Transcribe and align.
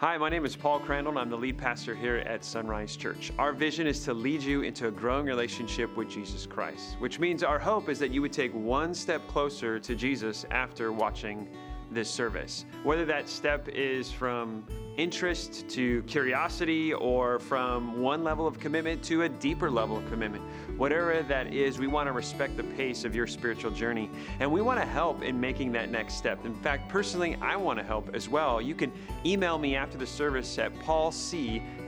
Hi, 0.00 0.16
my 0.16 0.30
name 0.30 0.46
is 0.46 0.56
Paul 0.56 0.80
Crandall, 0.80 1.10
and 1.10 1.18
I'm 1.18 1.28
the 1.28 1.36
lead 1.36 1.58
pastor 1.58 1.94
here 1.94 2.16
at 2.16 2.40
Sonrise 2.40 2.96
Church. 2.96 3.32
Our 3.38 3.52
vision 3.52 3.86
is 3.86 4.02
to 4.04 4.14
lead 4.14 4.42
you 4.42 4.62
into 4.62 4.88
a 4.88 4.90
growing 4.90 5.26
relationship 5.26 5.94
with 5.94 6.08
Jesus 6.08 6.46
Christ, 6.46 6.96
which 7.00 7.18
means 7.18 7.42
our 7.42 7.58
hope 7.58 7.90
is 7.90 7.98
that 7.98 8.10
you 8.10 8.22
would 8.22 8.32
take 8.32 8.50
one 8.54 8.94
step 8.94 9.20
closer 9.28 9.78
to 9.78 9.94
Jesus 9.94 10.46
after 10.50 10.90
watching 10.90 11.46
this 11.90 12.10
service. 12.10 12.64
Whether 12.82 13.04
that 13.06 13.28
step 13.28 13.68
is 13.68 14.10
from 14.10 14.64
interest 14.96 15.68
to 15.70 16.02
curiosity 16.02 16.92
or 16.92 17.38
from 17.38 18.00
one 18.02 18.22
level 18.22 18.46
of 18.46 18.58
commitment 18.58 19.02
to 19.02 19.22
a 19.22 19.28
deeper 19.28 19.70
level 19.70 19.96
of 19.96 20.06
commitment. 20.10 20.44
Whatever 20.76 21.22
that 21.22 21.54
is, 21.54 21.78
we 21.78 21.86
want 21.86 22.06
to 22.06 22.12
respect 22.12 22.56
the 22.56 22.64
pace 22.64 23.04
of 23.04 23.14
your 23.14 23.26
spiritual 23.26 23.70
journey 23.70 24.10
and 24.40 24.50
we 24.50 24.60
want 24.60 24.78
to 24.78 24.86
help 24.86 25.22
in 25.22 25.40
making 25.40 25.72
that 25.72 25.90
next 25.90 26.14
step. 26.14 26.44
In 26.44 26.54
fact, 26.54 26.88
personally, 26.88 27.36
I 27.40 27.56
want 27.56 27.78
to 27.78 27.84
help 27.84 28.14
as 28.14 28.28
well. 28.28 28.60
You 28.60 28.74
can 28.74 28.92
email 29.24 29.58
me 29.58 29.74
after 29.74 29.96
the 29.96 30.06
service 30.06 30.58
at 30.58 30.78
paulc 30.80 31.14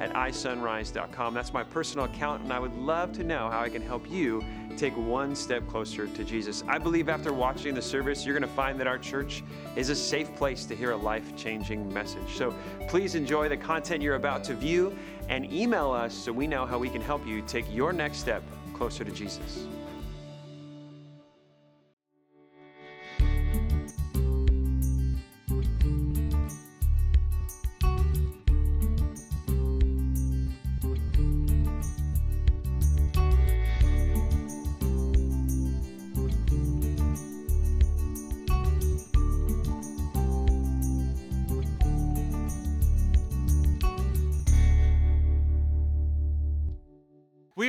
at 0.01 0.13
isonrise.com. 0.15 1.35
That's 1.35 1.53
my 1.53 1.65
personal 1.65 2.07
account, 2.07 2.43
and 2.43 2.53
I 2.53 2.59
would 2.59 2.77
love 2.77 3.13
to 3.13 3.25
know 3.25 3.51
how 3.51 3.61
I 3.61 3.69
can 3.69 3.83
help 3.83 4.11
you 4.11 4.45
take 4.77 4.97
one 4.97 5.35
step 5.35 5.67
closer 5.69 6.07
to 6.07 6.25
Jesus. 6.25 6.65
I 6.69 6.79
believe 6.79 7.09
after 7.09 7.33
watching 7.33 7.75
the 7.75 7.83
service, 7.83 8.25
you're 8.25 8.39
going 8.39 8.49
to 8.49 8.57
find 8.57 8.79
that 8.81 8.87
our 8.87 8.99
church 8.99 9.43
is 9.77 9.89
a 9.89 9.97
safe 9.97 10.35
place 10.37 10.65
to 10.67 10.77
hear 10.77 10.93
a 10.93 10.97
life 10.97 11.37
changing 11.37 11.93
message. 11.93 12.37
So 12.37 12.55
please 12.89 13.15
enjoy 13.15 13.49
the 13.49 13.57
content 13.57 14.03
you're 14.03 14.17
about 14.17 14.45
to 14.45 14.55
view 14.55 14.97
and 15.29 15.51
email 15.53 15.91
us 15.91 16.15
so 16.15 16.33
we 16.33 16.47
know 16.47 16.67
how 16.67 16.79
we 16.79 16.89
can 16.89 17.01
help 17.03 17.27
you 17.27 17.43
take 17.43 17.65
your 17.73 17.93
next 17.93 18.19
step 18.19 18.43
closer 18.75 19.05
to 19.05 19.11
Jesus. 19.11 19.67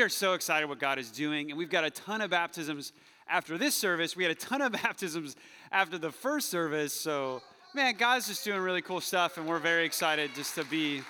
Are 0.03 0.09
so 0.09 0.33
excited 0.33 0.67
what 0.67 0.79
God 0.79 0.99
is 0.99 1.09
doing, 1.09 1.49
and 1.49 1.57
we've 1.57 1.69
got 1.69 1.85
a 1.85 1.89
ton 1.89 2.19
of 2.19 2.29
baptisms 2.29 2.91
after 3.25 3.57
this 3.57 3.73
service. 3.73 4.17
We 4.17 4.23
had 4.23 4.33
a 4.33 4.35
ton 4.35 4.61
of 4.61 4.71
baptisms 4.83 5.37
after 5.71 5.97
the 5.97 6.11
first 6.11 6.49
service. 6.49 6.93
So, 6.93 7.41
man, 7.73 7.95
God's 7.95 8.27
just 8.27 8.43
doing 8.43 8.59
really 8.59 8.81
cool 8.81 8.99
stuff, 8.99 9.37
and 9.37 9.47
we're 9.47 9.59
very 9.59 9.85
excited 9.85 10.31
just 10.35 10.55
to 10.55 10.65
be 10.65 11.01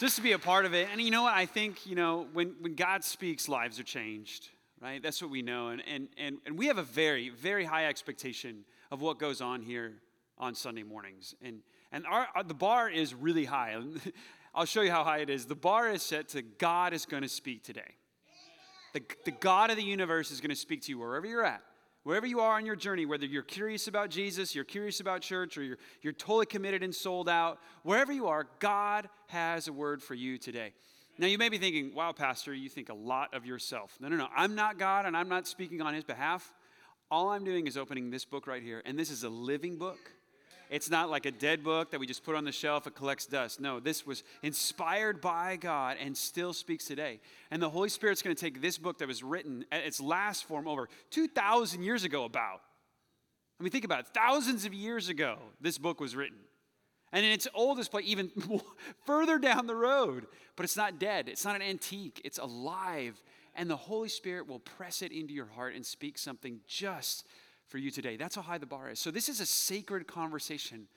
just 0.00 0.16
to 0.16 0.22
be 0.22 0.32
a 0.32 0.38
part 0.38 0.64
of 0.64 0.74
it. 0.74 0.88
And 0.90 1.00
you 1.00 1.10
know 1.12 1.22
what? 1.22 1.34
I 1.34 1.46
think, 1.46 1.86
you 1.86 1.94
know, 1.94 2.26
when, 2.32 2.54
when 2.60 2.74
God 2.74 3.04
speaks, 3.04 3.48
lives 3.48 3.78
are 3.78 3.84
changed, 3.84 4.48
right? 4.80 5.02
That's 5.02 5.20
what 5.22 5.30
we 5.30 5.42
know. 5.42 5.68
And, 5.68 5.82
and, 5.92 6.08
and, 6.16 6.38
and 6.46 6.58
we 6.58 6.66
have 6.66 6.78
a 6.78 6.84
very, 6.84 7.30
very 7.30 7.64
high 7.64 7.86
expectation 7.86 8.64
of 8.90 9.00
what 9.00 9.18
goes 9.18 9.40
on 9.40 9.62
here 9.62 9.94
on 10.36 10.54
Sunday 10.54 10.84
mornings. 10.84 11.34
And, 11.42 11.62
and 11.90 12.06
our, 12.06 12.28
our 12.34 12.44
the 12.44 12.54
bar 12.54 12.88
is 12.88 13.14
really 13.14 13.44
high. 13.44 13.76
I'll 14.54 14.64
show 14.64 14.82
you 14.82 14.90
how 14.90 15.04
high 15.04 15.18
it 15.18 15.30
is. 15.30 15.46
The 15.46 15.54
bar 15.54 15.90
is 15.90 16.02
set 16.02 16.28
to 16.30 16.42
God 16.42 16.92
is 16.92 17.06
going 17.06 17.22
to 17.22 17.28
speak 17.28 17.62
today. 17.62 17.96
The, 18.94 19.02
the 19.24 19.30
God 19.30 19.70
of 19.70 19.76
the 19.76 19.82
universe 19.82 20.30
is 20.30 20.40
going 20.40 20.50
to 20.50 20.56
speak 20.56 20.82
to 20.82 20.90
you 20.90 20.98
wherever 20.98 21.26
you're 21.26 21.44
at. 21.44 21.62
Wherever 22.04 22.26
you 22.26 22.40
are 22.40 22.56
on 22.56 22.64
your 22.64 22.76
journey, 22.76 23.04
whether 23.04 23.26
you're 23.26 23.42
curious 23.42 23.86
about 23.86 24.08
Jesus, 24.08 24.54
you're 24.54 24.64
curious 24.64 25.00
about 25.00 25.20
church, 25.20 25.58
or 25.58 25.62
you're, 25.62 25.76
you're 26.00 26.12
totally 26.14 26.46
committed 26.46 26.82
and 26.82 26.94
sold 26.94 27.28
out, 27.28 27.58
wherever 27.82 28.12
you 28.12 28.28
are, 28.28 28.46
God 28.60 29.10
has 29.26 29.68
a 29.68 29.72
word 29.72 30.02
for 30.02 30.14
you 30.14 30.38
today. 30.38 30.72
Now, 31.18 31.26
you 31.26 31.36
may 31.36 31.48
be 31.48 31.58
thinking, 31.58 31.94
wow, 31.94 32.12
Pastor, 32.12 32.54
you 32.54 32.68
think 32.68 32.88
a 32.88 32.94
lot 32.94 33.34
of 33.34 33.44
yourself. 33.44 33.98
No, 34.00 34.08
no, 34.08 34.16
no. 34.16 34.28
I'm 34.34 34.54
not 34.54 34.78
God 34.78 35.04
and 35.04 35.16
I'm 35.16 35.28
not 35.28 35.46
speaking 35.46 35.82
on 35.82 35.92
his 35.92 36.04
behalf. 36.04 36.54
All 37.10 37.30
I'm 37.30 37.44
doing 37.44 37.66
is 37.66 37.76
opening 37.76 38.10
this 38.10 38.24
book 38.24 38.46
right 38.46 38.62
here, 38.62 38.82
and 38.86 38.98
this 38.98 39.10
is 39.10 39.24
a 39.24 39.28
living 39.28 39.76
book. 39.76 40.12
It's 40.70 40.90
not 40.90 41.10
like 41.10 41.24
a 41.24 41.30
dead 41.30 41.64
book 41.64 41.90
that 41.90 42.00
we 42.00 42.06
just 42.06 42.24
put 42.24 42.34
on 42.34 42.44
the 42.44 42.52
shelf, 42.52 42.86
it 42.86 42.94
collects 42.94 43.26
dust. 43.26 43.60
No, 43.60 43.80
this 43.80 44.06
was 44.06 44.22
inspired 44.42 45.20
by 45.20 45.56
God 45.56 45.96
and 46.00 46.16
still 46.16 46.52
speaks 46.52 46.84
today. 46.84 47.20
And 47.50 47.62
the 47.62 47.70
Holy 47.70 47.88
Spirit's 47.88 48.20
going 48.20 48.36
to 48.36 48.40
take 48.40 48.60
this 48.60 48.76
book 48.76 48.98
that 48.98 49.08
was 49.08 49.22
written 49.22 49.64
at 49.72 49.84
its 49.84 50.00
last 50.00 50.44
form 50.44 50.68
over 50.68 50.88
2,000 51.10 51.82
years 51.82 52.04
ago 52.04 52.24
about. 52.24 52.60
I 53.58 53.62
mean, 53.62 53.70
think 53.70 53.84
about 53.84 54.00
it. 54.00 54.06
Thousands 54.14 54.64
of 54.64 54.74
years 54.74 55.08
ago, 55.08 55.38
this 55.60 55.78
book 55.78 56.00
was 56.00 56.14
written. 56.14 56.38
And 57.12 57.24
in 57.24 57.32
its 57.32 57.48
oldest 57.54 57.90
place, 57.90 58.04
even 58.06 58.30
further 59.06 59.38
down 59.38 59.66
the 59.66 59.74
road. 59.74 60.26
But 60.56 60.64
it's 60.64 60.76
not 60.76 60.98
dead, 60.98 61.28
it's 61.28 61.44
not 61.44 61.56
an 61.56 61.62
antique, 61.62 62.20
it's 62.24 62.38
alive. 62.38 63.20
And 63.54 63.68
the 63.68 63.76
Holy 63.76 64.08
Spirit 64.08 64.46
will 64.46 64.60
press 64.60 65.02
it 65.02 65.10
into 65.10 65.32
your 65.32 65.46
heart 65.46 65.74
and 65.74 65.84
speak 65.84 66.18
something 66.18 66.60
just 66.68 67.26
for 67.68 67.78
you 67.78 67.90
today. 67.90 68.16
That's 68.16 68.34
how 68.34 68.42
high 68.42 68.58
the 68.58 68.66
bar 68.66 68.90
is. 68.90 68.98
So 68.98 69.10
this 69.10 69.28
is 69.28 69.40
a 69.40 69.46
sacred 69.46 70.06
conversation 70.06 70.88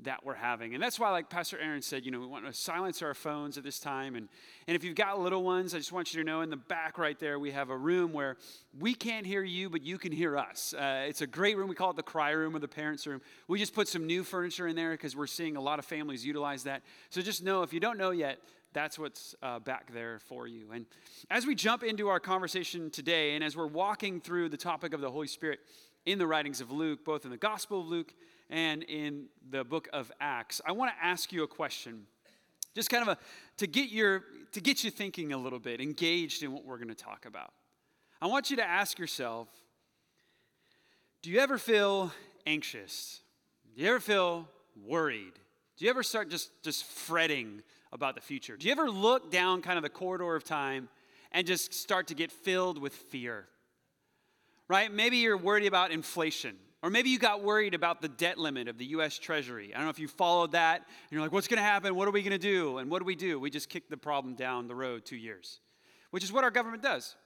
that 0.00 0.24
we're 0.24 0.34
having. 0.34 0.74
And 0.74 0.82
that's 0.82 0.98
why, 0.98 1.10
like 1.10 1.30
Pastor 1.30 1.58
Aaron 1.58 1.82
said, 1.82 2.04
you 2.04 2.10
know, 2.10 2.18
we 2.18 2.26
want 2.26 2.44
to 2.46 2.52
silence 2.52 3.02
our 3.02 3.14
phones 3.14 3.56
at 3.56 3.64
this 3.64 3.78
time. 3.78 4.16
And, 4.16 4.28
and 4.66 4.74
if 4.74 4.84
you've 4.84 4.96
got 4.96 5.20
little 5.20 5.42
ones, 5.42 5.74
I 5.74 5.78
just 5.78 5.92
want 5.92 6.12
you 6.12 6.22
to 6.22 6.26
know 6.26 6.40
in 6.40 6.50
the 6.50 6.56
back 6.56 6.98
right 6.98 7.18
there, 7.18 7.38
we 7.38 7.52
have 7.52 7.70
a 7.70 7.76
room 7.76 8.12
where 8.12 8.36
we 8.78 8.94
can't 8.94 9.26
hear 9.26 9.42
you, 9.42 9.70
but 9.70 9.82
you 9.82 9.98
can 9.98 10.12
hear 10.12 10.36
us. 10.36 10.74
Uh, 10.74 11.04
it's 11.08 11.20
a 11.20 11.26
great 11.26 11.56
room. 11.56 11.68
We 11.68 11.74
call 11.74 11.90
it 11.90 11.96
the 11.96 12.02
cry 12.02 12.30
room 12.30 12.56
or 12.56 12.58
the 12.58 12.68
parents' 12.68 13.06
room. 13.06 13.20
We 13.48 13.58
just 13.58 13.74
put 13.74 13.88
some 13.88 14.06
new 14.06 14.24
furniture 14.24 14.66
in 14.66 14.76
there 14.76 14.90
because 14.92 15.14
we're 15.14 15.26
seeing 15.26 15.56
a 15.56 15.60
lot 15.60 15.78
of 15.78 15.84
families 15.84 16.24
utilize 16.26 16.64
that. 16.64 16.82
So 17.10 17.20
just 17.20 17.42
know 17.42 17.62
if 17.62 17.72
you 17.72 17.80
don't 17.80 17.98
know 17.98 18.10
yet, 18.10 18.38
that's 18.72 18.98
what's 18.98 19.34
uh, 19.42 19.58
back 19.58 19.92
there 19.92 20.18
for 20.18 20.46
you. 20.46 20.72
And 20.72 20.86
as 21.30 21.46
we 21.46 21.54
jump 21.54 21.82
into 21.82 22.08
our 22.08 22.18
conversation 22.18 22.90
today, 22.90 23.34
and 23.34 23.44
as 23.44 23.56
we're 23.56 23.66
walking 23.66 24.20
through 24.20 24.48
the 24.48 24.56
topic 24.56 24.94
of 24.94 25.02
the 25.02 25.10
Holy 25.10 25.26
Spirit, 25.26 25.60
in 26.04 26.18
the 26.18 26.26
writings 26.26 26.60
of 26.60 26.70
Luke, 26.70 27.04
both 27.04 27.24
in 27.24 27.30
the 27.30 27.36
Gospel 27.36 27.80
of 27.80 27.86
Luke 27.86 28.12
and 28.50 28.82
in 28.84 29.26
the 29.50 29.64
book 29.64 29.88
of 29.92 30.10
Acts. 30.20 30.60
I 30.66 30.72
want 30.72 30.92
to 30.92 31.04
ask 31.04 31.32
you 31.32 31.42
a 31.42 31.48
question, 31.48 32.06
just 32.74 32.90
kind 32.90 33.02
of 33.02 33.08
a, 33.08 33.18
to 33.58 33.66
get 33.66 33.90
your 33.90 34.24
to 34.52 34.60
get 34.60 34.84
you 34.84 34.90
thinking 34.90 35.32
a 35.32 35.38
little 35.38 35.58
bit, 35.58 35.80
engaged 35.80 36.42
in 36.42 36.52
what 36.52 36.64
we're 36.64 36.76
going 36.76 36.88
to 36.88 36.94
talk 36.94 37.24
about. 37.24 37.52
I 38.20 38.26
want 38.26 38.50
you 38.50 38.56
to 38.56 38.64
ask 38.64 38.98
yourself, 38.98 39.48
do 41.22 41.30
you 41.30 41.38
ever 41.38 41.56
feel 41.56 42.12
anxious? 42.46 43.20
Do 43.74 43.82
you 43.82 43.88
ever 43.88 44.00
feel 44.00 44.48
worried? 44.84 45.32
Do 45.78 45.84
you 45.86 45.90
ever 45.90 46.02
start 46.02 46.28
just 46.28 46.50
just 46.62 46.84
fretting 46.84 47.62
about 47.92 48.14
the 48.14 48.20
future? 48.20 48.56
Do 48.56 48.66
you 48.66 48.72
ever 48.72 48.90
look 48.90 49.30
down 49.30 49.62
kind 49.62 49.76
of 49.76 49.82
the 49.82 49.90
corridor 49.90 50.34
of 50.34 50.44
time 50.44 50.88
and 51.30 51.46
just 51.46 51.72
start 51.72 52.08
to 52.08 52.14
get 52.14 52.30
filled 52.30 52.78
with 52.78 52.92
fear? 52.92 53.46
Right? 54.72 54.90
Maybe 54.90 55.18
you're 55.18 55.36
worried 55.36 55.66
about 55.66 55.90
inflation. 55.90 56.56
Or 56.82 56.88
maybe 56.88 57.10
you 57.10 57.18
got 57.18 57.42
worried 57.42 57.74
about 57.74 58.00
the 58.00 58.08
debt 58.08 58.38
limit 58.38 58.68
of 58.68 58.78
the 58.78 58.86
US 58.86 59.18
Treasury. 59.18 59.70
I 59.74 59.76
don't 59.76 59.84
know 59.84 59.90
if 59.90 59.98
you 59.98 60.08
followed 60.08 60.52
that. 60.52 60.78
And 60.78 60.86
you're 61.10 61.20
like, 61.20 61.30
what's 61.30 61.46
going 61.46 61.58
to 61.58 61.62
happen? 61.62 61.94
What 61.94 62.08
are 62.08 62.10
we 62.10 62.22
going 62.22 62.32
to 62.32 62.38
do? 62.38 62.78
And 62.78 62.90
what 62.90 63.00
do 63.00 63.04
we 63.04 63.14
do? 63.14 63.38
We 63.38 63.50
just 63.50 63.68
kick 63.68 63.90
the 63.90 63.98
problem 63.98 64.34
down 64.34 64.68
the 64.68 64.74
road 64.74 65.04
two 65.04 65.16
years, 65.16 65.60
which 66.10 66.24
is 66.24 66.32
what 66.32 66.42
our 66.42 66.50
government 66.50 66.82
does. 66.82 67.16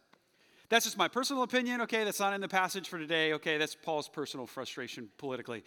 That's 0.71 0.87
just 0.87 0.99
my 0.99 1.07
personal 1.07 1.45
opinion, 1.45 1.83
okay? 1.83 2.03
That's 2.03 2.19
not 2.19 2.35
in 2.35 2.41
the 2.41 2.49
passage 2.49 2.89
for 2.89 2.99
today, 2.99 3.35
okay? 3.35 3.59
That's 3.59 3.77
Paul's 3.77 4.09
personal 4.09 4.49
frustration 4.49 5.09
politically, 5.17 5.63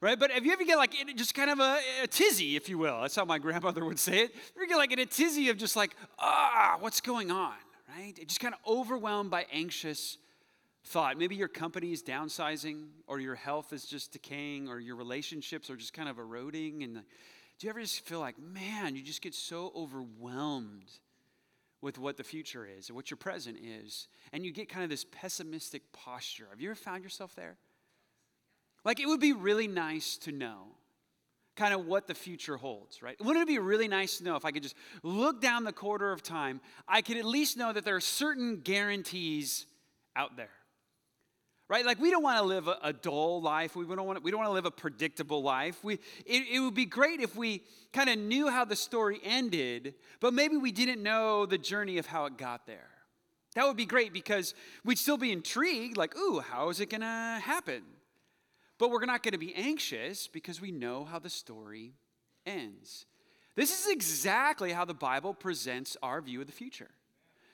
right? 0.00 0.16
But 0.16 0.30
have 0.30 0.46
you 0.46 0.52
ever 0.52 0.62
get 0.62 0.76
like 0.76 0.92
just 1.16 1.34
kind 1.34 1.50
of 1.50 1.58
a, 1.58 1.80
a 2.04 2.06
tizzy, 2.06 2.54
if 2.54 2.68
you 2.68 2.78
will? 2.78 3.00
That's 3.00 3.16
how 3.16 3.24
my 3.24 3.38
grandmother 3.40 3.84
would 3.84 3.98
say 3.98 4.20
it. 4.20 4.34
You 4.56 4.68
get 4.68 4.76
like 4.76 4.92
in 4.92 5.00
a 5.00 5.06
tizzy 5.06 5.48
of 5.48 5.56
just 5.56 5.74
like, 5.74 5.96
ah, 6.20 6.76
what's 6.78 7.00
going 7.00 7.32
on, 7.32 7.54
right? 7.98 8.14
Just 8.24 8.38
kind 8.38 8.54
of 8.54 8.60
overwhelmed 8.64 9.32
by 9.32 9.46
anxious 9.52 10.18
thought. 10.84 11.18
Maybe 11.18 11.34
your 11.34 11.48
company 11.48 11.92
is 11.92 12.02
downsizing, 12.02 12.86
or 13.06 13.18
your 13.18 13.34
health 13.34 13.72
is 13.72 13.86
just 13.86 14.12
decaying, 14.12 14.68
or 14.68 14.78
your 14.78 14.96
relationships 14.96 15.70
are 15.70 15.76
just 15.76 15.92
kind 15.92 16.08
of 16.08 16.18
eroding. 16.18 16.82
And 16.82 16.94
do 17.58 17.66
you 17.66 17.70
ever 17.70 17.80
just 17.80 18.00
feel 18.00 18.20
like, 18.20 18.38
man, 18.38 18.94
you 18.94 19.02
just 19.02 19.22
get 19.22 19.34
so 19.34 19.72
overwhelmed 19.74 20.90
with 21.80 21.98
what 21.98 22.16
the 22.16 22.24
future 22.24 22.66
is 22.66 22.88
and 22.88 22.96
what 22.96 23.10
your 23.10 23.18
present 23.18 23.58
is, 23.62 24.08
and 24.32 24.44
you 24.44 24.52
get 24.52 24.68
kind 24.68 24.84
of 24.84 24.90
this 24.90 25.04
pessimistic 25.04 25.82
posture? 25.92 26.46
Have 26.50 26.60
you 26.60 26.70
ever 26.70 26.76
found 26.76 27.02
yourself 27.02 27.34
there? 27.34 27.56
Like, 28.84 29.00
it 29.00 29.06
would 29.06 29.20
be 29.20 29.32
really 29.32 29.68
nice 29.68 30.18
to 30.18 30.32
know 30.32 30.76
kind 31.56 31.72
of 31.72 31.86
what 31.86 32.06
the 32.06 32.14
future 32.14 32.56
holds, 32.56 33.00
right? 33.00 33.16
Wouldn't 33.24 33.42
it 33.42 33.46
be 33.46 33.58
really 33.58 33.86
nice 33.86 34.18
to 34.18 34.24
know 34.24 34.34
if 34.34 34.44
I 34.44 34.50
could 34.50 34.62
just 34.62 34.74
look 35.02 35.40
down 35.40 35.64
the 35.64 35.72
corridor 35.72 36.10
of 36.10 36.22
time, 36.22 36.60
I 36.88 37.00
could 37.00 37.16
at 37.16 37.24
least 37.24 37.56
know 37.56 37.72
that 37.72 37.84
there 37.84 37.94
are 37.94 38.00
certain 38.00 38.60
guarantees 38.60 39.66
out 40.16 40.36
there 40.36 40.50
right 41.68 41.84
like 41.84 42.00
we 42.00 42.10
don't 42.10 42.22
want 42.22 42.38
to 42.38 42.44
live 42.44 42.68
a, 42.68 42.78
a, 42.82 42.92
dull 42.92 43.40
life 43.42 43.74
we 43.76 43.84
don't 43.86 44.06
want 44.06 44.18
to, 44.18 44.22
we 44.22 44.30
don't 44.30 44.38
want 44.38 44.48
to 44.48 44.54
live 44.54 44.66
a 44.66 44.70
predictable 44.70 45.42
life 45.42 45.82
we, 45.82 45.94
it, 46.26 46.44
it 46.52 46.60
would 46.60 46.74
be 46.74 46.86
great 46.86 47.20
if 47.20 47.36
we 47.36 47.62
kind 47.92 48.08
of 48.08 48.18
knew 48.18 48.48
how 48.48 48.64
the 48.64 48.76
story 48.76 49.20
ended 49.24 49.94
but 50.20 50.34
maybe 50.34 50.56
we 50.56 50.72
didn't 50.72 51.02
know 51.02 51.46
the 51.46 51.58
journey 51.58 51.98
of 51.98 52.06
how 52.06 52.26
it 52.26 52.36
got 52.36 52.66
there 52.66 52.90
that 53.54 53.66
would 53.66 53.76
be 53.76 53.86
great 53.86 54.12
because 54.12 54.54
we'd 54.84 54.98
still 54.98 55.16
be 55.16 55.32
intrigued 55.32 55.96
like 55.96 56.16
ooh 56.16 56.40
how 56.40 56.68
is 56.68 56.80
it 56.80 56.90
going 56.90 57.00
to 57.00 57.40
happen 57.42 57.82
but 58.78 58.90
we're 58.90 59.04
not 59.04 59.22
going 59.22 59.32
to 59.32 59.38
be 59.38 59.54
anxious 59.54 60.26
because 60.26 60.60
we 60.60 60.72
know 60.72 61.04
how 61.04 61.18
the 61.18 61.30
story 61.30 61.94
ends. 62.44 63.06
This 63.56 63.78
is 63.78 63.90
exactly 63.90 64.72
how 64.72 64.84
the 64.84 64.94
Bible 64.94 65.32
presents 65.32 65.96
our 66.02 66.20
view 66.20 66.40
of 66.40 66.46
the 66.46 66.52
future. 66.52 66.90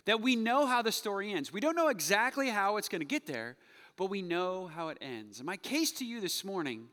That 0.06 0.22
we 0.22 0.34
know 0.34 0.66
how 0.66 0.80
the 0.80 0.92
story 0.92 1.32
ends. 1.32 1.52
We 1.52 1.60
don't 1.60 1.76
know 1.76 1.88
exactly 1.88 2.48
how 2.48 2.78
it's 2.78 2.88
going 2.88 3.02
to 3.02 3.06
get 3.06 3.26
there, 3.26 3.56
but 4.00 4.08
we 4.08 4.22
know 4.22 4.66
how 4.66 4.88
it 4.88 4.96
ends. 5.02 5.40
And 5.40 5.46
my 5.46 5.58
case 5.58 5.92
to 5.92 6.06
you 6.06 6.22
this 6.22 6.42
morning 6.42 6.88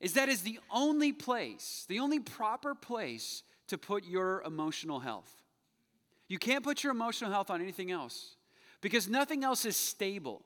is 0.00 0.14
that 0.14 0.28
is 0.28 0.42
the 0.42 0.58
only 0.72 1.12
place, 1.12 1.86
the 1.88 2.00
only 2.00 2.18
proper 2.18 2.74
place 2.74 3.44
to 3.68 3.78
put 3.78 4.04
your 4.04 4.42
emotional 4.42 4.98
health. 4.98 5.32
You 6.26 6.36
can't 6.36 6.64
put 6.64 6.82
your 6.82 6.90
emotional 6.90 7.30
health 7.30 7.48
on 7.48 7.62
anything 7.62 7.92
else 7.92 8.34
because 8.80 9.08
nothing 9.08 9.44
else 9.44 9.64
is 9.66 9.76
stable. 9.76 10.42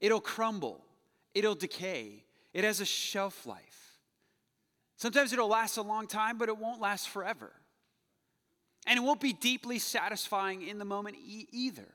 It'll 0.00 0.20
crumble, 0.20 0.84
it'll 1.32 1.54
decay, 1.54 2.24
it 2.52 2.64
has 2.64 2.80
a 2.80 2.84
shelf 2.84 3.46
life. 3.46 4.00
Sometimes 4.96 5.32
it'll 5.32 5.46
last 5.46 5.76
a 5.76 5.82
long 5.82 6.08
time, 6.08 6.38
but 6.38 6.48
it 6.48 6.58
won't 6.58 6.80
last 6.80 7.08
forever. 7.08 7.52
And 8.84 8.98
it 8.98 9.02
won't 9.02 9.20
be 9.20 9.32
deeply 9.32 9.78
satisfying 9.78 10.62
in 10.62 10.78
the 10.80 10.84
moment 10.84 11.18
e- 11.24 11.46
either. 11.52 11.86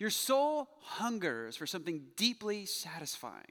Your 0.00 0.10
soul 0.10 0.70
hungers 0.80 1.56
for 1.56 1.66
something 1.66 2.00
deeply 2.16 2.64
satisfying. 2.64 3.44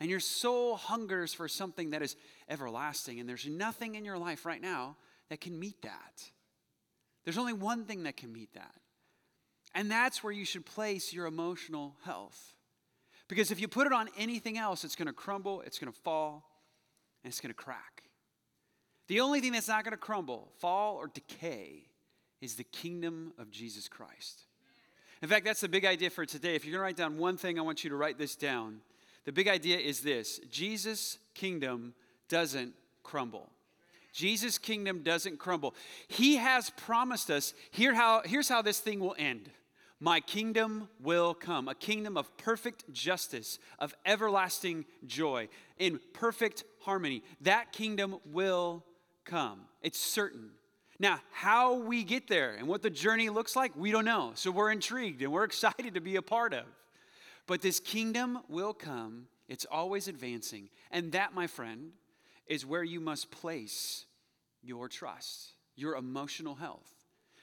And 0.00 0.10
your 0.10 0.20
soul 0.20 0.74
hungers 0.76 1.32
for 1.32 1.46
something 1.46 1.90
that 1.90 2.02
is 2.02 2.16
everlasting. 2.48 3.20
And 3.20 3.28
there's 3.28 3.46
nothing 3.46 3.94
in 3.94 4.04
your 4.04 4.18
life 4.18 4.44
right 4.44 4.60
now 4.60 4.96
that 5.30 5.40
can 5.40 5.58
meet 5.58 5.80
that. 5.82 6.30
There's 7.24 7.38
only 7.38 7.52
one 7.52 7.84
thing 7.84 8.02
that 8.02 8.16
can 8.16 8.32
meet 8.32 8.52
that. 8.54 8.74
And 9.72 9.88
that's 9.88 10.22
where 10.22 10.32
you 10.32 10.44
should 10.44 10.66
place 10.66 11.12
your 11.12 11.26
emotional 11.26 11.94
health. 12.04 12.56
Because 13.28 13.52
if 13.52 13.60
you 13.60 13.68
put 13.68 13.86
it 13.86 13.92
on 13.92 14.08
anything 14.18 14.58
else, 14.58 14.82
it's 14.82 14.96
going 14.96 15.06
to 15.06 15.12
crumble, 15.12 15.60
it's 15.60 15.78
going 15.78 15.92
to 15.92 15.98
fall, 16.00 16.44
and 17.22 17.30
it's 17.30 17.40
going 17.40 17.50
to 17.50 17.54
crack. 17.54 18.02
The 19.06 19.20
only 19.20 19.40
thing 19.40 19.52
that's 19.52 19.68
not 19.68 19.84
going 19.84 19.92
to 19.92 19.96
crumble, 19.96 20.48
fall, 20.58 20.96
or 20.96 21.06
decay 21.06 21.84
is 22.40 22.56
the 22.56 22.64
kingdom 22.64 23.32
of 23.38 23.50
Jesus 23.50 23.86
Christ. 23.86 24.45
In 25.22 25.28
fact, 25.28 25.44
that's 25.44 25.60
the 25.60 25.68
big 25.68 25.84
idea 25.84 26.10
for 26.10 26.26
today. 26.26 26.54
If 26.54 26.64
you're 26.64 26.72
going 26.72 26.80
to 26.80 26.84
write 26.84 26.96
down 26.96 27.18
one 27.18 27.36
thing, 27.36 27.58
I 27.58 27.62
want 27.62 27.84
you 27.84 27.90
to 27.90 27.96
write 27.96 28.18
this 28.18 28.36
down. 28.36 28.80
The 29.24 29.32
big 29.32 29.48
idea 29.48 29.78
is 29.78 30.00
this 30.00 30.40
Jesus' 30.50 31.18
kingdom 31.34 31.94
doesn't 32.28 32.74
crumble. 33.02 33.50
Jesus' 34.12 34.56
kingdom 34.56 35.02
doesn't 35.02 35.38
crumble. 35.38 35.74
He 36.08 36.36
has 36.36 36.70
promised 36.70 37.30
us 37.30 37.52
here 37.70 37.92
how, 37.92 38.22
here's 38.24 38.48
how 38.48 38.62
this 38.62 38.78
thing 38.78 39.00
will 39.00 39.14
end. 39.18 39.50
My 40.00 40.20
kingdom 40.20 40.88
will 41.00 41.34
come, 41.34 41.68
a 41.68 41.74
kingdom 41.74 42.16
of 42.16 42.34
perfect 42.36 42.90
justice, 42.92 43.58
of 43.78 43.94
everlasting 44.04 44.84
joy, 45.06 45.48
in 45.78 46.00
perfect 46.12 46.64
harmony. 46.80 47.22
That 47.40 47.72
kingdom 47.72 48.16
will 48.26 48.84
come. 49.24 49.60
It's 49.82 49.98
certain. 49.98 50.50
Now, 50.98 51.20
how 51.30 51.74
we 51.74 52.04
get 52.04 52.26
there 52.26 52.54
and 52.54 52.66
what 52.68 52.82
the 52.82 52.90
journey 52.90 53.28
looks 53.28 53.54
like, 53.54 53.76
we 53.76 53.90
don't 53.90 54.04
know. 54.04 54.32
So 54.34 54.50
we're 54.50 54.70
intrigued 54.70 55.22
and 55.22 55.30
we're 55.30 55.44
excited 55.52 55.94
to 55.94 56.00
be 56.00 56.16
a 56.16 56.22
part 56.22 56.54
of. 56.54 56.64
But 57.46 57.62
this 57.62 57.78
kingdom 57.78 58.40
will 58.48 58.74
come, 58.74 59.26
it's 59.48 59.66
always 59.70 60.08
advancing. 60.08 60.68
And 60.90 61.12
that, 61.12 61.34
my 61.34 61.46
friend, 61.46 61.92
is 62.46 62.66
where 62.66 62.82
you 62.82 63.00
must 63.00 63.30
place 63.30 64.06
your 64.62 64.88
trust, 64.88 65.52
your 65.76 65.96
emotional 65.96 66.54
health. 66.54 66.92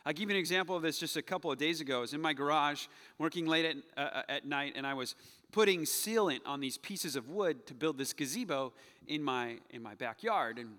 I'll 0.06 0.12
give 0.12 0.30
you 0.30 0.36
an 0.36 0.40
example 0.40 0.76
of 0.76 0.82
this 0.82 0.98
just 0.98 1.16
a 1.16 1.22
couple 1.22 1.50
of 1.50 1.58
days 1.58 1.80
ago. 1.80 2.00
I 2.00 2.02
was 2.02 2.14
in 2.14 2.20
my 2.20 2.34
garage 2.34 2.88
working 3.18 3.46
late 3.46 3.66
at, 3.66 3.78
uh, 3.96 4.24
at 4.28 4.46
night, 4.46 4.74
and 4.76 4.86
I 4.86 4.94
was 4.94 5.16
putting 5.54 5.84
sealant 5.84 6.42
on 6.46 6.60
these 6.60 6.78
pieces 6.78 7.16
of 7.16 7.30
wood 7.30 7.66
to 7.68 7.74
build 7.74 7.98
this 7.98 8.12
gazebo 8.12 8.74
in 9.08 9.24
my, 9.24 9.60
in 9.70 9.82
my 9.82 9.96
backyard. 9.96 10.60
And 10.60 10.76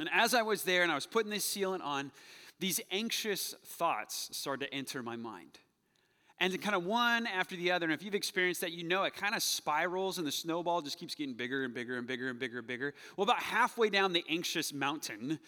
and 0.00 0.08
as 0.12 0.34
I 0.34 0.42
was 0.42 0.62
there 0.62 0.82
and 0.82 0.90
I 0.90 0.94
was 0.94 1.06
putting 1.06 1.30
this 1.30 1.44
sealant 1.44 1.82
on, 1.82 2.10
these 2.58 2.80
anxious 2.90 3.54
thoughts 3.64 4.28
started 4.32 4.66
to 4.66 4.74
enter 4.74 5.02
my 5.02 5.16
mind. 5.16 5.58
And 6.42 6.58
kind 6.62 6.74
of 6.74 6.86
one 6.86 7.26
after 7.26 7.54
the 7.54 7.70
other, 7.70 7.84
and 7.84 7.92
if 7.92 8.02
you've 8.02 8.14
experienced 8.14 8.62
that, 8.62 8.72
you 8.72 8.82
know 8.82 9.04
it 9.04 9.14
kind 9.14 9.34
of 9.34 9.42
spirals 9.42 10.16
and 10.16 10.26
the 10.26 10.32
snowball 10.32 10.80
just 10.80 10.98
keeps 10.98 11.14
getting 11.14 11.34
bigger 11.34 11.64
and 11.64 11.74
bigger 11.74 11.98
and 11.98 12.06
bigger 12.06 12.30
and 12.30 12.38
bigger 12.38 12.58
and 12.58 12.66
bigger. 12.66 12.94
Well, 13.16 13.24
about 13.24 13.42
halfway 13.42 13.90
down 13.90 14.14
the 14.14 14.24
anxious 14.26 14.72
mountain, 14.72 15.38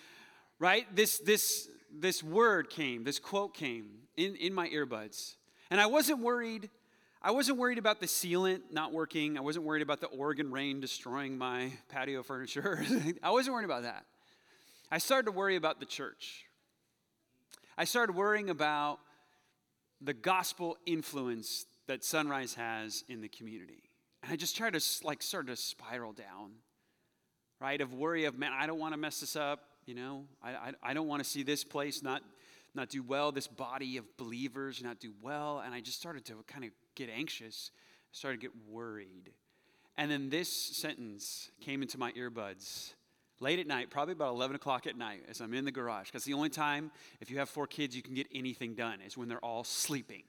right, 0.59 0.85
this, 0.95 1.19
this, 1.19 1.69
this 1.91 2.23
word 2.23 2.69
came, 2.69 3.05
this 3.05 3.19
quote 3.19 3.55
came 3.55 3.87
in, 4.19 4.37
in 4.37 4.53
my 4.53 4.69
earbuds. 4.69 5.37
And 5.71 5.81
I 5.81 5.87
wasn't 5.87 6.21
worried. 6.21 6.69
I 7.23 7.31
wasn't 7.31 7.57
worried 7.57 7.79
about 7.79 8.01
the 8.01 8.07
sealant 8.07 8.61
not 8.71 8.93
working. 8.93 9.39
I 9.39 9.41
wasn't 9.41 9.65
worried 9.65 9.83
about 9.83 10.01
the 10.01 10.09
Oregon 10.09 10.51
rain 10.51 10.81
destroying 10.81 11.39
my 11.39 11.73
patio 11.89 12.23
furniture. 12.23 12.85
I 13.23 13.31
wasn't 13.31 13.55
worried 13.55 13.65
about 13.65 13.85
that. 13.85 14.05
I 14.93 14.99
started 14.99 15.25
to 15.25 15.33
worry 15.33 15.57
about 15.57 15.81
the 15.81 15.87
church. 15.87 16.45
I 17.79 17.85
started 17.85 18.15
worrying 18.15 18.51
about 18.51 18.99
the 20.03 20.13
gospel 20.13 20.77
influence 20.85 21.65
that 21.87 22.03
Sonrise 22.03 22.57
has 22.57 23.03
in 23.09 23.23
the 23.23 23.29
community. 23.29 23.85
And 24.23 24.31
I 24.31 24.37
just 24.37 24.55
tried 24.55 24.75
to 24.75 24.85
like 25.03 25.23
start 25.23 25.47
to 25.47 25.57
spiral 25.57 26.13
down, 26.13 26.51
right? 27.59 27.81
Of 27.81 27.95
worry 27.95 28.27
of, 28.27 28.39
man, 28.39 28.53
I 28.53 28.67
don't 28.67 28.79
want 28.79 28.93
to 28.93 28.99
mess 28.99 29.21
this 29.21 29.35
up, 29.35 29.61
you 29.87 29.95
know? 29.95 30.27
I, 30.43 30.51
I, 30.51 30.73
I 30.83 30.93
don't 30.93 31.09
want 31.09 31.25
to 31.25 31.29
see 31.29 31.43
this 31.43 31.65
place 31.65 32.03
not, 32.03 32.21
not 32.75 32.91
do 32.91 33.03
well, 33.03 33.33
this 33.33 33.47
body 33.49 33.97
of 33.97 34.05
believers 34.19 34.83
not 34.83 35.01
do 35.01 35.15
well. 35.23 35.63
And 35.65 35.75
I 35.75 35.81
just 35.81 35.99
started 35.99 36.27
to 36.27 36.35
kind 36.47 36.65
of 36.65 36.71
get 36.97 37.09
anxious, 37.09 37.71
started 38.11 38.43
to 38.43 38.47
get 38.47 38.53
worried. 38.69 39.31
And 39.97 40.11
then 40.11 40.29
this 40.29 40.53
sentence 40.53 41.51
came 41.63 41.81
into 41.81 41.97
my 41.97 42.13
earbuds 42.13 42.93
late 43.43 43.59
at 43.59 43.67
night, 43.67 43.91
probably 43.91 44.13
about 44.13 44.31
11 44.35 44.57
o'clock 44.57 44.87
at 44.87 44.97
night, 44.97 45.25
as 45.29 45.41
I'm 45.41 45.53
in 45.53 45.65
the 45.65 45.73
garage. 45.73 46.07
Because 46.07 46.25
the 46.25 46.33
only 46.33 46.49
time, 46.49 46.91
if 47.21 47.31
you 47.31 47.39
have 47.39 47.49
four 47.49 47.67
kids, 47.67 47.95
you 47.95 48.03
can 48.03 48.15
get 48.15 48.29
anything 48.33 48.75
done 48.75 49.01
is 49.05 49.19
when 49.19 49.29
they're 49.29 49.45
all 49.45 49.65
sleeping. 49.65 50.23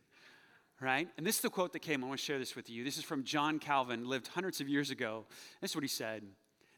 Right? 0.81 1.07
And 1.18 1.25
this 1.25 1.36
is 1.36 1.42
the 1.42 1.50
quote 1.50 1.71
that 1.74 1.80
came. 1.80 2.04
I 2.04 2.07
want 2.07 2.19
to 2.19 2.25
share 2.25 2.39
this 2.39 2.56
with 2.56 2.69
you. 2.69 2.83
This 2.83 2.98
is 2.98 3.04
from 3.04 3.24
John 3.24 3.60
Calvin, 3.60 4.10
lived 4.10 4.27
hundreds 4.27 4.60
of 4.60 4.68
years 4.68 4.89
ago. 4.89 5.25
This 5.62 5.71
is 5.71 5.75
what 5.75 5.83
he 5.83 5.88
said 5.88 6.24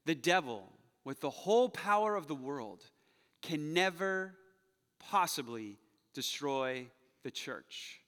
The 0.05 0.13
devil, 0.13 0.71
with 1.03 1.21
the 1.21 1.29
whole 1.29 1.69
power 1.69 2.15
of 2.15 2.27
the 2.27 2.35
world, 2.35 2.83
can 3.41 3.73
never 3.73 4.35
possibly 4.99 5.79
destroy 6.13 6.87
the 7.23 7.31
church, 7.31 8.01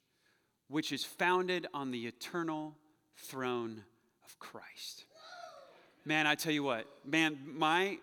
which 0.68 0.92
is 0.92 1.04
founded 1.04 1.66
on 1.74 1.92
the 1.92 2.06
eternal 2.06 2.76
throne 3.16 3.84
of 4.26 4.38
Christ. 4.40 5.06
Man, 6.06 6.28
I 6.28 6.36
tell 6.36 6.54
you 6.54 6.64
what, 6.64 6.88
man, 7.06 7.38
my 7.46 7.98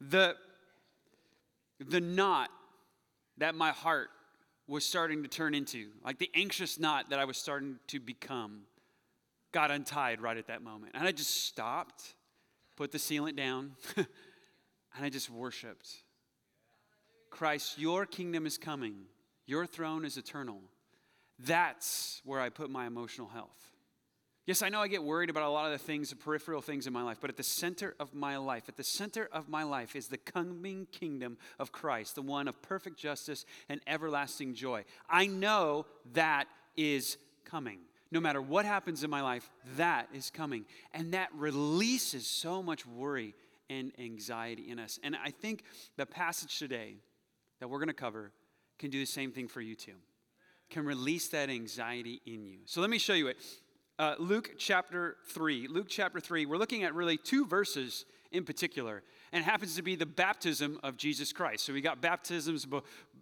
the, 0.00 0.36
the 1.80 2.00
knot 2.00 2.50
that 3.38 3.54
my 3.54 3.70
heart 3.70 4.08
was 4.66 4.84
starting 4.84 5.22
to 5.22 5.28
turn 5.28 5.54
into, 5.54 5.88
like 6.04 6.18
the 6.18 6.30
anxious 6.34 6.78
knot 6.78 7.10
that 7.10 7.18
I 7.18 7.24
was 7.24 7.36
starting 7.36 7.78
to 7.88 7.98
become, 7.98 8.62
got 9.52 9.70
untied 9.70 10.20
right 10.20 10.36
at 10.36 10.48
that 10.48 10.62
moment. 10.62 10.92
And 10.94 11.06
I 11.06 11.12
just 11.12 11.46
stopped, 11.46 12.14
put 12.76 12.92
the 12.92 12.98
sealant 12.98 13.36
down, 13.36 13.72
and 13.96 14.06
I 15.00 15.08
just 15.08 15.30
worshiped. 15.30 15.88
Christ, 17.30 17.78
your 17.78 18.04
kingdom 18.04 18.46
is 18.46 18.58
coming, 18.58 19.06
your 19.46 19.66
throne 19.66 20.04
is 20.04 20.16
eternal. 20.16 20.60
That's 21.38 22.20
where 22.24 22.40
I 22.40 22.48
put 22.48 22.68
my 22.68 22.86
emotional 22.86 23.28
health. 23.28 23.77
Yes, 24.48 24.62
I 24.62 24.70
know 24.70 24.80
I 24.80 24.88
get 24.88 25.04
worried 25.04 25.28
about 25.28 25.42
a 25.42 25.50
lot 25.50 25.66
of 25.66 25.72
the 25.72 25.78
things, 25.78 26.08
the 26.08 26.16
peripheral 26.16 26.62
things 26.62 26.86
in 26.86 26.92
my 26.94 27.02
life, 27.02 27.18
but 27.20 27.28
at 27.28 27.36
the 27.36 27.42
center 27.42 27.94
of 28.00 28.14
my 28.14 28.38
life, 28.38 28.66
at 28.66 28.78
the 28.78 28.82
center 28.82 29.28
of 29.30 29.46
my 29.46 29.62
life 29.62 29.94
is 29.94 30.08
the 30.08 30.16
coming 30.16 30.86
kingdom 30.90 31.36
of 31.58 31.70
Christ, 31.70 32.14
the 32.14 32.22
one 32.22 32.48
of 32.48 32.62
perfect 32.62 32.96
justice 32.96 33.44
and 33.68 33.78
everlasting 33.86 34.54
joy. 34.54 34.86
I 35.06 35.26
know 35.26 35.84
that 36.14 36.46
is 36.78 37.18
coming. 37.44 37.80
No 38.10 38.20
matter 38.20 38.40
what 38.40 38.64
happens 38.64 39.04
in 39.04 39.10
my 39.10 39.20
life, 39.20 39.50
that 39.76 40.08
is 40.14 40.30
coming. 40.30 40.64
And 40.94 41.12
that 41.12 41.28
releases 41.34 42.26
so 42.26 42.62
much 42.62 42.86
worry 42.86 43.34
and 43.68 43.92
anxiety 43.98 44.70
in 44.70 44.78
us. 44.78 44.98
And 45.02 45.14
I 45.14 45.30
think 45.30 45.62
the 45.98 46.06
passage 46.06 46.58
today 46.58 46.94
that 47.60 47.68
we're 47.68 47.80
going 47.80 47.88
to 47.88 47.92
cover 47.92 48.32
can 48.78 48.88
do 48.88 48.98
the 48.98 49.04
same 49.04 49.30
thing 49.30 49.46
for 49.46 49.60
you 49.60 49.74
too. 49.74 49.96
Can 50.70 50.86
release 50.86 51.28
that 51.28 51.50
anxiety 51.50 52.22
in 52.24 52.46
you. 52.46 52.60
So 52.64 52.80
let 52.80 52.88
me 52.88 52.96
show 52.96 53.12
you 53.12 53.26
it 53.26 53.36
uh, 53.98 54.14
Luke 54.18 54.52
chapter 54.58 55.16
3. 55.28 55.68
Luke 55.68 55.86
chapter 55.88 56.20
3, 56.20 56.46
we're 56.46 56.56
looking 56.56 56.84
at 56.84 56.94
really 56.94 57.16
two 57.16 57.44
verses 57.46 58.04
in 58.30 58.44
particular, 58.44 59.02
and 59.32 59.42
happens 59.42 59.74
to 59.74 59.82
be 59.82 59.96
the 59.96 60.06
baptism 60.06 60.78
of 60.82 60.98
Jesus 60.98 61.32
Christ. 61.32 61.64
So 61.64 61.72
we 61.72 61.80
got 61.80 62.02
baptisms, 62.02 62.66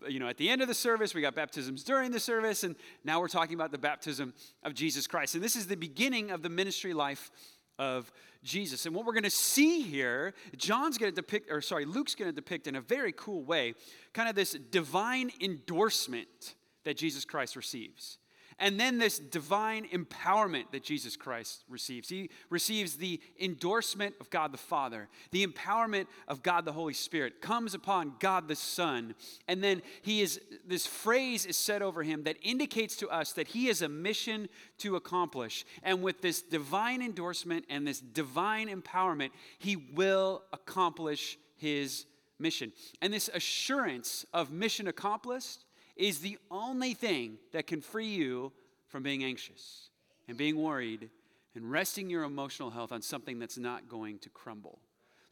you 0.08 0.18
know, 0.18 0.28
at 0.28 0.36
the 0.36 0.50
end 0.50 0.62
of 0.62 0.68
the 0.68 0.74
service, 0.74 1.14
we 1.14 1.20
got 1.20 1.34
baptisms 1.34 1.84
during 1.84 2.10
the 2.10 2.18
service, 2.18 2.64
and 2.64 2.74
now 3.04 3.20
we're 3.20 3.28
talking 3.28 3.54
about 3.54 3.70
the 3.70 3.78
baptism 3.78 4.34
of 4.64 4.74
Jesus 4.74 5.06
Christ. 5.06 5.36
And 5.36 5.44
this 5.44 5.54
is 5.54 5.68
the 5.68 5.76
beginning 5.76 6.32
of 6.32 6.42
the 6.42 6.48
ministry 6.48 6.92
life 6.92 7.30
of 7.78 8.10
Jesus. 8.42 8.84
And 8.84 8.94
what 8.94 9.06
we're 9.06 9.12
going 9.12 9.22
to 9.22 9.30
see 9.30 9.82
here, 9.82 10.34
John's 10.56 10.98
going 10.98 11.12
to 11.12 11.14
depict, 11.14 11.52
or 11.52 11.60
sorry, 11.60 11.84
Luke's 11.84 12.16
going 12.16 12.30
to 12.30 12.34
depict 12.34 12.66
in 12.66 12.74
a 12.74 12.80
very 12.80 13.12
cool 13.12 13.44
way, 13.44 13.74
kind 14.12 14.28
of 14.28 14.34
this 14.34 14.56
divine 14.70 15.30
endorsement 15.40 16.56
that 16.84 16.96
Jesus 16.96 17.24
Christ 17.24 17.54
receives. 17.54 18.18
And 18.58 18.80
then 18.80 18.96
this 18.96 19.18
divine 19.18 19.86
empowerment 19.88 20.70
that 20.72 20.82
Jesus 20.82 21.14
Christ 21.14 21.64
receives. 21.68 22.08
He 22.08 22.30
receives 22.48 22.96
the 22.96 23.20
endorsement 23.38 24.14
of 24.18 24.30
God 24.30 24.50
the 24.50 24.58
Father, 24.58 25.08
the 25.30 25.46
empowerment 25.46 26.06
of 26.26 26.42
God 26.42 26.64
the 26.64 26.72
Holy 26.72 26.94
Spirit 26.94 27.42
comes 27.42 27.74
upon 27.74 28.14
God 28.18 28.48
the 28.48 28.56
Son. 28.56 29.14
And 29.46 29.62
then 29.62 29.82
he 30.00 30.22
is 30.22 30.40
this 30.66 30.86
phrase 30.86 31.44
is 31.44 31.58
said 31.58 31.82
over 31.82 32.02
him 32.02 32.22
that 32.22 32.38
indicates 32.40 32.96
to 32.96 33.08
us 33.08 33.34
that 33.34 33.48
he 33.48 33.66
has 33.66 33.82
a 33.82 33.88
mission 33.90 34.48
to 34.78 34.96
accomplish. 34.96 35.66
And 35.82 36.02
with 36.02 36.22
this 36.22 36.40
divine 36.40 37.02
endorsement 37.02 37.66
and 37.68 37.86
this 37.86 38.00
divine 38.00 38.68
empowerment, 38.68 39.30
he 39.58 39.76
will 39.76 40.44
accomplish 40.54 41.38
his 41.56 42.06
mission. 42.38 42.72
And 43.02 43.12
this 43.12 43.28
assurance 43.32 44.24
of 44.32 44.50
mission 44.50 44.88
accomplished 44.88 45.65
is 45.96 46.20
the 46.20 46.38
only 46.50 46.94
thing 46.94 47.38
that 47.52 47.66
can 47.66 47.80
free 47.80 48.08
you 48.08 48.52
from 48.88 49.02
being 49.02 49.24
anxious 49.24 49.90
and 50.28 50.36
being 50.36 50.56
worried 50.56 51.10
and 51.54 51.70
resting 51.70 52.10
your 52.10 52.24
emotional 52.24 52.70
health 52.70 52.92
on 52.92 53.02
something 53.02 53.38
that's 53.38 53.58
not 53.58 53.88
going 53.88 54.18
to 54.18 54.28
crumble. 54.28 54.78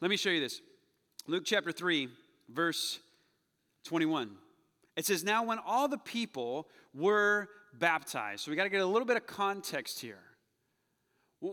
Let 0.01 0.09
me 0.09 0.17
show 0.17 0.29
you 0.29 0.39
this. 0.39 0.61
Luke 1.27 1.43
chapter 1.45 1.71
3, 1.71 2.09
verse 2.49 2.99
21. 3.85 4.31
It 4.95 5.05
says, 5.05 5.23
Now 5.23 5.43
when 5.43 5.59
all 5.65 5.87
the 5.87 5.97
people 5.97 6.67
were 6.93 7.49
baptized, 7.73 8.43
so 8.43 8.51
we 8.51 8.57
got 8.57 8.63
to 8.63 8.69
get 8.69 8.81
a 8.81 8.85
little 8.85 9.05
bit 9.05 9.17
of 9.17 9.27
context 9.27 9.99
here. 9.99 10.19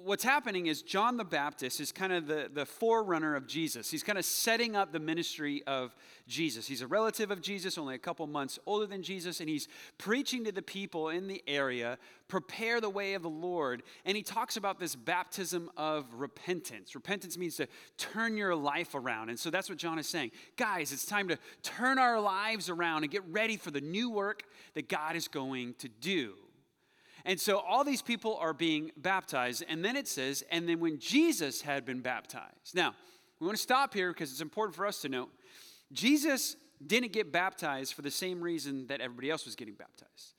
What's 0.01 0.25
happening 0.25 0.69
is 0.69 0.81
John 0.81 1.19
the 1.19 1.25
Baptist 1.25 1.79
is 1.79 1.93
kind 1.93 2.15
of 2.15 2.27
the, 2.27 2.49
the 2.51 2.65
forerunner 2.65 3.37
of 3.37 3.47
Jesus. 3.47 3.91
He's 3.91 4.03
kind 4.03 4.19
of 4.19 4.25
setting 4.25 4.75
up 4.75 4.91
the 4.91 4.99
ministry 4.99 5.63
of 5.67 5.95
Jesus. 6.27 6.67
He's 6.67 6.81
a 6.81 6.87
relative 6.87 7.31
of 7.31 7.43
Jesus, 7.43 7.77
only 7.77 7.95
a 7.95 7.99
couple 7.99 8.27
months 8.27 8.59
older 8.65 8.87
than 8.87 9.03
Jesus, 9.03 9.41
and 9.41 9.51
he's 9.51 9.69
preaching 9.99 10.45
to 10.45 10.53
the 10.53 10.63
people 10.63 11.11
in 11.11 11.29
the 11.29 11.45
area, 11.47 11.99
prepare 12.27 12.81
the 12.81 12.89
way 12.89 13.13
of 13.13 13.21
the 13.21 13.29
Lord. 13.29 13.83
And 14.07 14.17
he 14.17 14.23
talks 14.23 14.57
about 14.57 14.81
this 14.81 14.97
baptism 14.97 15.71
of 15.77 16.07
repentance. 16.15 16.95
Repentance 16.95 17.37
means 17.37 17.57
to 17.57 17.69
turn 17.99 18.39
your 18.39 18.57
life 18.57 18.95
around. 18.95 19.29
And 19.29 19.39
so 19.39 19.51
that's 19.51 19.69
what 19.69 19.77
John 19.77 19.99
is 19.99 20.09
saying. 20.09 20.31
Guys, 20.57 20.93
it's 20.93 21.05
time 21.05 21.29
to 21.29 21.39
turn 21.63 21.99
our 21.99 22.19
lives 22.19 22.71
around 22.71 23.03
and 23.03 23.13
get 23.13 23.25
ready 23.29 23.59
for 23.59 23.71
the 23.71 23.83
new 23.83 24.09
work 24.09 24.45
that 24.73 24.89
God 24.89 25.17
is 25.17 25.29
going 25.29 25.75
to 25.81 25.89
do. 25.89 26.33
And 27.25 27.41
so 27.41 27.59
all 27.59 27.85
these 27.85 28.03
people 28.03 28.37
are 28.37 28.53
being 28.53 28.91
baptized. 28.97 29.65
And 29.69 29.85
then 29.85 29.97
it 29.97 30.09
says, 30.09 30.43
and 30.51 30.69
then 30.69 30.81
when 30.81 30.99
Jesus 30.99 31.63
had 31.63 31.85
been 31.85 32.01
baptized. 32.01 32.75
Now, 32.75 32.95
we 33.41 33.47
want 33.47 33.57
to 33.57 33.63
stop 33.63 33.95
here 33.95 34.13
because 34.13 34.31
it's 34.31 34.41
important 34.41 34.77
for 34.77 34.87
us 34.87 35.01
to 35.03 35.09
know 35.09 35.29
Jesus 35.93 36.57
didn't 36.85 37.13
get 37.13 37.33
baptized 37.33 37.95
for 37.95 38.03
the 38.03 38.11
same 38.11 38.41
reason 38.41 38.87
that 38.89 39.01
everybody 39.01 39.31
else 39.31 39.45
was 39.45 39.57
getting 39.57 39.75
baptized. 39.75 40.35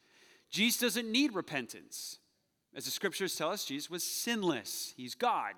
Jesus 0.49 0.79
doesn't 0.79 1.11
need 1.11 1.33
repentance. 1.33 2.19
As 2.75 2.85
the 2.85 2.91
scriptures 2.91 3.35
tell 3.35 3.51
us, 3.51 3.65
Jesus 3.65 3.89
was 3.89 4.03
sinless, 4.03 4.93
he's 4.97 5.15
God. 5.15 5.53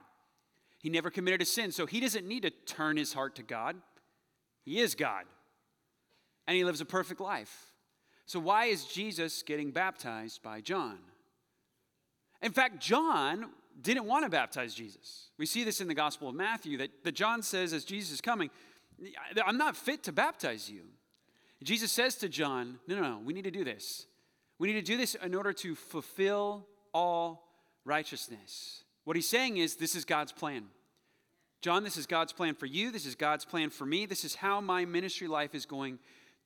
He 0.79 0.89
never 0.89 1.09
committed 1.09 1.41
a 1.41 1.45
sin, 1.45 1.71
so 1.71 1.85
he 1.85 1.99
doesn't 1.99 2.27
need 2.27 2.43
to 2.43 2.51
turn 2.51 2.97
his 2.97 3.13
heart 3.13 3.35
to 3.35 3.43
God. 3.43 3.75
He 4.63 4.79
is 4.79 4.93
God. 4.93 5.23
And 6.47 6.55
he 6.55 6.63
lives 6.63 6.81
a 6.81 6.85
perfect 6.85 7.19
life. 7.19 7.73
So, 8.27 8.39
why 8.39 8.65
is 8.65 8.85
Jesus 8.85 9.41
getting 9.43 9.71
baptized 9.71 10.43
by 10.43 10.61
John? 10.61 10.99
In 12.41 12.51
fact, 12.51 12.79
John 12.79 13.49
didn't 13.81 14.05
want 14.05 14.25
to 14.25 14.29
baptize 14.29 14.73
Jesus. 14.73 15.29
We 15.37 15.45
see 15.45 15.63
this 15.63 15.81
in 15.81 15.87
the 15.87 15.93
Gospel 15.93 16.29
of 16.29 16.35
Matthew 16.35 16.77
that, 16.77 16.91
that 17.03 17.13
John 17.13 17.41
says, 17.41 17.73
as 17.73 17.83
Jesus 17.83 18.13
is 18.13 18.21
coming, 18.21 18.49
I'm 19.45 19.57
not 19.57 19.75
fit 19.75 20.03
to 20.03 20.11
baptize 20.11 20.69
you. 20.69 20.83
Jesus 21.63 21.91
says 21.91 22.15
to 22.15 22.29
John, 22.29 22.79
No, 22.87 22.95
no, 22.95 23.01
no, 23.01 23.19
we 23.23 23.33
need 23.33 23.43
to 23.43 23.51
do 23.51 23.63
this. 23.63 24.05
We 24.59 24.67
need 24.67 24.85
to 24.85 24.91
do 24.91 24.97
this 24.97 25.15
in 25.15 25.33
order 25.33 25.51
to 25.53 25.75
fulfill 25.75 26.67
all 26.93 27.47
righteousness. 27.83 28.83
What 29.03 29.15
he's 29.15 29.27
saying 29.27 29.57
is, 29.57 29.75
This 29.75 29.95
is 29.95 30.05
God's 30.05 30.31
plan. 30.31 30.65
John, 31.61 31.83
this 31.83 31.97
is 31.97 32.05
God's 32.05 32.31
plan 32.31 32.53
for 32.53 32.67
you. 32.67 32.91
This 32.91 33.07
is 33.07 33.15
God's 33.15 33.43
plan 33.43 33.71
for 33.71 33.87
me. 33.87 34.05
This 34.05 34.23
is 34.23 34.35
how 34.35 34.61
my 34.61 34.85
ministry 34.85 35.27
life 35.27 35.55
is 35.55 35.65
going 35.65 35.97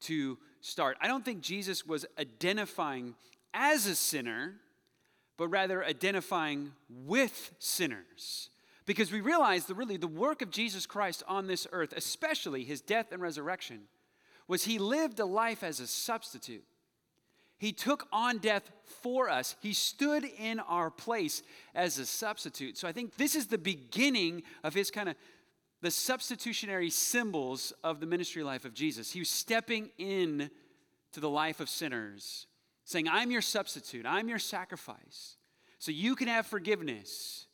to 0.02 0.38
start. 0.62 0.98
I 1.02 1.08
don't 1.08 1.26
think 1.26 1.42
Jesus 1.42 1.86
was 1.86 2.06
identifying 2.18 3.16
as 3.54 3.86
a 3.86 3.96
sinner 3.96 4.54
but 5.40 5.48
rather 5.48 5.86
identifying 5.86 6.74
with 6.90 7.56
sinners. 7.60 8.50
Because 8.86 9.10
we 9.10 9.22
realize 9.22 9.66
that 9.66 9.76
really 9.76 9.96
the 9.96 10.06
work 10.06 10.42
of 10.42 10.52
Jesus 10.52 10.86
Christ 10.86 11.24
on 11.30 11.48
this 11.48 11.66
earth, 11.72 11.94
especially 11.96 12.66
his 12.66 12.82
death 12.82 13.14
and 13.14 13.22
resurrection, 13.22 13.84
was 14.50 14.66
he 14.66 14.78
lived 14.78 15.18
a 15.22 15.26
life 15.26 15.64
as 15.64 15.80
a 15.80 15.88
substitute. 15.88 16.66
He 17.58 17.72
took 17.72 18.06
on 18.12 18.40
death 18.40 18.70
for 19.02 19.30
us. 19.30 19.56
He 19.62 19.72
stood 19.72 20.26
in 20.26 20.60
our 20.60 20.92
place 20.92 21.42
as 21.74 21.98
a 22.00 22.06
substitute. 22.06 22.78
So 22.78 22.90
I 22.90 22.92
think 22.92 23.16
this 23.16 23.34
is 23.34 23.48
the 23.48 23.58
beginning 23.58 24.44
of 24.66 24.74
his 24.74 24.92
kind 24.92 25.08
of 25.08 25.16
the 25.82 25.92
substitutionary 25.92 26.90
symbols 26.90 27.72
of 27.82 28.02
the 28.02 28.06
ministry 28.06 28.44
life 28.44 28.66
of 28.66 28.74
Jesus. 28.74 29.14
He 29.14 29.20
was 29.20 29.30
stepping 29.30 29.92
in 29.98 30.52
to 31.14 31.22
the 31.22 31.30
life 31.30 31.62
of 31.62 31.70
sinners 31.70 32.48
saying, 32.90 33.08
I'm 33.08 33.30
your 33.30 33.42
substitute, 33.42 34.08
I'm 34.08 34.28
your 34.30 34.40
sacrifice. 34.40 35.36
So 35.78 35.92
you 35.92 36.16
can 36.16 36.28
have 36.28 36.48
forgiveness 36.48 37.46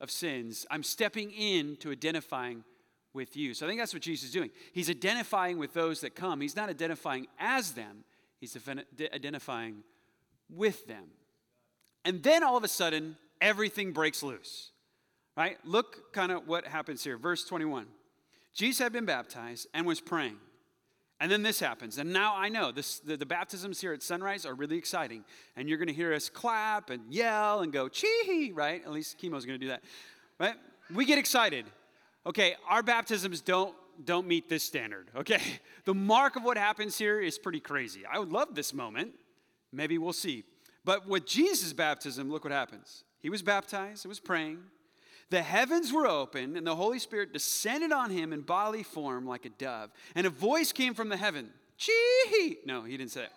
of 0.00 0.08
sins. 0.08 0.66
I'm 0.70 0.84
stepping 0.84 1.32
in 1.32 1.76
to 1.80 1.90
identifying 1.90 2.62
with 3.12 3.36
you. 3.36 3.54
So 3.54 3.66
I 3.66 3.68
think 3.68 3.80
that's 3.80 3.92
what 3.92 4.02
Jesus 4.02 4.28
is 4.28 4.32
doing. 4.32 4.50
He's 4.72 4.88
identifying 4.88 5.58
with 5.58 5.74
those 5.74 6.00
that 6.02 6.14
come. 6.14 6.40
He's 6.40 6.54
not 6.54 6.68
identifying 6.68 7.26
as 7.40 7.72
them, 7.72 8.04
he's 8.38 8.56
identifying 9.12 9.82
with 10.48 10.86
them. 10.86 11.06
And 12.04 12.22
then 12.22 12.44
all 12.44 12.56
of 12.56 12.62
a 12.62 12.68
sudden, 12.68 13.16
everything 13.40 13.92
breaks 13.92 14.22
loose. 14.22 14.70
Right? 15.36 15.58
Look 15.64 16.12
kind 16.12 16.30
of 16.30 16.46
what 16.46 16.68
happens 16.68 17.02
here. 17.02 17.18
Verse 17.18 17.44
21. 17.44 17.86
Jesus 18.52 18.78
had 18.78 18.92
been 18.92 19.06
baptized 19.06 19.66
and 19.74 19.84
was 19.84 20.00
praying. 20.00 20.36
And 21.20 21.30
then 21.30 21.42
this 21.42 21.60
happens. 21.60 21.98
And 21.98 22.12
now 22.12 22.34
I 22.36 22.48
know 22.48 22.72
this, 22.72 22.98
the, 22.98 23.16
the 23.16 23.26
baptisms 23.26 23.80
here 23.80 23.92
at 23.92 24.00
Sonrise 24.00 24.44
are 24.44 24.54
really 24.54 24.76
exciting. 24.76 25.24
And 25.56 25.68
you're 25.68 25.78
going 25.78 25.88
to 25.88 25.94
hear 25.94 26.12
us 26.12 26.28
clap 26.28 26.90
and 26.90 27.02
yell 27.12 27.60
and 27.60 27.72
go, 27.72 27.88
chee, 27.88 28.52
right? 28.54 28.84
At 28.84 28.92
least 28.92 29.18
Chemo's 29.18 29.46
going 29.46 29.58
to 29.58 29.64
do 29.64 29.68
that, 29.68 29.82
right? 30.38 30.54
We 30.92 31.04
get 31.04 31.18
excited. 31.18 31.66
Okay, 32.26 32.56
our 32.68 32.82
baptisms 32.82 33.40
don't 33.40 33.74
don't 34.04 34.26
meet 34.26 34.48
this 34.48 34.64
standard, 34.64 35.08
okay? 35.14 35.40
The 35.84 35.94
mark 35.94 36.36
of 36.36 36.42
what 36.42 36.56
happens 36.56 36.98
here 36.98 37.20
is 37.20 37.38
pretty 37.38 37.60
crazy. 37.60 38.02
I 38.10 38.18
would 38.18 38.32
love 38.32 38.54
this 38.54 38.74
moment. 38.74 39.12
Maybe 39.72 39.98
we'll 39.98 40.12
see. 40.12 40.44
But 40.84 41.06
with 41.06 41.26
Jesus' 41.26 41.72
baptism, 41.72 42.30
look 42.30 42.44
what 42.44 42.52
happens. 42.52 43.04
He 43.20 43.30
was 43.30 43.42
baptized, 43.42 44.02
he 44.02 44.08
was 44.08 44.20
praying, 44.20 44.58
the 45.30 45.42
heavens 45.42 45.92
were 45.92 46.06
opened, 46.06 46.56
and 46.56 46.66
the 46.66 46.76
Holy 46.76 46.98
Spirit 46.98 47.32
descended 47.32 47.92
on 47.92 48.10
him 48.10 48.32
in 48.32 48.42
bodily 48.42 48.82
form 48.82 49.26
like 49.26 49.44
a 49.44 49.50
dove. 49.50 49.90
And 50.14 50.26
a 50.26 50.30
voice 50.30 50.72
came 50.72 50.94
from 50.94 51.08
the 51.08 51.16
heaven. 51.16 51.50
Chee! 51.76 52.58
No, 52.64 52.82
he 52.82 52.96
didn't 52.96 53.12
say 53.12 53.24
it. 53.24 53.32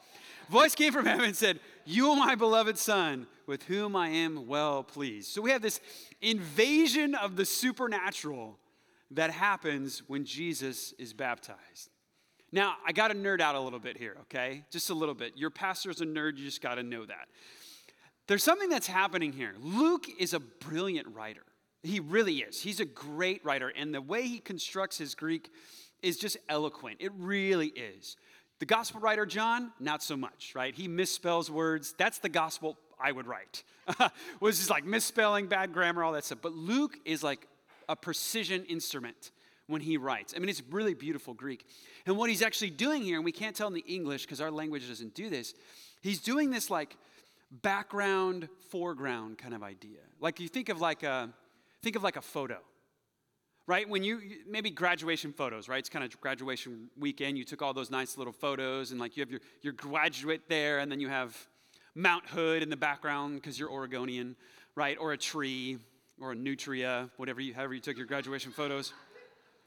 Voice 0.49 0.75
came 0.75 0.93
from 0.93 1.05
heaven 1.05 1.25
and 1.25 1.35
said, 1.35 1.59
You 1.85 2.11
are 2.11 2.15
my 2.15 2.35
beloved 2.35 2.77
Son, 2.77 3.27
with 3.47 3.63
whom 3.63 3.95
I 3.95 4.09
am 4.09 4.47
well 4.47 4.83
pleased. 4.83 5.29
So 5.29 5.41
we 5.41 5.51
have 5.51 5.61
this 5.61 5.81
invasion 6.21 7.15
of 7.15 7.35
the 7.35 7.45
supernatural 7.45 8.57
that 9.11 9.31
happens 9.31 10.03
when 10.07 10.25
Jesus 10.25 10.93
is 10.99 11.13
baptized. 11.13 11.89
Now, 12.51 12.75
I 12.85 12.93
got 12.93 13.09
to 13.09 13.13
nerd 13.13 13.41
out 13.41 13.55
a 13.55 13.59
little 13.59 13.79
bit 13.79 13.97
here, 13.97 14.15
okay? 14.21 14.63
Just 14.71 14.89
a 14.89 14.93
little 14.93 15.15
bit. 15.15 15.33
Your 15.35 15.49
pastor's 15.49 15.99
a 15.99 16.05
nerd, 16.05 16.37
you 16.37 16.45
just 16.45 16.61
got 16.61 16.75
to 16.75 16.83
know 16.83 17.05
that. 17.05 17.27
There's 18.27 18.43
something 18.43 18.69
that's 18.69 18.87
happening 18.87 19.33
here. 19.33 19.53
Luke 19.59 20.05
is 20.19 20.33
a 20.33 20.39
brilliant 20.39 21.07
writer. 21.13 21.43
He 21.87 21.99
really 21.99 22.39
is. 22.39 22.61
He's 22.61 22.79
a 22.79 22.85
great 22.85 23.43
writer, 23.45 23.69
and 23.69 23.93
the 23.93 24.01
way 24.01 24.27
he 24.27 24.39
constructs 24.39 24.97
his 24.97 25.15
Greek 25.15 25.49
is 26.01 26.17
just 26.17 26.37
eloquent. 26.49 26.97
It 26.99 27.11
really 27.17 27.67
is. 27.67 28.17
The 28.59 28.65
gospel 28.65 28.99
writer 28.99 29.25
John, 29.25 29.71
not 29.79 30.01
so 30.01 30.17
much, 30.17 30.53
right? 30.55 30.73
He 30.73 30.87
misspells 30.87 31.49
words. 31.49 31.93
That's 31.97 32.19
the 32.19 32.29
gospel 32.29 32.77
I 32.99 33.11
would 33.11 33.27
write. 33.27 33.63
was 34.39 34.57
just 34.57 34.69
like 34.69 34.83
misspelling, 34.83 35.47
bad 35.47 35.73
grammar, 35.73 36.03
all 36.03 36.13
that 36.13 36.25
stuff. 36.25 36.39
But 36.41 36.53
Luke 36.53 36.97
is 37.05 37.23
like 37.23 37.47
a 37.87 37.95
precision 37.95 38.65
instrument 38.65 39.31
when 39.67 39.81
he 39.81 39.97
writes. 39.97 40.33
I 40.35 40.39
mean, 40.39 40.49
it's 40.49 40.63
really 40.71 40.93
beautiful 40.93 41.33
Greek. 41.33 41.65
And 42.05 42.17
what 42.17 42.29
he's 42.29 42.41
actually 42.41 42.71
doing 42.71 43.03
here, 43.03 43.17
and 43.17 43.25
we 43.25 43.31
can't 43.31 43.55
tell 43.55 43.67
in 43.67 43.73
the 43.73 43.81
English 43.81 44.25
because 44.25 44.41
our 44.41 44.51
language 44.51 44.87
doesn't 44.87 45.13
do 45.13 45.29
this, 45.29 45.53
he's 46.01 46.19
doing 46.19 46.49
this 46.49 46.69
like 46.69 46.97
background, 47.51 48.49
foreground 48.71 49.37
kind 49.37 49.53
of 49.53 49.61
idea. 49.61 49.99
Like 50.19 50.39
you 50.39 50.47
think 50.47 50.69
of 50.69 50.81
like 50.81 51.03
a 51.03 51.29
Think 51.81 51.95
of 51.95 52.03
like 52.03 52.15
a 52.17 52.21
photo, 52.21 52.57
right? 53.65 53.87
When 53.87 54.03
you, 54.03 54.21
maybe 54.49 54.69
graduation 54.69 55.33
photos, 55.33 55.67
right? 55.69 55.79
It's 55.79 55.89
kind 55.89 56.03
of 56.03 56.19
graduation 56.19 56.89
weekend. 56.97 57.37
You 57.37 57.43
took 57.43 57.61
all 57.61 57.73
those 57.73 57.91
nice 57.91 58.17
little 58.17 58.33
photos, 58.33 58.91
and 58.91 58.99
like 58.99 59.15
you 59.15 59.21
have 59.21 59.31
your, 59.31 59.41
your 59.61 59.73
graduate 59.73 60.49
there, 60.49 60.79
and 60.79 60.91
then 60.91 60.99
you 60.99 61.09
have 61.09 61.37
Mount 61.95 62.25
Hood 62.27 62.63
in 62.63 62.69
the 62.69 62.77
background 62.77 63.35
because 63.35 63.59
you're 63.59 63.71
Oregonian, 63.71 64.35
right? 64.75 64.97
Or 64.99 65.13
a 65.13 65.17
tree, 65.17 65.77
or 66.19 66.31
a 66.31 66.35
nutria, 66.35 67.09
whatever 67.17 67.41
you, 67.41 67.53
however 67.53 67.73
you 67.73 67.79
took 67.79 67.97
your 67.97 68.07
graduation 68.07 68.51
photos, 68.51 68.93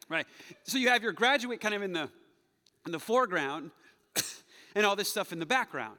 right? 0.09 0.27
So 0.65 0.79
you 0.79 0.89
have 0.89 1.03
your 1.03 1.13
graduate 1.13 1.61
kind 1.61 1.75
of 1.75 1.83
in 1.83 1.93
the, 1.93 2.09
in 2.87 2.93
the 2.93 2.99
foreground, 3.01 3.71
and 4.75 4.85
all 4.85 4.97
this 4.97 5.09
stuff 5.09 5.33
in 5.33 5.39
the 5.39 5.47
background. 5.47 5.97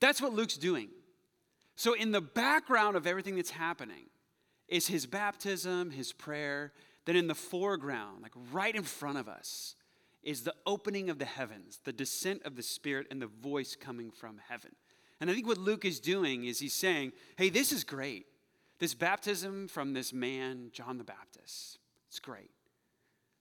That's 0.00 0.20
what 0.20 0.32
Luke's 0.32 0.56
doing. 0.56 0.88
So, 1.76 1.94
in 1.94 2.12
the 2.12 2.20
background 2.20 2.96
of 2.96 3.06
everything 3.06 3.36
that's 3.36 3.50
happening 3.50 4.04
is 4.72 4.88
his 4.88 5.06
baptism, 5.06 5.90
his 5.90 6.12
prayer. 6.12 6.72
Then, 7.04 7.16
in 7.16 7.26
the 7.26 7.34
foreground, 7.34 8.22
like 8.22 8.32
right 8.52 8.74
in 8.74 8.84
front 8.84 9.18
of 9.18 9.28
us, 9.28 9.76
is 10.22 10.42
the 10.42 10.54
opening 10.66 11.10
of 11.10 11.18
the 11.18 11.24
heavens, 11.24 11.80
the 11.84 11.92
descent 11.92 12.42
of 12.44 12.56
the 12.56 12.62
Spirit, 12.62 13.08
and 13.10 13.20
the 13.20 13.26
voice 13.26 13.76
coming 13.76 14.10
from 14.10 14.40
heaven. 14.48 14.70
And 15.20 15.28
I 15.28 15.34
think 15.34 15.46
what 15.46 15.58
Luke 15.58 15.84
is 15.84 16.00
doing 16.00 16.44
is 16.44 16.58
he's 16.58 16.72
saying, 16.72 17.12
hey, 17.36 17.48
this 17.48 17.72
is 17.72 17.84
great. 17.84 18.26
This 18.78 18.94
baptism 18.94 19.68
from 19.68 19.92
this 19.92 20.12
man, 20.12 20.70
John 20.72 20.98
the 20.98 21.04
Baptist, 21.04 21.78
it's 22.08 22.18
great. 22.18 22.50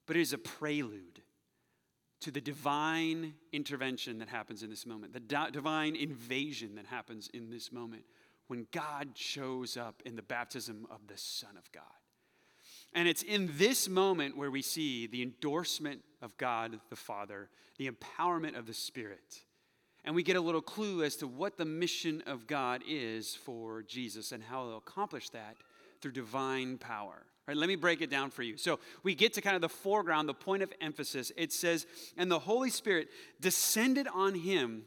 But 0.06 0.16
it 0.16 0.22
is 0.22 0.34
a 0.34 0.38
prelude 0.38 1.22
to 2.22 2.32
the 2.32 2.42
divine 2.42 3.34
intervention 3.52 4.20
that 4.20 4.28
happens 4.28 4.64
in 4.64 4.70
this 4.70 4.86
moment, 4.86 5.14
the 5.14 5.20
di- 5.20 5.50
divine 5.52 5.96
invasion 5.96 6.76
that 6.76 6.86
happens 6.86 7.30
in 7.34 7.50
this 7.50 7.72
moment 7.72 8.04
when 8.52 8.68
God 8.74 9.12
shows 9.16 9.78
up 9.78 10.02
in 10.06 10.18
the 10.18 10.22
baptism 10.22 10.86
of 10.92 11.08
the 11.08 11.16
Son 11.16 11.52
of 11.58 11.72
God. 11.72 11.84
And 12.94 13.08
it's 13.08 13.24
in 13.24 13.50
this 13.56 13.88
moment 13.88 14.36
where 14.36 14.52
we 14.52 14.62
see 14.62 15.08
the 15.08 15.22
endorsement 15.22 16.02
of 16.22 16.36
God 16.36 16.78
the 16.90 16.98
Father, 16.98 17.48
the 17.78 17.90
empowerment 17.90 18.60
of 18.60 18.66
the 18.66 18.74
Spirit. 18.74 19.40
And 20.04 20.14
we 20.14 20.22
get 20.22 20.36
a 20.36 20.42
little 20.42 20.62
clue 20.62 21.02
as 21.02 21.16
to 21.18 21.28
what 21.28 21.58
the 21.58 21.64
mission 21.64 22.24
of 22.28 22.46
God 22.46 22.84
is 22.86 23.34
for 23.34 23.84
Jesus 23.84 24.34
and 24.34 24.44
how 24.44 24.66
he'll 24.66 24.80
accomplish 24.80 25.30
that 25.30 25.56
through 26.02 26.12
divine 26.12 26.78
power. 26.78 27.24
Right, 27.48 27.56
let 27.56 27.70
me 27.70 27.78
break 27.78 28.02
it 28.02 28.10
down 28.10 28.32
for 28.32 28.44
you. 28.44 28.58
So 28.58 28.80
we 29.02 29.16
get 29.16 29.32
to 29.36 29.42
kind 29.42 29.56
of 29.56 29.62
the 29.62 29.70
foreground, 29.70 30.28
the 30.28 30.34
point 30.34 30.62
of 30.62 30.74
emphasis. 30.82 31.32
It 31.38 31.54
says, 31.54 31.88
And 32.18 32.30
the 32.30 32.40
Holy 32.40 32.70
Spirit 32.70 33.08
descended 33.40 34.10
on 34.14 34.36
him 34.36 34.84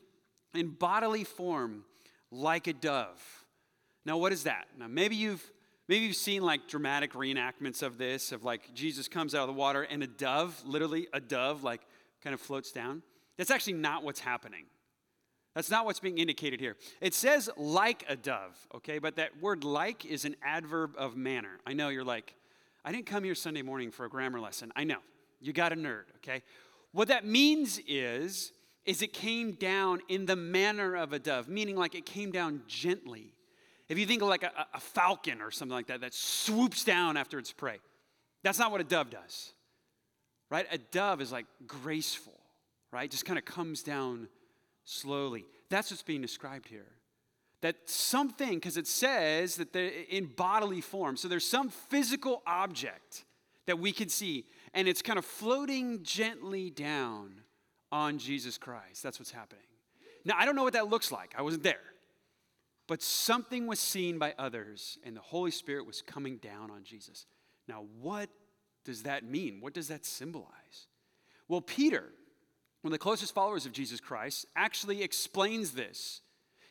in 0.52 0.68
bodily 0.68 1.25
form 1.25 1.85
like 2.30 2.66
a 2.66 2.75
dove. 2.75 3.44
Now, 4.04 4.18
what 4.18 4.32
is 4.32 4.44
that? 4.44 4.66
Now, 4.78 4.87
maybe 4.88 5.16
you've 5.16 5.50
Maybe 5.88 6.06
you've 6.06 6.16
seen 6.16 6.42
like 6.42 6.66
dramatic 6.66 7.12
reenactments 7.12 7.82
of 7.82 7.99
this, 7.99 8.32
of 8.32 8.42
like 8.42 8.73
Jesus 8.73 9.06
comes 9.06 9.34
out 9.34 9.42
of 9.42 9.49
the 9.49 9.61
water 9.61 9.82
and 9.82 10.02
a 10.02 10.06
dove, 10.06 10.62
literally 10.64 11.08
a 11.12 11.20
dove, 11.20 11.62
like 11.62 11.82
kind 12.23 12.32
of 12.32 12.40
floats 12.40 12.73
down. 12.73 13.02
That's 13.37 13.50
actually 13.50 13.75
not 13.75 14.02
what's 14.02 14.20
happening. 14.20 14.64
That's 15.54 15.70
not 15.70 15.84
what's 15.84 16.00
being 16.00 16.18
indicated 16.18 16.58
here. 16.58 16.76
It 17.00 17.12
says 17.12 17.50
like 17.56 18.04
a 18.08 18.16
dove, 18.16 18.56
okay? 18.76 18.99
But 18.99 19.16
that 19.16 19.40
word 19.42 19.62
like 19.62 20.06
is 20.06 20.25
an 20.25 20.37
adverb 20.42 20.94
of 20.96 21.16
manner. 21.16 21.61
I 21.66 21.75
know 21.75 21.90
you're 21.90 22.02
like, 22.02 22.34
I 22.84 22.90
didn't 22.90 23.06
come 23.06 23.23
here 23.23 23.34
Sunday 23.34 23.62
morning 23.62 23.90
for 23.90 24.06
a 24.06 24.08
grammar 24.08 24.40
lesson. 24.40 24.73
I 24.75 24.84
know. 24.84 24.99
You 25.40 25.52
got 25.52 25.73
a 25.73 25.76
nerd, 25.76 26.04
okay? 26.16 26.42
What 26.92 27.08
that 27.08 27.26
means 27.26 27.78
is, 27.87 28.52
is 28.87 29.02
it 29.02 29.12
came 29.12 29.52
down 29.52 30.00
in 30.08 30.25
the 30.25 30.37
manner 30.37 30.96
of 30.96 31.12
a 31.12 31.18
dove, 31.18 31.49
meaning 31.49 31.76
like 31.76 31.94
it 31.94 32.06
came 32.06 32.32
down 32.32 32.62
gently 32.66 33.34
if 33.88 33.99
you 33.99 34.07
think 34.07 34.23
of 34.23 34.29
like 34.29 34.43
a, 34.43 34.53
a 34.75 34.81
falcon 34.81 35.41
or 35.41 35.50
something 35.50 35.75
like 35.75 35.88
that 35.88 36.00
that 36.00 36.14
swoops 36.14 36.85
down 36.85 37.17
after 37.17 37.38
its 37.38 37.53
prey, 37.53 37.79
that's 38.43 38.59
not 38.59 38.71
what 38.71 38.81
a 38.81 38.85
dove 38.85 39.11
does, 39.11 39.53
right? 40.50 40.67
A 40.71 40.79
dove 40.79 41.21
is 41.21 41.33
like 41.33 41.47
graceful, 41.67 42.38
right? 42.93 43.11
Just 43.11 43.25
kind 43.25 43.38
of 43.38 43.45
comes 43.45 43.83
down 43.83 44.29
slowly. 44.85 45.45
That's 45.71 45.91
what's 45.91 46.03
being 46.03 46.23
described 46.23 46.69
here. 46.69 46.87
That 47.62 47.76
something, 47.87 48.55
because 48.55 48.76
it 48.76 48.87
says 48.87 49.57
that 49.57 49.73
they're 49.73 49.91
in 50.11 50.26
bodily 50.26 50.83
form, 50.83 51.17
so 51.17 51.29
there's 51.29 51.47
some 51.47 51.71
physical 51.71 52.43
object 52.47 53.25
that 53.67 53.79
we 53.79 53.93
can 53.93 54.11
see, 54.11 54.45
and 54.75 54.87
it's 54.87 55.00
kind 55.00 55.19
of 55.19 55.25
floating 55.25 56.03
gently 56.03 56.69
down 56.69 57.41
on 57.91 58.19
Jesus 58.19 58.59
Christ. 58.59 59.03
That's 59.03 59.19
what's 59.19 59.31
happening. 59.31 59.64
Now, 60.26 60.35
I 60.38 60.45
don't 60.45 60.57
know 60.57 60.64
what 60.64 60.75
that 60.75 60.88
looks 60.88 61.11
like. 61.11 61.35
I 61.38 61.43
wasn't 61.43 61.62
there. 61.62 61.81
But 62.87 63.03
something 63.03 63.67
was 63.67 63.81
seen 63.81 64.19
by 64.19 64.35
others, 64.38 64.99
and 65.05 65.17
the 65.17 65.21
Holy 65.21 65.50
Spirit 65.50 65.87
was 65.87 66.03
coming 66.03 66.37
down 66.37 66.71
on 66.71 66.85
Jesus. 66.85 67.26
Now, 67.67 67.85
what 68.00 68.29
does 68.85 69.05
that 69.05 69.25
mean? 69.25 69.61
What 69.61 69.73
does 69.73 69.88
that 69.88 70.05
symbolize? 70.05 70.88
Well, 71.49 71.62
Peter, 71.62 72.05
one 72.83 72.93
of 72.93 72.93
the 72.93 72.99
closest 72.99 73.35
followers 73.35 73.64
of 73.64 73.73
Jesus 73.73 74.00
Christ, 74.00 74.47
actually 74.55 75.03
explains 75.03 75.73
this. 75.73 76.21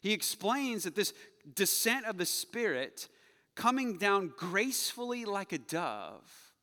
He 0.01 0.13
explains 0.13 0.83
that 0.83 0.95
this 0.95 1.13
descent 1.55 2.05
of 2.05 2.17
the 2.17 2.25
Spirit 2.25 3.07
coming 3.55 3.97
down 3.97 4.33
gracefully 4.37 5.25
like 5.25 5.51
a 5.51 5.57
dove 5.57 6.53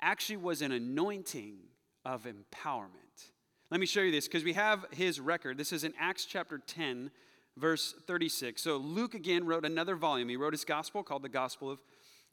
actually 0.00 0.36
was 0.36 0.62
an 0.62 0.72
anointing 0.72 1.56
of 2.04 2.26
empowerment. 2.26 3.30
Let 3.70 3.80
me 3.80 3.86
show 3.86 4.00
you 4.00 4.12
this 4.12 4.26
because 4.26 4.44
we 4.44 4.54
have 4.54 4.86
his 4.92 5.20
record. 5.20 5.58
This 5.58 5.72
is 5.72 5.84
in 5.84 5.92
Acts 5.98 6.24
chapter 6.24 6.58
10, 6.58 7.10
verse 7.58 7.94
36. 8.06 8.62
So 8.62 8.76
Luke 8.76 9.14
again 9.14 9.46
wrote 9.46 9.64
another 9.64 9.96
volume. 9.96 10.28
He 10.28 10.36
wrote 10.36 10.52
his 10.52 10.64
gospel 10.64 11.02
called 11.02 11.22
the 11.22 11.28
Gospel 11.28 11.70
of 11.70 11.80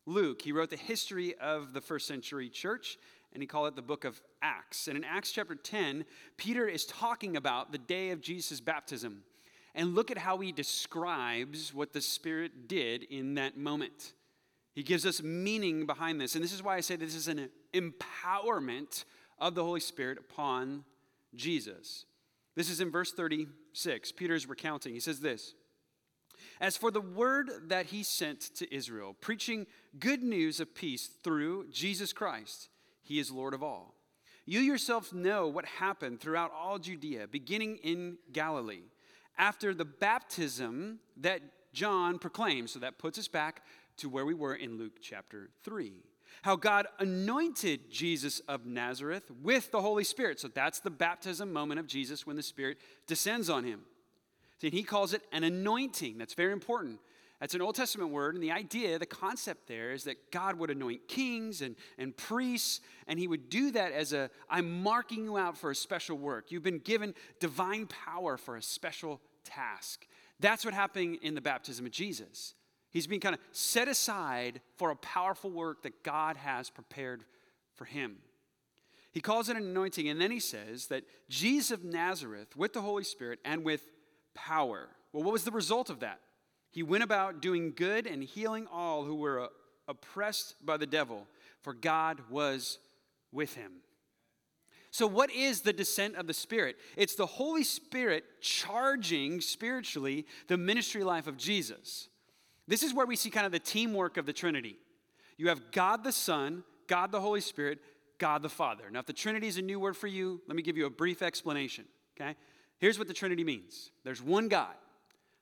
Luke. 0.05 0.41
He 0.41 0.51
wrote 0.51 0.69
the 0.69 0.77
history 0.77 1.35
of 1.39 1.73
the 1.73 1.81
first 1.81 2.07
century 2.07 2.49
church, 2.49 2.97
and 3.33 3.41
he 3.41 3.47
called 3.47 3.67
it 3.67 3.75
the 3.75 3.81
book 3.81 4.05
of 4.05 4.21
Acts. 4.41 4.87
And 4.87 4.97
in 4.97 5.03
Acts 5.03 5.31
chapter 5.31 5.55
10, 5.55 6.05
Peter 6.37 6.67
is 6.67 6.85
talking 6.85 7.35
about 7.35 7.71
the 7.71 7.77
day 7.77 8.11
of 8.11 8.21
Jesus' 8.21 8.61
baptism. 8.61 9.23
And 9.73 9.93
look 9.93 10.09
at 10.09 10.17
how 10.17 10.37
he 10.37 10.53
describes 10.53 11.73
what 11.73 11.91
the 11.91 11.99
Spirit 11.99 12.67
did 12.67 13.03
in 13.03 13.35
that 13.35 13.57
moment. 13.57 14.13
He 14.73 14.83
gives 14.83 15.05
us 15.05 15.21
meaning 15.21 15.85
behind 15.85 16.21
this. 16.21 16.35
And 16.35 16.43
this 16.43 16.53
is 16.53 16.63
why 16.63 16.75
I 16.75 16.81
say 16.81 16.95
this 16.95 17.15
is 17.15 17.27
an 17.27 17.49
empowerment 17.73 19.03
of 19.39 19.55
the 19.55 19.63
Holy 19.63 19.79
Spirit 19.79 20.17
upon 20.17 20.85
Jesus. 21.33 22.05
This 22.55 22.69
is 22.69 22.79
in 22.79 22.91
verse 22.91 23.11
36. 23.11 24.11
Peter's 24.13 24.47
recounting. 24.47 24.93
He 24.93 24.99
says 24.99 25.19
this 25.19 25.53
As 26.59 26.77
for 26.77 26.91
the 26.91 27.01
word 27.01 27.49
that 27.67 27.87
he 27.87 28.03
sent 28.03 28.41
to 28.55 28.73
Israel, 28.73 29.15
preaching 29.19 29.67
good 29.99 30.23
news 30.23 30.59
of 30.59 30.73
peace 30.73 31.09
through 31.23 31.67
Jesus 31.69 32.13
Christ, 32.13 32.69
he 33.03 33.19
is 33.19 33.31
Lord 33.31 33.53
of 33.53 33.61
all. 33.61 33.95
You 34.45 34.59
yourselves 34.59 35.11
know 35.11 35.47
what 35.47 35.65
happened 35.65 36.19
throughout 36.19 36.51
all 36.53 36.77
Judea, 36.77 37.27
beginning 37.27 37.77
in 37.77 38.17
Galilee, 38.31 38.83
after 39.37 39.73
the 39.73 39.85
baptism 39.85 40.99
that 41.17 41.41
John 41.73 42.19
proclaimed. 42.19 42.69
So 42.69 42.79
that 42.79 42.99
puts 42.99 43.17
us 43.17 43.27
back 43.27 43.63
to 43.97 44.07
where 44.07 44.25
we 44.25 44.33
were 44.33 44.55
in 44.55 44.77
Luke 44.77 45.01
chapter 45.01 45.49
3 45.63 45.93
how 46.41 46.55
God 46.55 46.87
anointed 46.99 47.89
Jesus 47.89 48.39
of 48.41 48.65
Nazareth 48.65 49.29
with 49.41 49.71
the 49.71 49.81
Holy 49.81 50.03
Spirit. 50.03 50.39
So 50.39 50.47
that's 50.47 50.79
the 50.79 50.89
baptism 50.89 51.51
moment 51.51 51.79
of 51.79 51.87
Jesus 51.87 52.25
when 52.25 52.35
the 52.35 52.43
Spirit 52.43 52.77
descends 53.07 53.49
on 53.49 53.63
him. 53.63 53.81
See, 54.61 54.69
he 54.69 54.83
calls 54.83 55.13
it 55.13 55.21
an 55.31 55.43
anointing. 55.43 56.17
That's 56.17 56.33
very 56.33 56.53
important. 56.53 56.99
That's 57.39 57.53
an 57.53 57.61
Old 57.61 57.75
Testament 57.75 58.11
word, 58.11 58.33
and 58.33 58.41
the 58.41 58.53
idea, 58.53 58.97
the 58.97 59.05
concept 59.05 59.67
there 59.67 59.91
is 59.91 60.05
that 60.05 60.31
God 60.31 60.57
would 60.57 60.69
anoint 60.69 61.09
kings 61.09 61.61
and, 61.61 61.75
and 61.97 62.15
priests, 62.15 62.79
and 63.07 63.19
he 63.19 63.27
would 63.27 63.49
do 63.49 63.71
that 63.71 63.91
as 63.91 64.13
a 64.13 64.29
I'm 64.49 64.81
marking 64.81 65.25
you 65.25 65.37
out 65.37 65.57
for 65.57 65.69
a 65.69 65.75
special 65.75 66.17
work. 66.17 66.51
You've 66.51 66.63
been 66.63 66.79
given 66.79 67.13
divine 67.41 67.87
power 67.87 68.37
for 68.37 68.55
a 68.55 68.61
special 68.61 69.19
task. 69.43 70.07
That's 70.39 70.63
what 70.63 70.73
happened 70.73 71.19
in 71.21 71.35
the 71.35 71.41
baptism 71.41 71.85
of 71.85 71.91
Jesus. 71.91 72.53
He's 72.95 73.07
being 73.07 73.19
kind 73.19 73.35
of 73.35 73.41
set 73.51 73.89
aside 73.89 74.61
for 74.77 74.89
a 74.89 74.95
powerful 74.95 75.51
work 75.51 75.83
that 75.83 76.01
God 76.01 76.37
has 76.37 76.69
prepared 76.69 77.25
for 77.73 77.83
him. 77.83 78.19
He 79.11 79.19
calls 79.19 79.49
it 79.49 79.57
an 79.57 79.63
anointing, 79.63 80.07
and 80.07 80.21
then 80.21 80.31
he 80.31 80.39
says 80.39 80.87
that 80.87 81.03
Jesus 81.27 81.71
of 81.71 81.83
Nazareth, 81.83 82.55
with 82.55 82.71
the 82.71 82.79
Holy 82.79 83.03
Spirit 83.03 83.39
and 83.43 83.65
with 83.65 83.81
power. 84.33 84.87
Well, 85.11 85.23
what 85.23 85.33
was 85.33 85.43
the 85.43 85.51
result 85.51 85.89
of 85.89 85.99
that? 85.99 86.21
He 86.71 86.83
went 86.83 87.03
about 87.03 87.41
doing 87.41 87.73
good 87.75 88.07
and 88.07 88.23
healing 88.23 88.65
all 88.71 89.03
who 89.03 89.15
were 89.15 89.41
uh, 89.41 89.47
oppressed 89.89 90.55
by 90.65 90.77
the 90.77 90.87
devil, 90.87 91.27
for 91.63 91.73
God 91.73 92.21
was 92.29 92.79
with 93.33 93.55
him. 93.55 93.73
So, 94.91 95.05
what 95.05 95.29
is 95.31 95.59
the 95.59 95.73
descent 95.73 96.15
of 96.15 96.27
the 96.27 96.33
Spirit? 96.33 96.77
It's 96.95 97.15
the 97.15 97.25
Holy 97.25 97.65
Spirit 97.65 98.23
charging 98.39 99.41
spiritually 99.41 100.25
the 100.47 100.55
ministry 100.55 101.03
life 101.03 101.27
of 101.27 101.35
Jesus. 101.35 102.07
This 102.67 102.83
is 102.83 102.93
where 102.93 103.05
we 103.05 103.15
see 103.15 103.29
kind 103.29 103.45
of 103.45 103.51
the 103.51 103.59
teamwork 103.59 104.17
of 104.17 104.25
the 104.25 104.33
Trinity. 104.33 104.77
You 105.37 105.49
have 105.49 105.71
God 105.71 106.03
the 106.03 106.11
Son, 106.11 106.63
God 106.87 107.11
the 107.11 107.21
Holy 107.21 107.41
Spirit, 107.41 107.79
God 108.17 108.41
the 108.41 108.49
Father. 108.49 108.89
Now, 108.89 108.99
if 108.99 109.05
the 109.05 109.13
Trinity 109.13 109.47
is 109.47 109.57
a 109.57 109.61
new 109.61 109.79
word 109.79 109.97
for 109.97 110.07
you, 110.07 110.41
let 110.47 110.55
me 110.55 110.63
give 110.63 110.77
you 110.77 110.85
a 110.85 110.89
brief 110.89 111.21
explanation. 111.21 111.85
Okay? 112.19 112.35
Here's 112.79 112.97
what 112.97 113.07
the 113.07 113.13
Trinity 113.13 113.43
means 113.43 113.91
there's 114.03 114.21
one 114.21 114.47
God. 114.47 114.75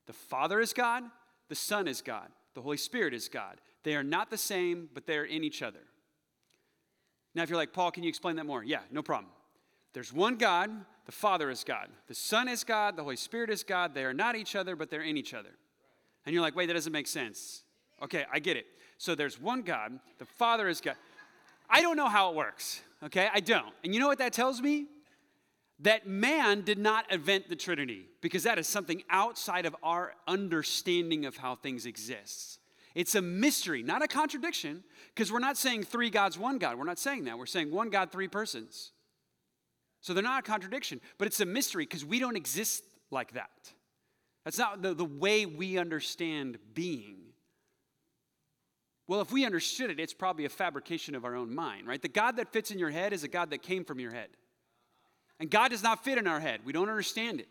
The 0.05 0.13
Father 0.13 0.59
is 0.59 0.73
God, 0.73 1.03
the 1.47 1.55
Son 1.55 1.87
is 1.87 2.01
God, 2.01 2.27
the 2.55 2.61
Holy 2.61 2.77
Spirit 2.77 3.13
is 3.13 3.29
God. 3.29 3.61
They 3.83 3.95
are 3.95 4.03
not 4.03 4.29
the 4.29 4.37
same, 4.37 4.89
but 4.93 5.05
they 5.05 5.17
are 5.17 5.25
in 5.25 5.43
each 5.43 5.61
other. 5.61 5.79
Now, 7.35 7.43
if 7.43 7.49
you're 7.49 7.57
like, 7.57 7.73
Paul, 7.73 7.91
can 7.91 8.03
you 8.03 8.09
explain 8.09 8.35
that 8.35 8.45
more? 8.45 8.63
Yeah, 8.63 8.79
no 8.91 9.01
problem. 9.01 9.31
There's 9.93 10.11
one 10.11 10.35
God, 10.35 10.69
the 11.05 11.11
Father 11.11 11.49
is 11.49 11.63
God, 11.63 11.87
the 12.07 12.15
Son 12.15 12.47
is 12.47 12.63
God, 12.63 12.95
the 12.95 13.03
Holy 13.03 13.15
Spirit 13.15 13.49
is 13.49 13.63
God. 13.63 13.93
They 13.93 14.05
are 14.05 14.13
not 14.13 14.35
each 14.35 14.55
other, 14.55 14.75
but 14.75 14.89
they're 14.89 15.03
in 15.03 15.17
each 15.17 15.33
other. 15.33 15.49
And 16.25 16.33
you're 16.33 16.41
like, 16.41 16.55
wait, 16.55 16.67
that 16.67 16.73
doesn't 16.73 16.93
make 16.93 17.07
sense. 17.07 17.63
Okay, 18.01 18.25
I 18.31 18.39
get 18.39 18.57
it. 18.57 18.65
So 18.97 19.15
there's 19.15 19.39
one 19.39 19.61
God, 19.61 19.99
the 20.19 20.25
Father 20.25 20.67
is 20.67 20.81
God. 20.81 20.95
I 21.69 21.81
don't 21.81 21.97
know 21.97 22.07
how 22.07 22.29
it 22.29 22.35
works, 22.35 22.81
okay? 23.03 23.29
I 23.33 23.39
don't. 23.39 23.73
And 23.83 23.93
you 23.93 23.99
know 23.99 24.07
what 24.07 24.19
that 24.19 24.33
tells 24.33 24.61
me? 24.61 24.87
that 25.83 26.07
man 26.07 26.61
did 26.61 26.77
not 26.77 27.11
invent 27.11 27.49
the 27.49 27.55
Trinity 27.55 28.05
because 28.21 28.43
that 28.43 28.57
is 28.57 28.67
something 28.67 29.03
outside 29.09 29.65
of 29.65 29.75
our 29.83 30.13
understanding 30.27 31.25
of 31.25 31.37
how 31.37 31.55
things 31.55 31.85
exist. 31.85 32.59
It's 32.95 33.15
a 33.15 33.21
mystery, 33.21 33.83
not 33.83 34.03
a 34.03 34.07
contradiction, 34.07 34.83
because 35.13 35.31
we're 35.31 35.39
not 35.39 35.57
saying 35.57 35.83
three 35.83 36.09
gods, 36.09 36.37
one 36.37 36.57
God. 36.57 36.77
We're 36.77 36.85
not 36.85 36.99
saying 36.99 37.25
that. 37.25 37.37
We're 37.37 37.47
saying 37.47 37.71
one 37.71 37.89
God, 37.89 38.11
three 38.11 38.27
persons. 38.27 38.91
So 39.99 40.13
they're 40.13 40.23
not 40.23 40.39
a 40.39 40.49
contradiction, 40.49 41.01
but 41.17 41.27
it's 41.27 41.39
a 41.39 41.45
mystery 41.45 41.85
because 41.85 42.05
we 42.05 42.19
don't 42.19 42.35
exist 42.35 42.83
like 43.09 43.33
that. 43.33 43.73
That's 44.43 44.57
not 44.57 44.81
the, 44.81 44.93
the 44.93 45.05
way 45.05 45.45
we 45.45 45.77
understand 45.77 46.57
being. 46.73 47.17
Well, 49.07 49.21
if 49.21 49.31
we 49.31 49.45
understood 49.45 49.89
it, 49.89 49.99
it's 49.99 50.13
probably 50.13 50.45
a 50.45 50.49
fabrication 50.49 51.15
of 51.15 51.25
our 51.25 51.35
own 51.35 51.53
mind, 51.53 51.87
right? 51.87 52.01
The 52.01 52.07
God 52.07 52.37
that 52.37 52.53
fits 52.53 52.71
in 52.71 52.79
your 52.79 52.89
head 52.89 53.13
is 53.13 53.23
a 53.23 53.27
God 53.27 53.49
that 53.51 53.61
came 53.61 53.83
from 53.83 53.99
your 53.99 54.11
head. 54.11 54.29
And 55.39 55.49
God 55.49 55.71
does 55.71 55.83
not 55.83 56.03
fit 56.03 56.17
in 56.17 56.27
our 56.27 56.39
head. 56.39 56.61
We 56.63 56.71
don't 56.71 56.89
understand 56.89 57.39
it. 57.39 57.47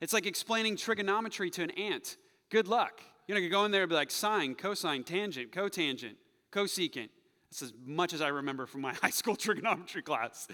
It's 0.00 0.12
like 0.12 0.26
explaining 0.26 0.76
trigonometry 0.76 1.50
to 1.50 1.62
an 1.62 1.70
ant. 1.72 2.16
Good 2.50 2.68
luck. 2.68 3.00
You 3.26 3.34
know, 3.34 3.40
you 3.40 3.50
go 3.50 3.64
in 3.64 3.72
there 3.72 3.82
and 3.82 3.90
be 3.90 3.96
like 3.96 4.10
sine, 4.10 4.54
cosine, 4.54 5.04
tangent, 5.04 5.52
cotangent, 5.52 6.16
cosecant. 6.52 7.08
That's 7.50 7.62
as 7.62 7.72
much 7.84 8.12
as 8.12 8.20
I 8.20 8.28
remember 8.28 8.66
from 8.66 8.82
my 8.82 8.94
high 9.02 9.10
school 9.10 9.36
trigonometry 9.36 10.02
class. 10.02 10.48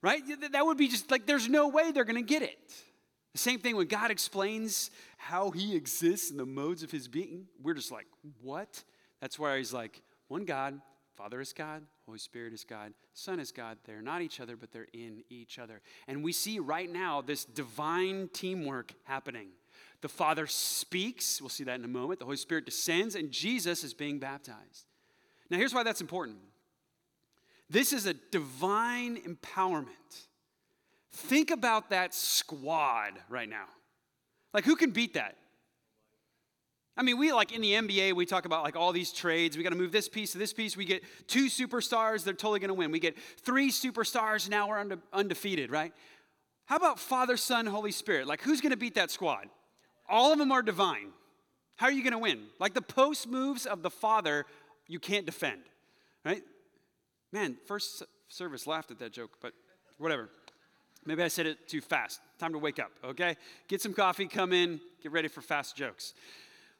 Right? 0.00 0.22
That 0.52 0.64
would 0.64 0.78
be 0.78 0.88
just 0.88 1.10
like 1.10 1.26
there's 1.26 1.48
no 1.48 1.68
way 1.68 1.92
they're 1.92 2.04
going 2.04 2.16
to 2.16 2.22
get 2.22 2.42
it. 2.42 2.74
Same 3.38 3.60
thing 3.60 3.76
when 3.76 3.86
God 3.86 4.10
explains 4.10 4.90
how 5.16 5.50
he 5.50 5.76
exists 5.76 6.30
and 6.30 6.38
the 6.38 6.46
modes 6.46 6.82
of 6.82 6.90
his 6.90 7.08
being, 7.08 7.46
we're 7.62 7.74
just 7.74 7.92
like, 7.92 8.06
what? 8.42 8.82
That's 9.20 9.38
why 9.38 9.58
he's 9.58 9.72
like, 9.72 10.02
one 10.28 10.44
God, 10.44 10.80
Father 11.16 11.40
is 11.40 11.52
God, 11.52 11.82
Holy 12.06 12.18
Spirit 12.18 12.52
is 12.52 12.64
God, 12.64 12.92
Son 13.12 13.40
is 13.40 13.50
God. 13.50 13.78
They're 13.84 14.02
not 14.02 14.22
each 14.22 14.40
other, 14.40 14.56
but 14.56 14.70
they're 14.70 14.86
in 14.92 15.24
each 15.30 15.58
other. 15.58 15.80
And 16.06 16.22
we 16.22 16.32
see 16.32 16.58
right 16.58 16.90
now 16.90 17.20
this 17.20 17.44
divine 17.44 18.28
teamwork 18.32 18.94
happening. 19.04 19.48
The 20.00 20.08
Father 20.08 20.46
speaks, 20.46 21.40
we'll 21.40 21.48
see 21.48 21.64
that 21.64 21.78
in 21.78 21.84
a 21.84 21.88
moment. 21.88 22.20
The 22.20 22.24
Holy 22.24 22.36
Spirit 22.36 22.66
descends, 22.66 23.16
and 23.16 23.32
Jesus 23.32 23.82
is 23.82 23.94
being 23.94 24.20
baptized. 24.20 24.86
Now, 25.50 25.56
here's 25.56 25.74
why 25.74 25.82
that's 25.82 26.00
important 26.00 26.38
this 27.70 27.92
is 27.92 28.06
a 28.06 28.14
divine 28.14 29.16
empowerment. 29.22 30.26
Think 31.12 31.50
about 31.50 31.90
that 31.90 32.14
squad 32.14 33.12
right 33.28 33.48
now. 33.48 33.66
Like, 34.52 34.64
who 34.64 34.76
can 34.76 34.90
beat 34.90 35.14
that? 35.14 35.36
I 36.96 37.02
mean, 37.02 37.16
we 37.16 37.32
like 37.32 37.52
in 37.52 37.60
the 37.60 37.72
NBA, 37.72 38.14
we 38.14 38.26
talk 38.26 38.44
about 38.44 38.64
like 38.64 38.74
all 38.74 38.92
these 38.92 39.12
trades. 39.12 39.56
We 39.56 39.62
got 39.62 39.70
to 39.70 39.76
move 39.76 39.92
this 39.92 40.08
piece 40.08 40.32
to 40.32 40.38
this 40.38 40.52
piece. 40.52 40.76
We 40.76 40.84
get 40.84 41.04
two 41.28 41.46
superstars, 41.46 42.24
they're 42.24 42.34
totally 42.34 42.58
going 42.58 42.68
to 42.68 42.74
win. 42.74 42.90
We 42.90 42.98
get 42.98 43.16
three 43.42 43.70
superstars, 43.70 44.48
now 44.50 44.68
we're 44.68 44.78
unde- 44.78 45.02
undefeated, 45.12 45.70
right? 45.70 45.92
How 46.66 46.76
about 46.76 46.98
Father, 46.98 47.36
Son, 47.36 47.66
Holy 47.66 47.92
Spirit? 47.92 48.26
Like, 48.26 48.42
who's 48.42 48.60
going 48.60 48.72
to 48.72 48.76
beat 48.76 48.96
that 48.96 49.12
squad? 49.12 49.46
All 50.08 50.32
of 50.32 50.38
them 50.38 50.50
are 50.50 50.60
divine. 50.60 51.12
How 51.76 51.86
are 51.86 51.92
you 51.92 52.02
going 52.02 52.12
to 52.12 52.18
win? 52.18 52.46
Like 52.58 52.74
the 52.74 52.82
post 52.82 53.28
moves 53.28 53.64
of 53.64 53.82
the 53.82 53.90
Father, 53.90 54.44
you 54.88 54.98
can't 54.98 55.24
defend, 55.24 55.62
right? 56.24 56.42
Man, 57.32 57.56
first 57.66 58.02
service 58.26 58.66
laughed 58.66 58.90
at 58.90 58.98
that 58.98 59.12
joke, 59.12 59.38
but 59.40 59.52
whatever. 59.98 60.28
Maybe 61.08 61.22
I 61.22 61.28
said 61.28 61.46
it 61.46 61.66
too 61.66 61.80
fast. 61.80 62.20
Time 62.38 62.52
to 62.52 62.58
wake 62.58 62.78
up, 62.78 62.90
okay? 63.02 63.38
Get 63.66 63.80
some 63.80 63.94
coffee, 63.94 64.26
come 64.26 64.52
in, 64.52 64.78
get 65.02 65.10
ready 65.10 65.28
for 65.28 65.40
fast 65.40 65.74
jokes. 65.74 66.12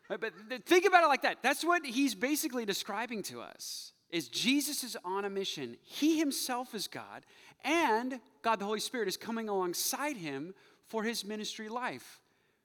But 0.07 0.35
think 0.67 0.85
about 0.85 1.03
it 1.03 1.07
like 1.07 1.23
that. 1.23 1.39
That's 1.43 1.65
what 1.65 1.87
he's 1.87 2.15
basically 2.15 2.67
describing 2.67 3.23
to 3.25 3.41
us. 3.41 3.93
Is 4.11 4.29
Jesus 4.29 4.85
is 4.85 4.99
on 5.03 5.25
a 5.25 5.31
mission. 5.31 5.79
He 5.83 6.19
himself 6.19 6.75
is 6.75 6.89
God, 6.89 7.25
and 7.65 8.21
God 8.43 8.59
the 8.59 8.67
Holy 8.67 8.81
Spirit 8.81 9.09
is 9.09 9.17
coming 9.17 9.49
alongside 9.49 10.19
him 10.19 10.53
for 10.89 11.05
his 11.05 11.25
ministry 11.25 11.71
life, 11.71 12.21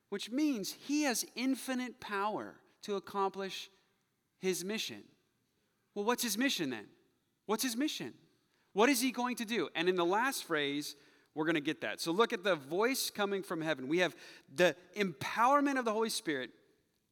which 0.09 0.29
means 0.29 0.75
he 0.77 1.03
has 1.03 1.25
infinite 1.33 2.01
power 2.01 2.55
to 2.81 2.97
accomplish 2.97 3.69
his 4.41 4.65
mission. 4.65 5.01
Well, 5.95 6.03
what's 6.03 6.23
his 6.23 6.37
mission 6.37 6.71
then? 6.71 6.87
What's 7.45 7.63
his 7.63 7.77
mission? 7.77 8.13
What 8.73 8.89
is 8.89 8.99
he 8.99 9.11
going 9.11 9.37
to 9.37 9.45
do? 9.45 9.69
And 9.75 9.87
in 9.87 9.95
the 9.95 10.03
last 10.03 10.43
phrase, 10.43 10.97
we're 11.35 11.45
going 11.45 11.55
to 11.55 11.61
get 11.61 11.81
that. 11.81 11.99
So 11.99 12.11
look 12.11 12.33
at 12.33 12.43
the 12.43 12.55
voice 12.55 13.09
coming 13.09 13.43
from 13.43 13.61
heaven. 13.61 13.87
We 13.87 13.99
have 13.99 14.15
the 14.53 14.75
empowerment 14.95 15.79
of 15.79 15.85
the 15.85 15.93
Holy 15.93 16.09
Spirit 16.09 16.51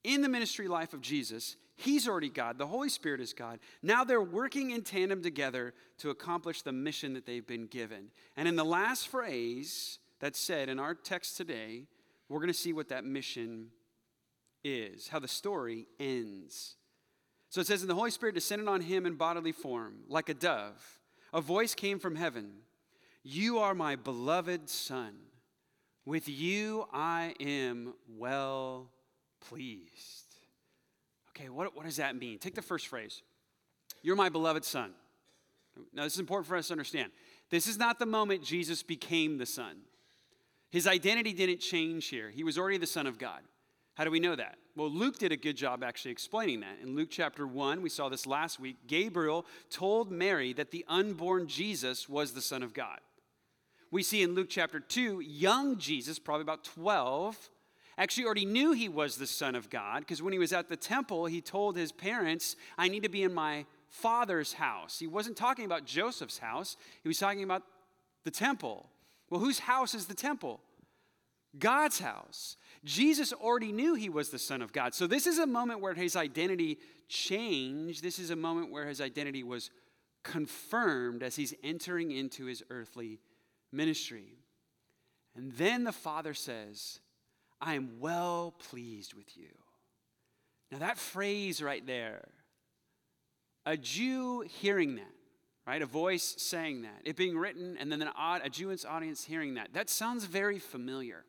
in 0.04 0.22
the 0.22 0.30
ministry 0.30 0.68
life 0.68 0.94
of 0.94 1.02
Jesus. 1.02 1.56
He's 1.76 2.08
already 2.08 2.30
God, 2.30 2.58
the 2.58 2.68
Holy 2.68 2.90
Spirit 2.90 3.22
is 3.22 3.34
God. 3.34 3.60
Now 3.82 4.04
they're 4.04 4.22
working 4.22 4.72
in 4.72 4.84
tandem 4.84 5.24
together 5.24 5.74
to 6.00 6.12
accomplish 6.12 6.62
the 6.62 6.72
mission 6.72 7.14
that 7.14 7.26
they've 7.26 7.46
been 7.46 7.66
given. 7.66 8.12
And 8.38 8.48
in 8.48 8.56
the 8.56 8.66
last 8.66 9.08
phrase 9.08 9.98
that's 10.20 10.40
said 10.40 10.70
in 10.70 10.80
our 10.80 10.94
text 10.94 11.38
today, 11.38 11.88
we're 12.30 12.40
going 12.40 12.48
to 12.50 12.54
see 12.54 12.74
what 12.74 12.90
that 12.90 13.04
mission 13.04 13.70
is, 14.64 15.08
how 15.08 15.20
the 15.20 15.28
story 15.28 15.88
ends. 16.00 16.76
So 17.50 17.60
it 17.60 17.68
says, 17.68 17.82
And 17.82 17.90
the 17.90 17.96
Holy 17.96 18.12
Spirit 18.12 18.36
descended 18.36 18.68
on 18.68 18.82
him 18.82 19.06
in 19.06 19.16
bodily 19.16 19.52
form, 19.52 20.04
like 20.08 20.30
a 20.30 20.34
dove. 20.36 21.00
A 21.34 21.42
voice 21.42 21.74
came 21.74 21.98
from 21.98 22.16
heaven 22.16 22.52
You 23.24 23.60
are 23.60 23.74
my 23.74 23.96
beloved 23.96 24.70
Son. 24.70 25.14
With 26.06 26.28
you 26.28 26.88
I 26.92 27.36
am 27.40 27.94
well 28.18 28.90
pleased. 29.40 30.36
Okay, 31.30 31.50
what, 31.50 31.76
what 31.76 31.86
does 31.86 31.98
that 31.98 32.16
mean? 32.16 32.40
Take 32.40 32.56
the 32.56 32.62
first 32.62 32.88
phrase 32.88 33.22
You're 34.02 34.16
my 34.16 34.30
beloved 34.30 34.66
Son. 34.66 34.92
Now, 35.94 36.04
this 36.04 36.14
is 36.14 36.20
important 36.20 36.48
for 36.48 36.58
us 36.58 36.68
to 36.68 36.74
understand. 36.74 37.12
This 37.50 37.68
is 37.68 37.78
not 37.78 37.98
the 37.98 38.06
moment 38.06 38.44
Jesus 38.44 38.84
became 38.84 39.38
the 39.38 39.46
Son. 39.46 39.78
His 40.70 40.86
identity 40.86 41.34
didn't 41.34 41.60
change 41.60 42.08
here. 42.08 42.30
He 42.30 42.44
was 42.44 42.58
already 42.58 42.78
the 42.78 42.88
Son 42.88 43.08
of 43.08 43.18
God. 43.18 43.42
How 43.96 44.04
do 44.04 44.12
we 44.12 44.20
know 44.20 44.36
that? 44.36 44.58
Well, 44.76 44.90
Luke 44.90 45.18
did 45.18 45.32
a 45.32 45.38
good 45.38 45.58
job 45.58 45.84
actually 45.84 46.12
explaining 46.12 46.62
that. 46.62 46.80
In 46.82 46.96
Luke 46.96 47.10
chapter 47.10 47.46
1, 47.46 47.82
we 47.82 47.90
saw 47.90 48.10
this 48.10 48.26
last 48.26 48.60
week, 48.60 48.78
Gabriel 48.88 49.46
told 49.70 50.12
Mary 50.12 50.54
that 50.54 50.72
the 50.72 50.86
unborn 50.88 51.48
Jesus 51.48 52.10
was 52.10 52.32
the 52.32 52.42
Son 52.42 52.64
of 52.64 52.74
God. 52.74 53.00
We 53.92 54.04
see 54.04 54.24
in 54.24 54.36
Luke 54.36 54.48
chapter 54.50 54.80
2, 54.80 55.20
young 55.20 55.78
Jesus, 55.78 56.18
probably 56.18 56.44
about 56.44 56.64
12, 56.64 57.50
actually 57.98 58.26
already 58.26 58.46
knew 58.46 58.72
he 58.72 58.88
was 58.88 59.18
the 59.18 59.28
Son 59.28 59.54
of 59.54 59.70
God 59.70 60.00
because 60.00 60.22
when 60.22 60.32
he 60.32 60.40
was 60.40 60.54
at 60.54 60.70
the 60.70 60.78
temple, 60.78 61.26
he 61.26 61.42
told 61.42 61.76
his 61.76 61.92
parents, 61.92 62.56
I 62.78 62.88
need 62.88 63.04
to 63.04 63.10
be 63.10 63.24
in 63.24 63.34
my 63.34 63.66
father's 63.90 64.54
house. 64.54 64.98
He 64.98 65.08
wasn't 65.08 65.36
talking 65.36 65.66
about 65.66 65.86
Joseph's 65.86 66.40
house, 66.40 66.78
he 67.04 67.10
was 67.10 67.20
talking 67.20 67.44
about 67.44 67.64
the 68.24 68.32
temple. 68.32 68.90
Well, 69.30 69.42
whose 69.42 69.60
house 69.60 69.94
is 69.94 70.06
the 70.06 70.14
temple? 70.14 70.62
God's 71.60 72.00
house. 72.00 72.56
Jesus 72.86 73.34
already 73.34 73.74
knew 73.74 73.96
he 73.96 74.10
was 74.10 74.30
the 74.30 74.40
Son 74.40 74.62
of 74.62 74.72
God. 74.72 74.94
So, 74.94 75.06
this 75.06 75.28
is 75.28 75.38
a 75.38 75.46
moment 75.46 75.82
where 75.82 75.94
his 75.94 76.16
identity 76.16 76.80
changed. 77.10 78.02
This 78.02 78.20
is 78.20 78.30
a 78.30 78.36
moment 78.38 78.72
where 78.72 78.88
his 78.88 79.02
identity 79.02 79.44
was 79.44 79.70
confirmed 80.24 81.24
as 81.24 81.36
he's 81.36 81.54
entering 81.62 82.12
into 82.12 82.46
his 82.46 82.64
earthly 82.70 83.20
ministry. 83.72 84.38
And 85.36 85.52
then 85.54 85.84
the 85.84 85.92
Father 85.92 86.34
says, 86.34 87.00
I 87.62 87.76
am 87.76 88.00
well 88.00 88.54
pleased 88.70 89.14
with 89.14 89.38
you. 89.38 89.50
Now, 90.72 90.80
that 90.80 90.98
phrase 90.98 91.62
right 91.62 91.86
there, 91.86 92.28
a 93.66 93.78
Jew 93.78 94.42
hearing 94.42 94.96
that, 94.96 95.14
right? 95.68 95.82
A 95.82 95.86
voice 95.86 96.36
saying 96.38 96.84
that, 96.84 97.02
it 97.06 97.16
being 97.16 97.38
written, 97.38 97.78
and 97.78 97.92
then 97.92 98.02
an 98.02 98.10
odd, 98.18 98.42
a 98.44 98.50
Jewish 98.50 98.86
audience 98.86 99.24
hearing 99.24 99.56
that, 99.56 99.74
that 99.74 99.90
sounds 99.90 100.26
very 100.26 100.60
familiar. 100.60 101.24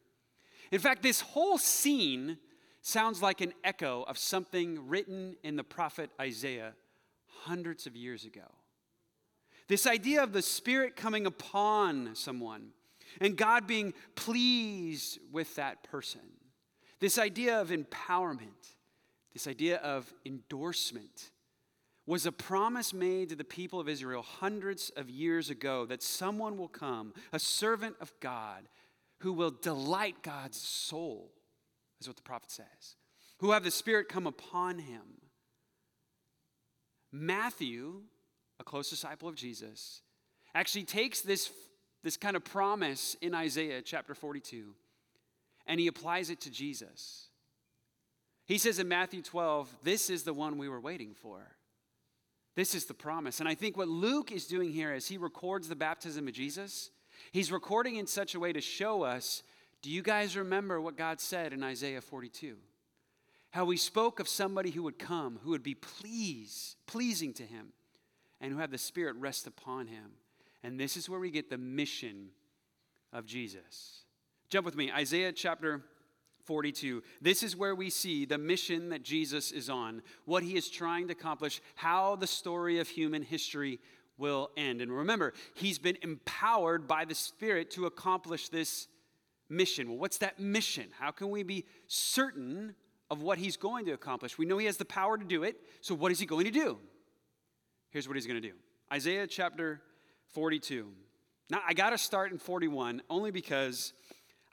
In 0.71 0.79
fact, 0.79 1.03
this 1.03 1.21
whole 1.21 1.59
scene 1.59 2.39
sounds 2.81 3.21
like 3.21 3.41
an 3.41 3.53
echo 3.63 4.03
of 4.05 4.17
something 4.17 4.89
written 4.89 5.37
in 5.43 5.57
the 5.57 5.65
prophet 5.65 6.11
Isaiah 6.21 6.73
hundreds 7.43 7.87
of 7.87 7.95
years 7.95 8.25
ago. 8.25 8.51
This 9.69 9.87
idea 9.87 10.23
of 10.23 10.33
the 10.33 10.43
Spirit 10.43 10.97
coming 10.97 11.27
upon 11.27 12.15
someone 12.15 12.71
and 13.21 13.37
God 13.37 13.67
being 13.67 13.95
pleased 14.15 15.19
with 15.31 15.55
that 15.57 15.83
person. 15.85 16.21
This 17.01 17.19
idea 17.19 17.61
of 17.61 17.71
empowerment, 17.71 18.77
this 19.33 19.47
idea 19.47 19.79
of 19.79 20.13
endorsement, 20.25 21.31
was 22.07 22.27
a 22.27 22.33
promise 22.33 22.93
made 22.93 23.29
to 23.29 23.37
the 23.37 23.45
people 23.45 23.79
of 23.81 23.89
Israel 23.89 24.23
hundreds 24.23 24.91
of 24.97 25.09
years 25.09 25.51
ago 25.51 25.87
that 25.87 26.03
someone 26.03 26.59
will 26.59 26.69
come, 26.69 27.13
a 27.33 27.39
servant 27.39 27.97
of 28.01 28.13
God, 28.21 28.69
who 29.19 29.33
will 29.33 29.51
delight 29.51 30.17
God's 30.23 30.61
soul, 30.61 31.33
is 32.01 32.09
what 32.09 32.17
the 32.17 32.23
prophet 32.23 32.51
says, 32.51 32.97
who 33.39 33.53
have 33.53 33.63
the 33.63 33.71
Spirit 33.71 34.09
come 34.09 34.27
upon 34.27 34.81
him. 34.81 35.03
Matthew, 37.13 38.03
a 38.61 38.65
close 38.65 38.91
disciple 38.91 39.29
of 39.29 39.35
Jesus, 39.35 40.03
actually 40.55 40.85
takes 40.85 41.21
this 41.21 41.51
this 42.03 42.17
kind 42.17 42.35
of 42.35 42.45
promise 42.45 43.17
in 43.21 43.33
Isaiah 43.33 43.81
chapter 43.81 44.15
42, 44.15 44.75
and 45.67 45.79
he 45.79 45.87
applies 45.87 46.31
it 46.31 46.41
to 46.41 46.51
Jesus. 46.51 47.29
He 48.45 48.59
says 48.59 48.81
in 48.81 48.89
Matthew 48.89 49.23
12, 49.23 49.73
This 49.85 50.11
is 50.11 50.25
the 50.25 50.35
one 50.35 50.59
we 50.59 50.69
were 50.69 50.81
waiting 50.81 51.15
for. 51.15 51.57
This 52.57 52.75
is 52.75 52.87
the 52.87 52.95
promise. 52.95 53.39
And 53.41 53.49
I 53.49 53.55
think 53.55 53.77
what 53.77 53.89
Luke 53.89 54.33
is 54.33 54.47
doing 54.47 54.73
here 54.73 54.93
as 54.93 55.07
he 55.07 55.17
records 55.17 55.69
the 55.69 55.77
baptism 55.77 56.27
of 56.27 56.35
Jesus, 56.35 56.91
He's 57.31 57.53
recording 57.53 57.97
in 57.97 58.07
such 58.07 58.35
a 58.35 58.41
way 58.41 58.53
to 58.53 58.61
show 58.61 59.03
us 59.03 59.43
do 59.81 59.91
you 59.91 60.03
guys 60.03 60.37
remember 60.37 60.81
what 60.81 60.97
God 60.97 61.21
said 61.21 61.53
in 61.53 61.63
Isaiah 61.63 62.01
42? 62.01 62.57
How 63.51 63.69
he 63.69 63.77
spoke 63.77 64.21
of 64.21 64.29
somebody 64.29 64.71
who 64.71 64.85
would 64.85 64.99
come, 64.99 65.41
who 65.43 65.51
would 65.51 65.65
be 65.65 65.75
pleased, 65.75 66.77
pleasing 66.87 67.33
to 67.35 67.43
him, 67.43 67.73
and 68.43 68.53
who 68.53 68.59
have 68.59 68.73
the 68.73 68.77
Spirit 68.77 69.17
rest 69.17 69.47
upon 69.47 69.87
him. 69.87 70.11
And 70.63 70.79
this 70.79 70.97
is 70.97 71.09
where 71.09 71.21
we 71.21 71.31
get 71.31 71.49
the 71.49 71.57
mission 71.57 72.29
of 73.13 73.25
Jesus. 73.25 74.03
Jump 74.51 74.67
with 74.67 74.77
me, 74.77 74.93
Isaiah 74.93 75.33
chapter 75.33 75.83
42. 76.45 77.03
This 77.21 77.43
is 77.43 77.57
where 77.57 77.75
we 77.75 77.89
see 77.89 78.25
the 78.25 78.37
mission 78.37 78.89
that 78.89 79.05
Jesus 79.05 79.53
is 79.53 79.71
on, 79.71 80.03
what 80.25 80.43
he 80.43 80.57
is 80.57 80.69
trying 80.69 81.07
to 81.07 81.13
accomplish, 81.13 81.63
how 81.77 82.17
the 82.17 82.27
story 82.27 82.81
of 82.81 82.89
human 82.89 83.23
history 83.23 83.79
will 84.19 84.51
end. 84.57 84.81
And 84.81 84.93
remember, 84.93 85.33
he's 85.55 85.79
been 85.79 85.99
empowered 86.03 86.87
by 86.89 87.05
the 87.05 87.15
Spirit 87.15 87.71
to 87.73 87.87
accomplish 87.87 88.49
this 88.49 88.89
mission. 89.49 89.89
Well, 89.89 89.99
what's 89.99 90.19
that 90.19 90.41
mission? 90.41 90.89
How 90.99 91.13
can 91.13 91.31
we 91.31 91.45
be 91.45 91.65
certain 91.87 92.75
of 93.09 93.23
what 93.23 93.39
he's 93.39 93.57
going 93.57 93.87
to 93.87 93.93
accomplish? 93.93 94.37
We 94.37 94.47
know 94.47 94.59
he 94.59 94.67
has 94.67 94.79
the 94.79 94.85
power 94.85 95.17
to 95.17 95.25
do 95.25 95.45
it, 95.45 95.57
so 95.81 95.95
what 95.95 96.11
is 96.11 96.19
he 96.19 96.27
going 96.27 96.45
to 96.45 96.51
do? 96.51 96.79
Here's 97.93 98.09
what 98.09 98.17
he's 98.17 98.27
going 98.27 98.41
to 98.41 98.49
do 98.49 98.55
Isaiah 98.93 99.27
chapter 99.27 99.81
42. 100.33 100.89
Now, 101.51 101.61
I 101.67 101.75
got 101.75 101.91
to 101.91 101.99
start 101.99 102.33
in 102.33 102.39
41 102.39 103.03
only 103.11 103.31
because 103.31 103.93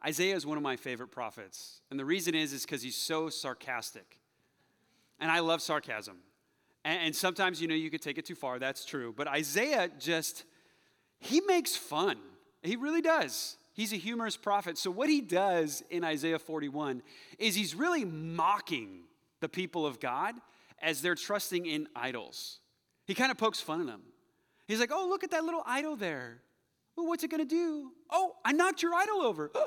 Isaiah 0.06 0.36
is 0.36 0.46
one 0.46 0.58
of 0.58 0.64
my 0.64 0.76
favorite 0.76 1.08
prophets. 1.08 1.80
And 1.90 2.00
the 2.00 2.04
reason 2.06 2.36
is, 2.36 2.52
is 2.52 2.64
because 2.64 2.82
he's 2.82 2.98
so 2.98 3.30
sarcastic. 3.30 4.20
And 5.22 5.32
I 5.32 5.40
love 5.40 5.62
sarcasm. 5.62 6.18
And, 6.84 7.00
and 7.02 7.16
sometimes, 7.16 7.62
you 7.62 7.70
know, 7.70 7.76
you 7.76 7.90
could 7.90 8.02
take 8.02 8.18
it 8.18 8.26
too 8.26 8.36
far. 8.36 8.60
That's 8.60 8.84
true. 8.84 9.14
But 9.16 9.28
Isaiah 9.28 9.90
just, 10.00 10.44
he 11.20 11.40
makes 11.42 11.78
fun. 11.78 12.18
He 12.62 12.76
really 12.76 13.02
does. 13.02 13.56
He's 13.72 13.94
a 13.94 13.98
humorous 13.98 14.36
prophet. 14.36 14.78
So, 14.78 14.92
what 14.92 15.08
he 15.08 15.22
does 15.22 15.82
in 15.90 16.04
Isaiah 16.04 16.40
41 16.40 17.02
is 17.38 17.56
he's 17.56 17.74
really 17.74 18.04
mocking 18.04 19.04
the 19.40 19.48
people 19.48 19.86
of 19.86 20.02
God 20.02 20.36
as 20.82 21.02
they're 21.02 21.16
trusting 21.16 21.66
in 21.66 21.88
idols. 21.96 22.60
He 23.10 23.16
kind 23.16 23.32
of 23.32 23.40
pokes 23.40 23.60
fun 23.60 23.82
at 23.82 23.88
them. 23.88 24.04
He's 24.68 24.80
like, 24.80 24.92
oh, 24.94 25.08
look 25.10 25.24
at 25.24 25.32
that 25.32 25.44
little 25.44 25.64
idol 25.66 25.96
there. 25.96 26.44
Well, 26.96 27.08
what's 27.08 27.24
it 27.24 27.32
going 27.32 27.42
to 27.42 27.50
do? 27.50 27.92
Oh, 28.12 28.36
I 28.46 28.52
knocked 28.52 28.84
your 28.84 28.94
idol 28.94 29.22
over. 29.22 29.52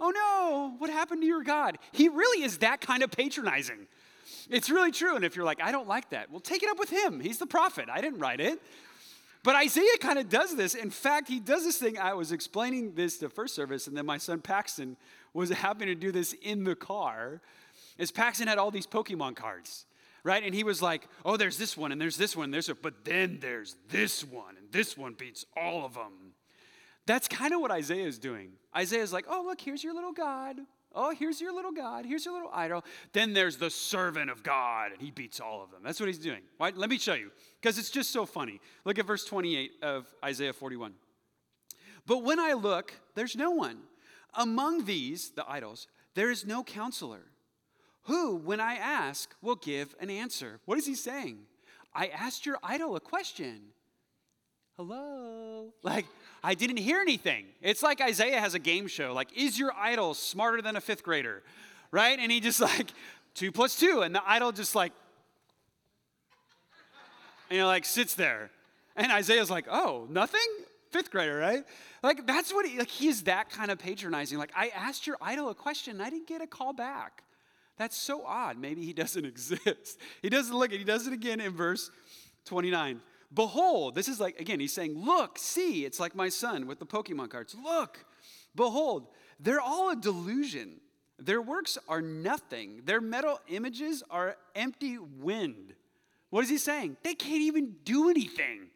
Oh 0.00 0.10
no, 0.10 0.74
what 0.78 0.90
happened 0.90 1.22
to 1.22 1.26
your 1.26 1.44
God? 1.44 1.78
He 1.92 2.08
really 2.08 2.44
is 2.44 2.58
that 2.58 2.80
kind 2.80 3.04
of 3.04 3.12
patronizing. 3.12 3.86
It's 4.50 4.68
really 4.68 4.90
true. 4.90 5.14
And 5.14 5.24
if 5.24 5.36
you're 5.36 5.44
like, 5.44 5.62
I 5.62 5.70
don't 5.70 5.86
like 5.86 6.10
that, 6.10 6.32
well, 6.32 6.40
take 6.40 6.64
it 6.64 6.68
up 6.68 6.80
with 6.80 6.90
him. 6.90 7.20
He's 7.20 7.38
the 7.38 7.46
prophet. 7.46 7.88
I 7.88 8.00
didn't 8.00 8.18
write 8.18 8.40
it. 8.40 8.60
But 9.44 9.54
Isaiah 9.54 9.96
kind 10.00 10.18
of 10.18 10.28
does 10.28 10.56
this. 10.56 10.74
In 10.74 10.90
fact, 10.90 11.28
he 11.28 11.38
does 11.38 11.62
this 11.62 11.78
thing. 11.78 11.96
I 11.96 12.12
was 12.14 12.32
explaining 12.32 12.96
this 12.96 13.18
to 13.18 13.28
first 13.28 13.54
service, 13.54 13.86
and 13.86 13.96
then 13.96 14.04
my 14.04 14.18
son 14.18 14.40
Paxton 14.40 14.96
was 15.32 15.48
happy 15.66 15.86
to 15.86 15.94
do 15.94 16.10
this 16.10 16.34
in 16.42 16.64
the 16.64 16.74
car. 16.74 17.40
As 17.96 18.10
Paxton 18.10 18.48
had 18.48 18.58
all 18.58 18.72
these 18.72 18.88
Pokemon 18.88 19.36
cards, 19.36 19.86
right? 20.24 20.42
And 20.42 20.54
he 20.54 20.64
was 20.64 20.82
like, 20.82 21.06
oh, 21.24 21.36
there's 21.36 21.58
this 21.58 21.76
one, 21.76 21.92
and 21.92 22.00
there's 22.00 22.16
this 22.16 22.34
one, 22.34 22.44
and 22.44 22.54
there's 22.54 22.68
a, 22.68 22.74
but 22.74 23.04
then 23.04 23.38
there's 23.40 23.76
this 23.88 24.24
one, 24.24 24.56
and 24.56 24.72
this 24.72 24.96
one 24.96 25.12
beats 25.12 25.44
all 25.56 25.84
of 25.84 25.94
them. 25.94 26.32
That's 27.06 27.28
kind 27.28 27.52
of 27.52 27.60
what 27.60 27.70
Isaiah 27.70 28.06
is 28.06 28.18
doing. 28.18 28.52
Isaiah's 28.74 29.12
like, 29.12 29.26
oh, 29.28 29.42
look, 29.44 29.60
here's 29.60 29.84
your 29.84 29.94
little 29.94 30.12
God. 30.12 30.56
Oh, 30.94 31.10
here's 31.10 31.40
your 31.40 31.52
little 31.52 31.72
God. 31.72 32.06
Here's 32.06 32.24
your 32.24 32.34
little 32.34 32.50
idol. 32.54 32.84
Then 33.12 33.34
there's 33.34 33.56
the 33.56 33.68
servant 33.68 34.30
of 34.30 34.42
God, 34.42 34.92
and 34.92 35.02
he 35.02 35.10
beats 35.10 35.40
all 35.40 35.62
of 35.62 35.70
them. 35.70 35.80
That's 35.84 36.00
what 36.00 36.06
he's 36.06 36.18
doing. 36.18 36.40
Right? 36.58 36.74
Let 36.74 36.88
me 36.88 36.98
show 36.98 37.14
you, 37.14 37.30
because 37.60 37.78
it's 37.78 37.90
just 37.90 38.10
so 38.10 38.24
funny. 38.24 38.60
Look 38.84 38.98
at 38.98 39.06
verse 39.06 39.24
28 39.24 39.72
of 39.82 40.06
Isaiah 40.24 40.52
41. 40.52 40.94
But 42.06 42.22
when 42.22 42.38
I 42.38 42.52
look, 42.52 42.94
there's 43.14 43.36
no 43.36 43.50
one. 43.50 43.78
Among 44.34 44.84
these, 44.84 45.30
the 45.30 45.44
idols, 45.48 45.86
there 46.14 46.30
is 46.30 46.46
no 46.46 46.62
counselor. 46.62 47.22
Who, 48.04 48.36
when 48.36 48.60
I 48.60 48.74
ask, 48.74 49.34
will 49.40 49.56
give 49.56 49.94
an 50.00 50.10
answer? 50.10 50.60
What 50.66 50.78
is 50.78 50.86
he 50.86 50.94
saying? 50.94 51.38
I 51.94 52.08
asked 52.08 52.44
your 52.44 52.58
idol 52.62 52.96
a 52.96 53.00
question. 53.00 53.60
Hello? 54.76 55.72
Like, 55.82 56.06
I 56.42 56.54
didn't 56.54 56.78
hear 56.78 56.98
anything. 57.00 57.46
It's 57.60 57.82
like 57.82 58.00
Isaiah 58.00 58.40
has 58.40 58.54
a 58.54 58.58
game 58.58 58.86
show. 58.86 59.12
Like, 59.12 59.28
is 59.36 59.58
your 59.58 59.72
idol 59.78 60.14
smarter 60.14 60.62
than 60.62 60.76
a 60.76 60.80
fifth 60.80 61.02
grader? 61.02 61.42
Right? 61.90 62.18
And 62.18 62.32
he 62.32 62.40
just 62.40 62.60
like, 62.72 62.90
two 63.34 63.52
plus 63.52 63.78
two. 63.78 64.00
And 64.00 64.14
the 64.14 64.22
idol 64.26 64.50
just 64.52 64.74
like, 64.74 64.92
you 67.50 67.58
know, 67.58 67.66
like 67.66 67.84
sits 67.84 68.14
there. 68.14 68.50
And 68.96 69.12
Isaiah's 69.12 69.50
like, 69.50 69.66
oh, 69.70 70.06
nothing? 70.10 70.40
Fifth 70.90 71.10
grader, 71.10 71.36
right? 71.36 71.64
Like, 72.02 72.26
that's 72.26 72.52
what 72.52 72.66
he, 72.66 72.78
like, 72.78 72.90
he's 72.90 73.22
that 73.22 73.50
kind 73.50 73.70
of 73.70 73.78
patronizing. 73.78 74.38
Like, 74.38 74.52
I 74.56 74.68
asked 74.68 75.06
your 75.06 75.16
idol 75.20 75.48
a 75.48 75.54
question 75.54 75.94
and 75.94 76.02
I 76.02 76.10
didn't 76.10 76.28
get 76.28 76.40
a 76.40 76.46
call 76.46 76.72
back. 76.72 77.22
That's 77.76 77.96
so 77.96 78.24
odd. 78.24 78.58
Maybe 78.58 78.84
he 78.84 78.92
doesn't 79.02 79.24
exist. 79.24 79.98
He 80.22 80.28
doesn't 80.28 80.56
look, 80.56 80.72
it. 80.72 80.78
he 80.78 80.84
does 80.84 81.06
it 81.06 81.12
again 81.12 81.40
in 81.40 81.52
verse 81.52 81.90
29. 82.46 83.00
Behold, 83.32 83.94
this 83.94 84.08
is 84.08 84.20
like, 84.20 84.38
again, 84.38 84.60
he's 84.60 84.72
saying, 84.72 84.96
Look, 84.96 85.38
see, 85.38 85.84
it's 85.84 85.98
like 85.98 86.14
my 86.14 86.28
son 86.28 86.66
with 86.66 86.78
the 86.78 86.86
Pokemon 86.86 87.30
cards. 87.30 87.56
Look, 87.60 88.04
behold, 88.54 89.08
they're 89.40 89.60
all 89.60 89.90
a 89.90 89.96
delusion. 89.96 90.80
Their 91.18 91.40
works 91.40 91.78
are 91.88 92.02
nothing, 92.02 92.82
their 92.84 93.00
metal 93.00 93.40
images 93.48 94.02
are 94.10 94.36
empty 94.54 94.98
wind. 94.98 95.74
What 96.30 96.42
is 96.42 96.50
he 96.50 96.58
saying? 96.58 96.96
They 97.04 97.14
can't 97.14 97.42
even 97.42 97.76
do 97.84 98.10
anything. 98.10 98.68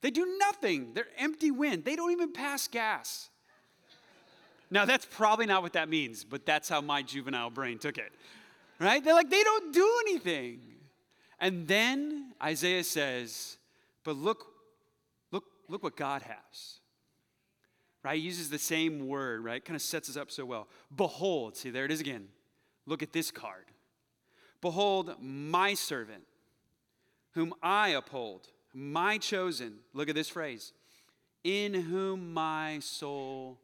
They 0.00 0.10
do 0.10 0.36
nothing. 0.38 0.94
They're 0.94 1.06
empty 1.16 1.50
wind. 1.50 1.84
They 1.84 1.96
don't 1.96 2.10
even 2.10 2.32
pass 2.32 2.66
gas. 2.68 3.30
Now, 4.70 4.84
that's 4.84 5.06
probably 5.06 5.46
not 5.46 5.62
what 5.62 5.74
that 5.74 5.88
means, 5.88 6.24
but 6.24 6.44
that's 6.44 6.68
how 6.68 6.80
my 6.80 7.02
juvenile 7.02 7.50
brain 7.50 7.78
took 7.78 7.98
it. 7.98 8.12
Right? 8.80 9.02
They're 9.02 9.14
like, 9.14 9.30
they 9.30 9.42
don't 9.42 9.72
do 9.72 10.00
anything. 10.08 10.60
And 11.38 11.68
then 11.68 12.32
Isaiah 12.42 12.84
says, 12.84 13.58
But 14.04 14.16
look, 14.16 14.46
look, 15.30 15.44
look 15.68 15.82
what 15.82 15.96
God 15.96 16.22
has. 16.22 16.80
Right? 18.02 18.18
He 18.18 18.24
uses 18.24 18.50
the 18.50 18.58
same 18.58 19.06
word, 19.06 19.44
right? 19.44 19.64
Kind 19.64 19.76
of 19.76 19.82
sets 19.82 20.08
us 20.08 20.16
up 20.16 20.30
so 20.30 20.44
well. 20.44 20.68
Behold, 20.94 21.56
see, 21.56 21.70
there 21.70 21.84
it 21.84 21.90
is 21.90 22.00
again. 22.00 22.28
Look 22.86 23.02
at 23.02 23.12
this 23.12 23.30
card. 23.30 23.64
Behold, 24.60 25.14
my 25.20 25.74
servant, 25.74 26.22
whom 27.32 27.52
I 27.62 27.90
uphold, 27.90 28.48
my 28.72 29.18
chosen. 29.18 29.78
Look 29.92 30.08
at 30.08 30.14
this 30.14 30.28
phrase 30.28 30.72
in 31.44 31.74
whom 31.74 32.34
my 32.34 32.78
soul 32.80 33.58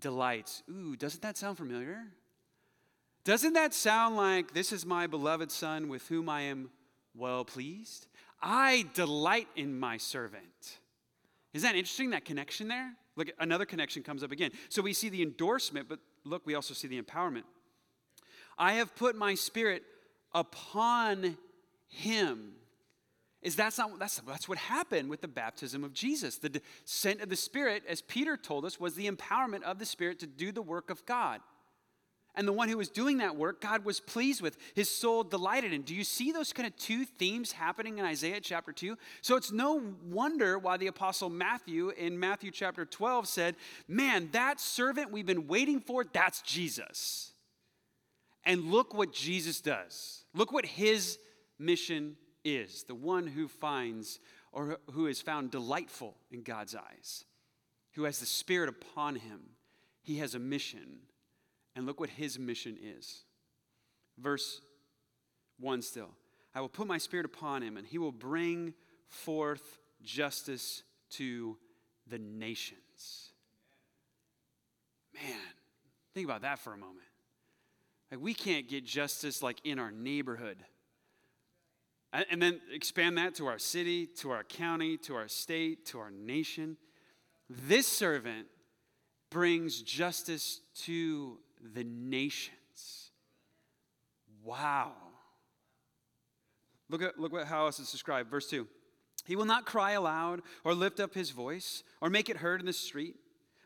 delights. 0.00 0.62
Ooh, 0.70 0.96
doesn't 0.96 1.22
that 1.22 1.36
sound 1.36 1.56
familiar? 1.56 2.04
Doesn't 3.24 3.52
that 3.54 3.74
sound 3.74 4.16
like 4.16 4.54
this 4.54 4.72
is 4.72 4.86
my 4.86 5.06
beloved 5.06 5.50
son 5.50 5.88
with 5.88 6.06
whom 6.08 6.28
I 6.28 6.42
am 6.42 6.70
well 7.18 7.44
pleased. 7.44 8.06
I 8.40 8.86
delight 8.94 9.48
in 9.56 9.78
my 9.78 9.96
servant. 9.96 10.78
Is 11.52 11.62
that 11.62 11.74
interesting, 11.74 12.10
that 12.10 12.24
connection 12.24 12.68
there? 12.68 12.92
Look, 13.16 13.28
another 13.40 13.66
connection 13.66 14.02
comes 14.02 14.22
up 14.22 14.30
again. 14.30 14.52
So 14.68 14.80
we 14.80 14.92
see 14.92 15.08
the 15.08 15.22
endorsement, 15.22 15.88
but 15.88 15.98
look, 16.24 16.46
we 16.46 16.54
also 16.54 16.72
see 16.72 16.88
the 16.88 17.00
empowerment. 17.00 17.42
I 18.56 18.74
have 18.74 18.94
put 18.94 19.16
my 19.16 19.34
spirit 19.34 19.82
upon 20.32 21.36
him. 21.88 22.52
Is 23.40 23.54
that's 23.54 23.78
not 23.78 23.98
that's 23.98 24.18
that's 24.26 24.48
what 24.48 24.58
happened 24.58 25.08
with 25.08 25.20
the 25.20 25.28
baptism 25.28 25.84
of 25.84 25.92
Jesus. 25.92 26.38
The 26.38 26.48
descent 26.48 27.20
of 27.20 27.28
the 27.28 27.36
Spirit, 27.36 27.84
as 27.88 28.02
Peter 28.02 28.36
told 28.36 28.64
us, 28.64 28.80
was 28.80 28.94
the 28.94 29.08
empowerment 29.08 29.62
of 29.62 29.78
the 29.78 29.86
Spirit 29.86 30.18
to 30.20 30.26
do 30.26 30.50
the 30.50 30.62
work 30.62 30.90
of 30.90 31.06
God. 31.06 31.40
And 32.34 32.46
the 32.46 32.52
one 32.52 32.68
who 32.68 32.76
was 32.76 32.88
doing 32.88 33.18
that 33.18 33.36
work, 33.36 33.60
God 33.60 33.84
was 33.84 33.98
pleased 33.98 34.42
with. 34.42 34.56
His 34.74 34.88
soul 34.88 35.24
delighted 35.24 35.72
in. 35.72 35.82
Do 35.82 35.92
you 35.92 36.04
see 36.04 36.30
those 36.30 36.52
kind 36.52 36.68
of 36.68 36.76
two 36.76 37.04
themes 37.04 37.50
happening 37.50 37.98
in 37.98 38.04
Isaiah 38.04 38.40
chapter 38.40 38.70
2? 38.70 38.96
So 39.22 39.34
it's 39.34 39.50
no 39.50 39.82
wonder 40.04 40.56
why 40.56 40.76
the 40.76 40.86
apostle 40.86 41.30
Matthew 41.30 41.88
in 41.90 42.18
Matthew 42.18 42.52
chapter 42.52 42.84
12 42.84 43.26
said, 43.26 43.56
Man, 43.88 44.28
that 44.32 44.60
servant 44.60 45.10
we've 45.10 45.26
been 45.26 45.48
waiting 45.48 45.80
for, 45.80 46.04
that's 46.04 46.40
Jesus. 46.42 47.32
And 48.44 48.70
look 48.70 48.94
what 48.94 49.12
Jesus 49.12 49.60
does. 49.60 50.24
Look 50.32 50.52
what 50.52 50.64
his 50.64 51.18
mission 51.58 52.16
is 52.44 52.84
the 52.84 52.94
one 52.94 53.26
who 53.26 53.48
finds 53.48 54.20
or 54.52 54.78
who 54.92 55.06
is 55.06 55.20
found 55.20 55.50
delightful 55.50 56.14
in 56.30 56.42
God's 56.42 56.74
eyes, 56.74 57.24
who 57.92 58.04
has 58.04 58.18
the 58.18 58.26
Spirit 58.26 58.68
upon 58.68 59.16
him. 59.16 59.40
He 60.02 60.18
has 60.18 60.34
a 60.34 60.38
mission 60.38 61.00
and 61.76 61.86
look 61.86 62.00
what 62.00 62.10
his 62.10 62.38
mission 62.38 62.78
is. 62.82 63.24
Verse 64.18 64.60
1 65.60 65.82
still. 65.82 66.10
I 66.54 66.60
will 66.60 66.68
put 66.68 66.86
my 66.86 66.98
spirit 66.98 67.26
upon 67.26 67.62
him, 67.62 67.76
and 67.76 67.86
he 67.86 67.98
will 67.98 68.12
bring 68.12 68.74
forth 69.06 69.78
justice 70.02 70.82
to 71.10 71.56
the 72.08 72.18
nations. 72.18 73.32
Man, 75.14 75.38
think 76.14 76.24
about 76.24 76.42
that 76.42 76.58
for 76.58 76.72
a 76.72 76.76
moment. 76.76 77.06
Like, 78.10 78.20
we 78.20 78.34
can't 78.34 78.68
get 78.68 78.84
justice 78.84 79.42
like 79.42 79.60
in 79.64 79.78
our 79.78 79.90
neighborhood. 79.90 80.58
And 82.12 82.40
then 82.40 82.60
expand 82.72 83.18
that 83.18 83.34
to 83.34 83.46
our 83.46 83.58
city, 83.58 84.06
to 84.18 84.30
our 84.30 84.42
county, 84.42 84.96
to 84.98 85.14
our 85.14 85.28
state, 85.28 85.84
to 85.86 85.98
our 85.98 86.10
nation. 86.10 86.78
This 87.50 87.86
servant 87.86 88.46
brings 89.30 89.82
justice 89.82 90.60
to 90.84 91.38
the 91.74 91.84
nations. 91.84 93.10
Wow. 94.42 94.92
Look 96.88 97.02
at 97.02 97.18
look 97.18 97.32
what 97.32 97.46
how 97.46 97.66
else 97.66 97.78
it's 97.78 97.92
described. 97.92 98.30
Verse 98.30 98.48
2. 98.48 98.66
He 99.26 99.36
will 99.36 99.44
not 99.44 99.66
cry 99.66 99.90
aloud 99.92 100.40
or 100.64 100.72
lift 100.72 101.00
up 101.00 101.12
his 101.12 101.30
voice 101.30 101.82
or 102.00 102.08
make 102.08 102.30
it 102.30 102.38
heard 102.38 102.60
in 102.60 102.66
the 102.66 102.72
street. 102.72 103.16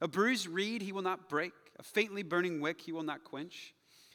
A 0.00 0.08
bruised 0.08 0.48
reed 0.48 0.82
he 0.82 0.90
will 0.90 1.02
not 1.02 1.28
break, 1.28 1.52
a 1.78 1.84
faintly 1.84 2.24
burning 2.24 2.60
wick 2.60 2.80
he 2.80 2.90
will 2.90 3.04
not 3.04 3.22
quench. 3.22 3.72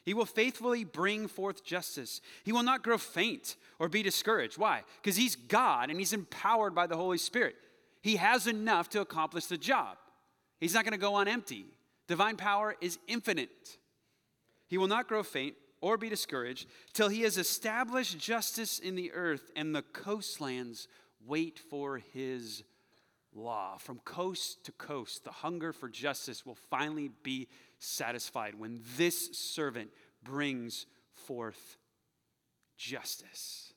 He 0.08 0.14
will 0.14 0.24
faithfully 0.24 0.86
bring 0.86 1.28
forth 1.28 1.66
justice. 1.66 2.22
He 2.46 2.54
will 2.54 2.64
not 2.64 2.82
grow 2.82 2.98
faint 2.98 3.58
or 3.78 3.90
be 3.90 4.02
discouraged. 4.02 4.58
Why? 4.58 4.84
Because 5.02 5.18
he's 5.18 5.36
God 5.36 5.90
and 5.90 6.00
he's 6.00 6.14
empowered 6.14 6.74
by 6.74 6.88
the 6.88 6.96
Holy 6.96 7.18
Spirit. 7.18 7.58
He 8.02 8.16
has 8.16 8.48
enough 8.48 8.88
to 8.92 9.02
accomplish 9.02 9.48
the 9.48 9.58
job. 9.58 9.98
He's 10.62 10.74
not 10.74 10.86
going 10.86 10.94
to 10.94 10.98
go 10.98 11.16
on 11.16 11.28
empty. 11.28 11.66
Divine 12.08 12.38
power 12.38 12.74
is 12.80 13.00
infinite. 13.10 13.50
He 14.70 14.78
will 14.78 14.88
not 14.88 15.10
grow 15.10 15.24
faint 15.24 15.56
or 15.82 15.98
be 15.98 16.08
discouraged 16.08 16.70
till 16.94 17.10
he 17.10 17.24
has 17.24 17.38
established 17.38 18.18
justice 18.18 18.80
in 18.80 18.96
the 18.96 19.12
earth 19.12 19.52
and 19.58 19.76
the 19.76 19.82
coastlands 19.82 20.88
wait 21.26 21.60
for 21.60 21.98
his 22.14 22.64
law. 23.38 23.78
From 23.78 24.00
coast 24.00 24.64
to 24.66 24.72
coast, 24.74 25.24
the 25.24 25.32
hunger 25.32 25.72
for 25.72 25.88
justice 25.88 26.46
will 26.46 26.58
finally 26.70 27.12
be 27.24 27.48
satisfied 27.80 28.56
when 28.56 28.82
this 28.98 29.38
servant 29.38 29.92
brings 30.24 30.86
forth 31.14 31.78
justice. 32.78 33.74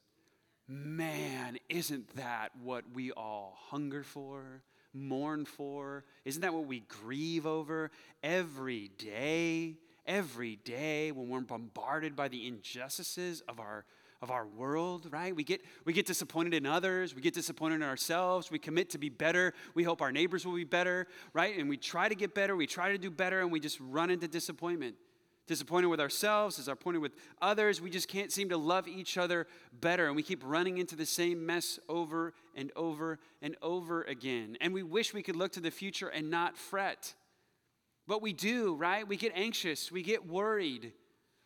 Man, 0.66 1.58
isn't 1.68 2.16
that 2.16 2.50
what 2.62 2.84
we 2.94 3.10
all 3.10 3.56
hunger 3.70 4.02
for, 4.02 4.62
mourn 4.92 5.44
for? 5.44 6.04
Isn't 6.24 6.42
that 6.42 6.54
what 6.54 6.66
we 6.66 6.80
grieve 6.80 7.46
over 7.46 7.90
every 8.22 8.90
day? 8.98 9.76
Every 10.06 10.56
day 10.56 11.12
when 11.12 11.28
we're 11.28 11.40
bombarded 11.40 12.16
by 12.16 12.28
the 12.28 12.46
injustices 12.46 13.42
of 13.48 13.60
our 13.60 13.84
of 14.22 14.30
our 14.30 14.46
world, 14.46 15.08
right? 15.10 15.34
We 15.34 15.44
get, 15.44 15.62
we 15.86 15.92
get 15.92 16.06
disappointed 16.06 16.52
in 16.52 16.66
others, 16.66 17.14
we 17.14 17.22
get 17.22 17.32
disappointed 17.32 17.76
in 17.76 17.82
ourselves, 17.82 18.50
we 18.50 18.58
commit 18.58 18.90
to 18.90 18.98
be 18.98 19.08
better, 19.08 19.54
we 19.74 19.82
hope 19.82 20.02
our 20.02 20.12
neighbors 20.12 20.44
will 20.44 20.54
be 20.54 20.64
better, 20.64 21.06
right? 21.32 21.56
And 21.58 21.68
we 21.68 21.78
try 21.78 22.08
to 22.08 22.14
get 22.14 22.34
better, 22.34 22.54
we 22.54 22.66
try 22.66 22.92
to 22.92 22.98
do 22.98 23.10
better, 23.10 23.40
and 23.40 23.50
we 23.50 23.60
just 23.60 23.78
run 23.80 24.10
into 24.10 24.28
disappointment. 24.28 24.96
Disappointed 25.46 25.88
with 25.88 26.00
ourselves, 26.00 26.56
disappointed 26.56 26.98
with 26.98 27.12
others, 27.40 27.80
we 27.80 27.88
just 27.88 28.08
can't 28.08 28.30
seem 28.30 28.50
to 28.50 28.58
love 28.58 28.86
each 28.86 29.16
other 29.16 29.46
better, 29.80 30.06
and 30.06 30.14
we 30.14 30.22
keep 30.22 30.42
running 30.44 30.76
into 30.78 30.96
the 30.96 31.06
same 31.06 31.44
mess 31.44 31.78
over 31.88 32.34
and 32.54 32.70
over 32.76 33.18
and 33.40 33.56
over 33.62 34.02
again. 34.02 34.58
And 34.60 34.74
we 34.74 34.82
wish 34.82 35.14
we 35.14 35.22
could 35.22 35.34
look 35.34 35.52
to 35.52 35.60
the 35.60 35.70
future 35.70 36.08
and 36.08 36.30
not 36.30 36.58
fret. 36.58 37.14
But 38.06 38.20
we 38.20 38.34
do, 38.34 38.74
right? 38.74 39.08
We 39.08 39.16
get 39.16 39.32
anxious, 39.34 39.90
we 39.90 40.02
get 40.02 40.28
worried. 40.28 40.92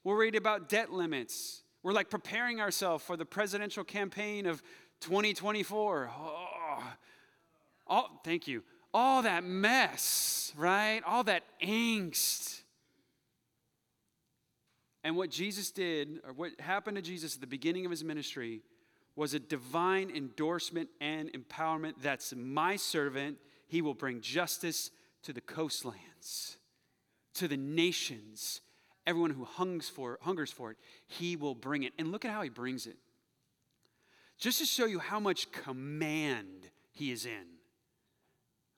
We're 0.02 0.16
worried 0.16 0.36
about 0.36 0.68
debt 0.68 0.92
limits. 0.92 1.62
We're 1.84 1.92
like 1.92 2.10
preparing 2.10 2.60
ourselves 2.60 3.04
for 3.04 3.16
the 3.16 3.26
presidential 3.26 3.84
campaign 3.84 4.46
of 4.46 4.62
2024. 5.02 6.10
Oh, 7.86 8.06
thank 8.24 8.48
you. 8.48 8.64
All 8.94 9.22
that 9.22 9.44
mess, 9.44 10.52
right? 10.56 11.02
All 11.06 11.22
that 11.24 11.42
angst. 11.62 12.62
And 15.02 15.14
what 15.14 15.28
Jesus 15.30 15.70
did, 15.70 16.20
or 16.26 16.32
what 16.32 16.58
happened 16.58 16.96
to 16.96 17.02
Jesus 17.02 17.34
at 17.34 17.42
the 17.42 17.46
beginning 17.46 17.84
of 17.84 17.90
his 17.90 18.02
ministry, 18.02 18.62
was 19.14 19.34
a 19.34 19.38
divine 19.38 20.10
endorsement 20.10 20.88
and 21.02 21.30
empowerment. 21.34 21.96
That's 22.00 22.32
my 22.34 22.76
servant. 22.76 23.36
He 23.66 23.82
will 23.82 23.92
bring 23.92 24.22
justice 24.22 24.90
to 25.24 25.34
the 25.34 25.42
coastlands, 25.42 26.56
to 27.34 27.46
the 27.46 27.58
nations, 27.58 28.62
everyone 29.06 29.30
who 29.30 29.44
hungers 29.44 29.88
for, 29.88 30.18
hungers 30.22 30.50
for 30.50 30.70
it, 30.70 30.76
he 31.06 31.36
will 31.36 31.54
bring 31.54 31.82
it. 31.82 31.92
And 31.98 32.10
look 32.12 32.24
at 32.24 32.30
how 32.30 32.42
he 32.42 32.48
brings 32.48 32.86
it. 32.86 32.96
Just 34.38 34.58
to 34.58 34.64
show 34.64 34.86
you 34.86 34.98
how 34.98 35.20
much 35.20 35.52
command 35.52 36.70
he 36.92 37.12
is 37.12 37.26
in. 37.26 37.44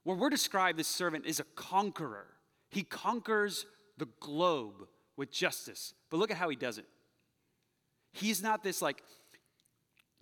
Where 0.04 0.16
we're 0.16 0.30
described, 0.30 0.78
this 0.78 0.88
servant 0.88 1.26
is 1.26 1.40
a 1.40 1.44
conqueror. 1.54 2.26
He 2.70 2.82
conquers 2.82 3.66
the 3.98 4.08
globe 4.20 4.86
with 5.16 5.30
justice. 5.30 5.94
But 6.10 6.18
look 6.18 6.30
at 6.30 6.36
how 6.36 6.48
he 6.48 6.56
does 6.56 6.78
it. 6.78 6.86
He's 8.12 8.42
not 8.42 8.62
this 8.62 8.80
like 8.80 9.02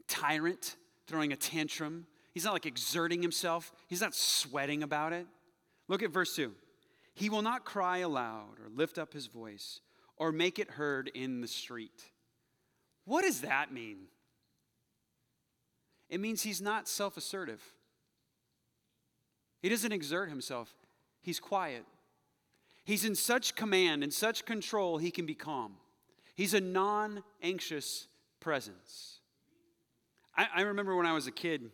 tyrant 0.08 0.76
throwing 1.06 1.32
a 1.32 1.36
tantrum. 1.36 2.06
He's 2.32 2.44
not 2.44 2.52
like 2.52 2.66
exerting 2.66 3.22
himself. 3.22 3.72
He's 3.88 4.00
not 4.00 4.14
sweating 4.14 4.82
about 4.82 5.12
it. 5.12 5.26
Look 5.88 6.02
at 6.02 6.10
verse 6.10 6.34
2. 6.34 6.52
He 7.14 7.28
will 7.28 7.42
not 7.42 7.64
cry 7.64 7.98
aloud 7.98 8.58
or 8.60 8.68
lift 8.74 8.98
up 8.98 9.12
his 9.12 9.26
voice 9.26 9.80
or 10.16 10.32
make 10.32 10.58
it 10.58 10.72
heard 10.72 11.10
in 11.14 11.40
the 11.40 11.48
street. 11.48 12.04
What 13.04 13.22
does 13.22 13.40
that 13.42 13.72
mean? 13.72 14.06
It 16.08 16.20
means 16.20 16.42
he's 16.42 16.62
not 16.62 16.88
self 16.88 17.16
assertive. 17.16 17.62
He 19.60 19.68
doesn't 19.68 19.92
exert 19.92 20.28
himself, 20.28 20.74
he's 21.22 21.40
quiet. 21.40 21.84
He's 22.84 23.06
in 23.06 23.14
such 23.14 23.54
command 23.54 24.02
and 24.02 24.12
such 24.12 24.44
control, 24.44 24.98
he 24.98 25.10
can 25.10 25.24
be 25.24 25.34
calm. 25.34 25.76
He's 26.34 26.52
a 26.52 26.60
non 26.60 27.22
anxious 27.42 28.08
presence. 28.40 29.20
I, 30.36 30.48
I, 30.56 30.60
remember 30.62 30.94
when 30.94 31.06
I 31.06 31.14
was 31.14 31.26
a 31.26 31.30
kid, 31.32 31.70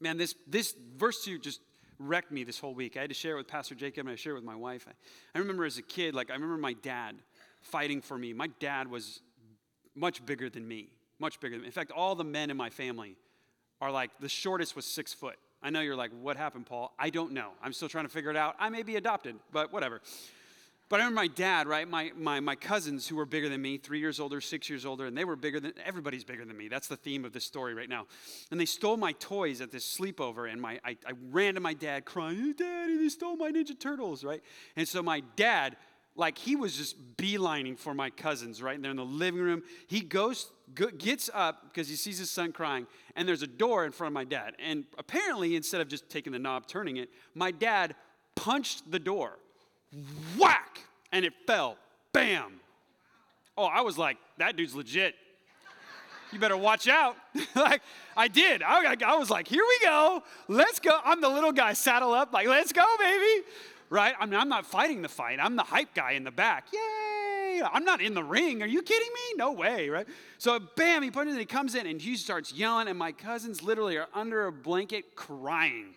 man, 0.00 0.16
this, 0.16 0.34
this 0.48 0.74
verse 0.96 1.24
2 1.24 1.38
just 1.38 1.60
wrecked 1.98 2.32
me 2.32 2.42
this 2.42 2.58
whole 2.58 2.74
week. 2.74 2.96
I 2.96 3.02
had 3.02 3.10
to 3.10 3.14
share 3.14 3.34
it 3.34 3.36
with 3.36 3.48
Pastor 3.48 3.74
Jacob 3.74 4.06
and 4.06 4.12
I 4.12 4.16
shared 4.16 4.32
it 4.32 4.38
with 4.38 4.44
my 4.44 4.56
wife. 4.56 4.86
I, 4.88 4.92
I 5.34 5.38
remember 5.38 5.64
as 5.64 5.78
a 5.78 5.82
kid, 5.82 6.14
like, 6.14 6.30
I 6.30 6.34
remember 6.34 6.56
my 6.56 6.72
dad 6.72 7.16
fighting 7.60 8.00
for 8.00 8.16
me. 8.16 8.32
My 8.32 8.48
dad 8.58 8.90
was 8.90 9.20
much 9.94 10.24
bigger 10.24 10.48
than 10.48 10.66
me, 10.66 10.88
much 11.18 11.40
bigger 11.40 11.56
than 11.56 11.62
me. 11.62 11.66
In 11.66 11.72
fact, 11.72 11.90
all 11.90 12.14
the 12.14 12.24
men 12.24 12.50
in 12.50 12.56
my 12.56 12.70
family 12.70 13.16
are 13.80 13.90
like, 13.90 14.10
the 14.20 14.28
shortest 14.28 14.76
was 14.76 14.84
six 14.84 15.12
foot. 15.12 15.36
I 15.62 15.70
know 15.70 15.80
you're 15.80 15.96
like, 15.96 16.10
what 16.22 16.36
happened, 16.36 16.66
Paul? 16.66 16.94
I 16.98 17.10
don't 17.10 17.32
know. 17.32 17.50
I'm 17.62 17.72
still 17.72 17.88
trying 17.88 18.06
to 18.06 18.10
figure 18.10 18.30
it 18.30 18.36
out. 18.36 18.56
I 18.58 18.70
may 18.70 18.82
be 18.82 18.96
adopted, 18.96 19.36
but 19.52 19.72
whatever. 19.72 20.00
But 20.88 20.96
I 20.96 21.04
remember 21.04 21.20
my 21.20 21.26
dad, 21.28 21.68
right? 21.68 21.88
My, 21.88 22.10
my, 22.16 22.40
my 22.40 22.56
cousins 22.56 23.06
who 23.06 23.14
were 23.14 23.24
bigger 23.24 23.48
than 23.48 23.62
me, 23.62 23.78
three 23.78 24.00
years 24.00 24.18
older, 24.18 24.40
six 24.40 24.68
years 24.68 24.84
older, 24.84 25.06
and 25.06 25.16
they 25.16 25.24
were 25.24 25.36
bigger 25.36 25.60
than 25.60 25.72
everybody's 25.86 26.24
bigger 26.24 26.44
than 26.44 26.56
me. 26.56 26.66
That's 26.66 26.88
the 26.88 26.96
theme 26.96 27.24
of 27.24 27.32
this 27.32 27.44
story 27.44 27.74
right 27.74 27.88
now. 27.88 28.06
And 28.50 28.58
they 28.58 28.64
stole 28.64 28.96
my 28.96 29.12
toys 29.12 29.60
at 29.60 29.70
this 29.70 29.84
sleepover, 29.84 30.50
and 30.50 30.60
my, 30.60 30.80
I, 30.84 30.96
I 31.06 31.12
ran 31.30 31.54
to 31.54 31.60
my 31.60 31.74
dad 31.74 32.06
crying, 32.06 32.54
Daddy, 32.54 32.96
they 32.96 33.08
stole 33.08 33.36
my 33.36 33.52
Ninja 33.52 33.78
Turtles, 33.78 34.24
right? 34.24 34.42
And 34.74 34.88
so 34.88 35.00
my 35.00 35.20
dad 35.36 35.76
like 36.20 36.36
he 36.36 36.54
was 36.54 36.76
just 36.76 37.16
beelining 37.16 37.76
for 37.76 37.94
my 37.94 38.10
cousins 38.10 38.62
right 38.62 38.80
there 38.80 38.90
in 38.90 38.96
the 38.98 39.04
living 39.04 39.40
room. 39.40 39.62
He 39.88 40.02
goes, 40.02 40.52
gets 40.98 41.30
up 41.32 41.64
because 41.64 41.88
he 41.88 41.96
sees 41.96 42.18
his 42.18 42.30
son 42.30 42.52
crying, 42.52 42.86
and 43.16 43.26
there's 43.26 43.42
a 43.42 43.46
door 43.46 43.86
in 43.86 43.90
front 43.90 44.10
of 44.10 44.14
my 44.14 44.24
dad. 44.24 44.54
And 44.64 44.84
apparently, 44.98 45.56
instead 45.56 45.80
of 45.80 45.88
just 45.88 46.08
taking 46.10 46.32
the 46.32 46.38
knob, 46.38 46.66
turning 46.66 46.98
it, 46.98 47.08
my 47.34 47.50
dad 47.50 47.96
punched 48.36 48.88
the 48.90 48.98
door. 48.98 49.38
Whack! 50.38 50.80
And 51.10 51.24
it 51.24 51.32
fell. 51.46 51.78
Bam! 52.12 52.60
Oh, 53.56 53.64
I 53.64 53.80
was 53.80 53.98
like, 53.98 54.18
that 54.38 54.56
dude's 54.56 54.74
legit. 54.74 55.14
You 56.32 56.38
better 56.38 56.56
watch 56.56 56.86
out. 56.86 57.16
like, 57.56 57.82
I 58.16 58.28
did. 58.28 58.62
I, 58.62 58.94
I 59.04 59.16
was 59.16 59.30
like, 59.30 59.48
here 59.48 59.64
we 59.66 59.86
go. 59.86 60.22
Let's 60.46 60.78
go. 60.78 61.00
I'm 61.02 61.20
the 61.20 61.28
little 61.28 61.50
guy, 61.50 61.72
saddle 61.72 62.12
up, 62.12 62.32
like, 62.32 62.46
let's 62.46 62.72
go, 62.72 62.84
baby 62.98 63.46
right? 63.90 64.14
I 64.18 64.24
mean, 64.26 64.38
I'm 64.38 64.48
not 64.48 64.64
fighting 64.64 65.02
the 65.02 65.08
fight. 65.08 65.38
I'm 65.42 65.56
the 65.56 65.64
hype 65.64 65.94
guy 65.94 66.12
in 66.12 66.24
the 66.24 66.30
back. 66.30 66.68
Yay! 66.72 67.60
I'm 67.62 67.84
not 67.84 68.00
in 68.00 68.14
the 68.14 68.24
ring. 68.24 68.62
Are 68.62 68.66
you 68.66 68.80
kidding 68.80 69.12
me? 69.12 69.36
No 69.36 69.52
way, 69.52 69.88
right? 69.88 70.06
So, 70.38 70.58
bam, 70.76 71.02
he 71.02 71.10
punches 71.10 71.34
and 71.34 71.40
he 71.40 71.46
comes 71.46 71.74
in 71.74 71.86
and 71.86 72.00
he 72.00 72.16
starts 72.16 72.52
yelling, 72.52 72.88
and 72.88 72.98
my 72.98 73.12
cousins 73.12 73.62
literally 73.62 73.98
are 73.98 74.08
under 74.14 74.46
a 74.46 74.52
blanket 74.52 75.16
crying. 75.16 75.94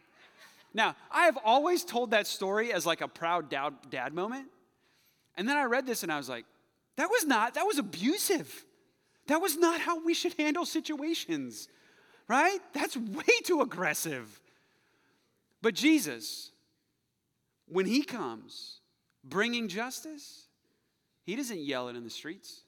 Now, 0.73 0.95
I 1.11 1.25
have 1.25 1.37
always 1.45 1.83
told 1.83 2.11
that 2.11 2.25
story 2.25 2.73
as 2.73 2.85
like 2.85 3.01
a 3.01 3.07
proud 3.07 3.49
dad, 3.49 3.73
dad 3.89 4.13
moment. 4.13 4.47
And 5.37 5.47
then 5.47 5.55
I 5.55 5.63
read 5.63 5.85
this 5.85 6.03
and 6.03 6.11
I 6.11 6.17
was 6.17 6.29
like, 6.29 6.45
that 6.95 7.09
was 7.09 7.25
not, 7.25 7.53
that 7.55 7.65
was 7.65 7.77
abusive. 7.77 8.65
That 9.27 9.39
was 9.39 9.55
not 9.55 9.79
how 9.79 10.03
we 10.03 10.13
should 10.13 10.33
handle 10.33 10.65
situations, 10.65 11.67
right? 12.27 12.59
That's 12.73 12.97
way 12.97 13.39
too 13.43 13.61
aggressive. 13.61 14.39
But 15.61 15.75
Jesus, 15.75 16.51
when 17.67 17.85
he 17.85 18.03
comes 18.03 18.79
bringing 19.23 19.67
justice, 19.67 20.47
he 21.23 21.35
doesn't 21.35 21.59
yell 21.59 21.89
it 21.89 21.95
in 21.95 22.03
the 22.03 22.09
streets. 22.09 22.61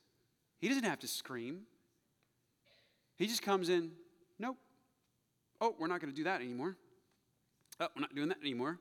He 0.60 0.68
doesn't 0.70 0.84
have 0.84 1.00
to 1.00 1.08
scream. 1.08 1.62
He 3.18 3.28
just 3.28 3.42
comes 3.42 3.70
in, 3.70 3.92
nope. 4.40 4.58
Oh, 5.62 5.76
we're 5.78 5.88
not 5.88 6.02
going 6.02 6.12
to 6.12 6.16
do 6.16 6.26
that 6.26 6.42
anymore. 6.42 6.76
Oh, 7.80 7.88
we're 7.96 8.02
not 8.02 8.16
doing 8.16 8.30
that 8.30 8.40
anymore. 8.42 8.80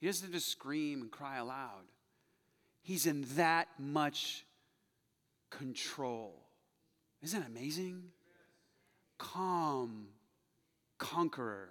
He 0.00 0.06
doesn't 0.06 0.32
to 0.32 0.40
scream 0.40 1.02
and 1.02 1.10
cry 1.10 1.38
aloud. 1.38 1.84
He's 2.82 3.06
in 3.06 3.26
that 3.36 3.68
much 3.78 4.44
control. 5.50 6.46
Isn't 7.22 7.40
that 7.40 7.48
amazing? 7.48 8.04
Calm, 9.18 10.06
conqueror. 10.98 11.70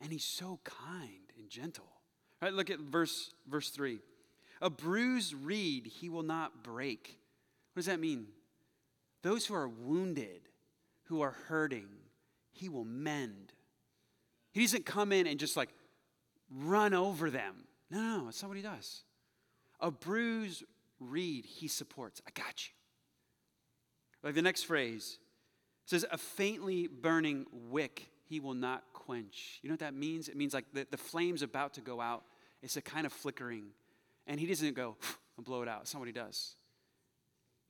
And 0.00 0.10
he's 0.10 0.24
so 0.24 0.60
kind. 0.64 1.32
and 1.38 1.50
gentle. 1.50 1.93
Right, 2.44 2.52
look 2.52 2.68
at 2.68 2.78
verse, 2.78 3.30
verse 3.48 3.70
3. 3.70 4.00
A 4.60 4.68
bruised 4.68 5.32
reed 5.32 5.86
he 5.86 6.10
will 6.10 6.22
not 6.22 6.62
break. 6.62 7.18
What 7.72 7.80
does 7.80 7.86
that 7.86 7.98
mean? 7.98 8.26
Those 9.22 9.46
who 9.46 9.54
are 9.54 9.66
wounded, 9.66 10.42
who 11.04 11.22
are 11.22 11.30
hurting, 11.48 11.88
he 12.52 12.68
will 12.68 12.84
mend. 12.84 13.54
He 14.52 14.60
doesn't 14.60 14.84
come 14.84 15.10
in 15.10 15.26
and 15.26 15.40
just 15.40 15.56
like 15.56 15.70
run 16.54 16.92
over 16.92 17.30
them. 17.30 17.64
No, 17.90 18.02
no, 18.02 18.18
no, 18.18 18.24
that's 18.26 18.42
not 18.42 18.48
what 18.48 18.58
he 18.58 18.62
does. 18.62 19.04
A 19.80 19.90
bruised 19.90 20.64
reed 21.00 21.46
he 21.46 21.66
supports. 21.66 22.20
I 22.28 22.30
got 22.38 22.68
you. 22.68 22.74
Like 24.22 24.34
the 24.34 24.42
next 24.42 24.64
phrase 24.64 25.18
says, 25.86 26.04
a 26.12 26.18
faintly 26.18 26.88
burning 26.88 27.46
wick 27.70 28.10
he 28.28 28.38
will 28.38 28.52
not 28.52 28.84
quench. 28.92 29.60
You 29.62 29.70
know 29.70 29.74
what 29.74 29.80
that 29.80 29.94
means? 29.94 30.28
It 30.28 30.36
means 30.36 30.52
like 30.52 30.66
the, 30.74 30.86
the 30.90 30.98
flame's 30.98 31.40
about 31.40 31.72
to 31.74 31.80
go 31.80 32.02
out. 32.02 32.24
It's 32.64 32.78
a 32.78 32.82
kind 32.82 33.04
of 33.04 33.12
flickering. 33.12 33.66
And 34.26 34.40
he 34.40 34.46
doesn't 34.46 34.74
go 34.74 34.96
and 35.36 35.44
blow 35.44 35.62
it 35.62 35.68
out. 35.68 35.86
He 36.04 36.12
does. 36.12 36.56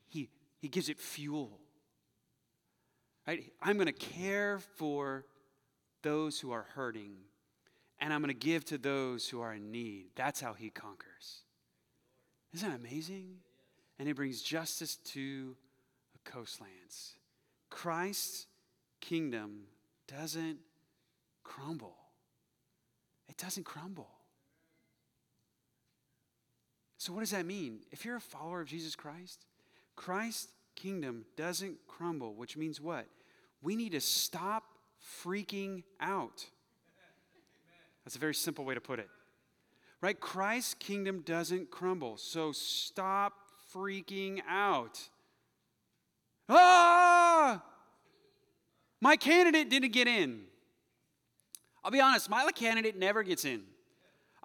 He, 0.07 0.29
he 0.61 0.69
gives 0.69 0.89
it 0.89 0.99
fuel. 0.99 1.59
Right? 3.27 3.53
I'm 3.61 3.77
going 3.77 3.87
to 3.87 3.93
care 3.93 4.61
for 4.77 5.25
those 6.03 6.39
who 6.39 6.53
are 6.53 6.67
hurting, 6.75 7.15
and 7.99 8.13
I'm 8.13 8.21
going 8.21 8.29
to 8.29 8.39
give 8.39 8.65
to 8.67 8.79
those 8.79 9.29
who 9.29 9.41
are 9.41 9.55
in 9.55 9.73
need. 9.73 10.07
That's 10.15 10.41
how 10.41 10.53
he 10.53 10.71
conquers. 10.71 11.41
Isn't 12.53 12.69
that 12.69 12.79
amazing? 12.79 13.39
And 13.99 14.07
he 14.07 14.13
brings 14.13 14.43
justice 14.43 14.97
to 14.97 15.57
the 16.13 16.31
coastlands. 16.31 17.15
Christ's 17.71 18.47
kingdom 19.01 19.63
doesn't 20.07 20.59
crumble. 21.43 21.97
It 23.29 23.39
doesn't 23.39 23.65
crumble. 23.65 24.11
So, 27.05 27.13
what 27.13 27.21
does 27.21 27.33
that 27.33 27.45
mean? 27.45 27.81
If 27.93 28.07
you're 28.07 28.17
a 28.17 28.21
follower 28.21 28.63
of 28.63 28.67
Jesus 28.67 28.97
Christ, 28.97 29.45
Christ's 29.95 30.49
kingdom 30.75 31.27
doesn't 31.37 31.77
crumble, 31.87 32.35
which 32.35 32.57
means 32.57 32.81
what? 32.81 33.05
We 33.61 33.77
need 33.77 33.93
to 33.93 34.01
stop 34.01 34.63
freaking 35.23 35.83
out. 36.01 36.47
That's 38.07 38.17
a 38.17 38.19
very 38.19 38.35
simple 38.35 38.65
way 38.65 38.73
to 38.73 38.81
put 38.81 39.01
it. 39.01 39.11
Right? 40.01 40.19
Christ's 40.19 40.73
kingdom 40.73 41.21
doesn't 41.27 41.71
crumble. 41.71 42.17
So 42.17 42.53
stop 42.53 43.35
freaking 43.71 44.41
out. 44.49 44.99
Ah! 46.49 47.63
My 49.03 49.17
candidate 49.17 49.69
didn't 49.69 49.93
get 49.93 50.09
in. 50.09 50.45
I'll 51.85 51.91
be 51.91 52.01
honest, 52.01 52.31
my 52.31 52.51
candidate 52.55 52.99
never 52.99 53.23
gets 53.23 53.45
in. 53.45 53.65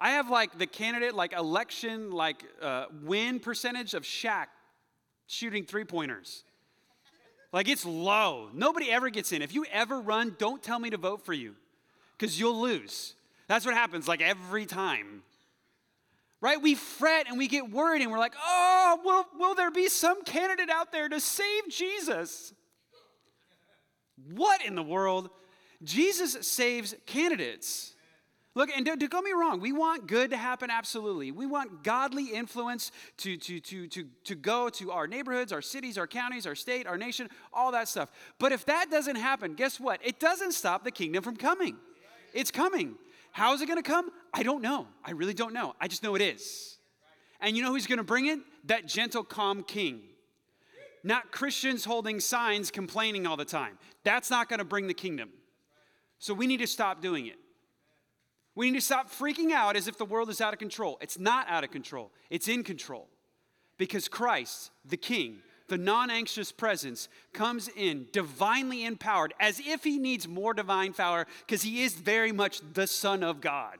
I 0.00 0.12
have 0.12 0.30
like 0.30 0.56
the 0.56 0.66
candidate, 0.66 1.14
like 1.14 1.34
election, 1.34 2.10
like 2.10 2.42
uh, 2.62 2.86
win 3.02 3.38
percentage 3.38 3.92
of 3.92 4.02
Shaq 4.02 4.46
shooting 5.26 5.64
three 5.64 5.84
pointers. 5.84 6.42
Like 7.52 7.68
it's 7.68 7.84
low. 7.84 8.48
Nobody 8.54 8.90
ever 8.90 9.10
gets 9.10 9.32
in. 9.32 9.42
If 9.42 9.54
you 9.54 9.66
ever 9.70 10.00
run, 10.00 10.36
don't 10.38 10.62
tell 10.62 10.78
me 10.78 10.90
to 10.90 10.96
vote 10.96 11.26
for 11.26 11.34
you 11.34 11.54
because 12.16 12.40
you'll 12.40 12.60
lose. 12.60 13.14
That's 13.46 13.66
what 13.66 13.74
happens 13.74 14.08
like 14.08 14.22
every 14.22 14.64
time. 14.64 15.22
Right? 16.40 16.62
We 16.62 16.74
fret 16.74 17.26
and 17.28 17.36
we 17.36 17.48
get 17.48 17.70
worried 17.70 18.00
and 18.00 18.10
we're 18.10 18.18
like, 18.18 18.34
oh, 18.42 19.00
will, 19.04 19.26
will 19.38 19.54
there 19.54 19.70
be 19.70 19.88
some 19.88 20.22
candidate 20.22 20.70
out 20.70 20.92
there 20.92 21.08
to 21.08 21.20
save 21.20 21.68
Jesus? 21.68 22.54
What 24.32 24.64
in 24.64 24.74
the 24.74 24.82
world? 24.82 25.28
Jesus 25.82 26.46
saves 26.46 26.94
candidates. 27.04 27.94
Look, 28.56 28.70
and 28.74 28.84
don't, 28.84 28.98
don't, 28.98 29.10
get 29.10 29.22
me 29.22 29.30
wrong, 29.32 29.60
we 29.60 29.72
want 29.72 30.08
good 30.08 30.30
to 30.30 30.36
happen, 30.36 30.70
absolutely. 30.70 31.30
We 31.30 31.46
want 31.46 31.84
godly 31.84 32.26
influence 32.26 32.90
to, 33.18 33.36
to, 33.36 33.60
to, 33.60 33.86
to, 33.86 34.04
to 34.24 34.34
go 34.34 34.68
to 34.70 34.90
our 34.90 35.06
neighborhoods, 35.06 35.52
our 35.52 35.62
cities, 35.62 35.96
our 35.96 36.08
counties, 36.08 36.46
our 36.46 36.56
state, 36.56 36.88
our 36.88 36.98
nation, 36.98 37.28
all 37.52 37.70
that 37.72 37.86
stuff. 37.86 38.10
But 38.40 38.50
if 38.50 38.66
that 38.66 38.90
doesn't 38.90 39.16
happen, 39.16 39.54
guess 39.54 39.78
what? 39.78 40.00
It 40.04 40.18
doesn't 40.18 40.52
stop 40.52 40.82
the 40.82 40.90
kingdom 40.90 41.22
from 41.22 41.36
coming. 41.36 41.76
It's 42.34 42.50
coming. 42.50 42.96
How 43.30 43.54
is 43.54 43.62
it 43.62 43.66
going 43.66 43.80
to 43.80 43.88
come? 43.88 44.10
I 44.34 44.42
don't 44.42 44.62
know. 44.62 44.88
I 45.04 45.12
really 45.12 45.34
don't 45.34 45.52
know. 45.52 45.76
I 45.80 45.86
just 45.86 46.02
know 46.02 46.16
it 46.16 46.22
is. 46.22 46.78
And 47.40 47.56
you 47.56 47.62
know 47.62 47.70
who's 47.70 47.86
going 47.86 47.98
to 47.98 48.04
bring 48.04 48.26
it? 48.26 48.40
That 48.64 48.86
gentle, 48.86 49.22
calm 49.22 49.62
king. 49.62 50.00
Not 51.04 51.30
Christians 51.30 51.84
holding 51.84 52.18
signs 52.18 52.72
complaining 52.72 53.28
all 53.28 53.36
the 53.36 53.44
time. 53.44 53.78
That's 54.02 54.28
not 54.28 54.48
going 54.48 54.58
to 54.58 54.64
bring 54.64 54.88
the 54.88 54.94
kingdom. 54.94 55.30
So 56.18 56.34
we 56.34 56.48
need 56.48 56.58
to 56.58 56.66
stop 56.66 57.00
doing 57.00 57.26
it. 57.26 57.36
We 58.54 58.70
need 58.70 58.78
to 58.78 58.84
stop 58.84 59.10
freaking 59.10 59.52
out 59.52 59.76
as 59.76 59.88
if 59.88 59.96
the 59.96 60.04
world 60.04 60.28
is 60.28 60.40
out 60.40 60.52
of 60.52 60.58
control. 60.58 60.98
It's 61.00 61.18
not 61.18 61.48
out 61.48 61.64
of 61.64 61.70
control, 61.70 62.10
it's 62.30 62.48
in 62.48 62.64
control. 62.64 63.08
Because 63.78 64.08
Christ, 64.08 64.70
the 64.84 64.98
King, 64.98 65.38
the 65.68 65.78
non 65.78 66.10
anxious 66.10 66.52
presence, 66.52 67.08
comes 67.32 67.68
in 67.74 68.08
divinely 68.12 68.84
empowered 68.84 69.32
as 69.40 69.60
if 69.60 69.84
he 69.84 69.98
needs 69.98 70.28
more 70.28 70.52
divine 70.52 70.92
power 70.92 71.26
because 71.46 71.62
he 71.62 71.82
is 71.82 71.94
very 71.94 72.32
much 72.32 72.60
the 72.74 72.86
Son 72.86 73.22
of 73.22 73.40
God. 73.40 73.78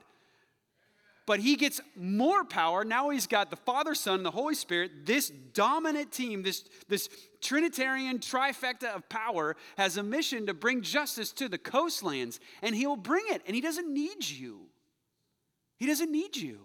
But 1.31 1.39
he 1.39 1.55
gets 1.55 1.81
more 1.95 2.43
power. 2.43 2.83
Now 2.83 3.11
he's 3.11 3.29
got 3.29 3.51
the 3.51 3.57
Father, 3.57 3.95
Son, 3.95 4.25
the 4.25 4.33
Holy 4.33 4.57
Spirit. 4.57 5.07
This 5.07 5.31
dominant 5.31 6.11
team, 6.11 6.43
this, 6.43 6.65
this 6.89 7.09
Trinitarian 7.41 8.19
trifecta 8.19 8.93
of 8.93 9.09
power, 9.09 9.55
has 9.79 9.97
a 9.97 10.03
mission 10.03 10.47
to 10.47 10.55
bring 10.55 10.83
justice 10.83 11.31
to 11.35 11.49
the 11.49 11.57
coastlands, 11.57 12.41
and 12.63 12.75
he'll 12.75 12.97
bring 12.97 13.23
it, 13.29 13.43
and 13.47 13.55
he 13.55 13.61
doesn't 13.61 13.95
need 13.95 14.29
you. 14.29 14.63
He 15.77 15.87
doesn't 15.87 16.11
need 16.11 16.37
you. 16.37 16.63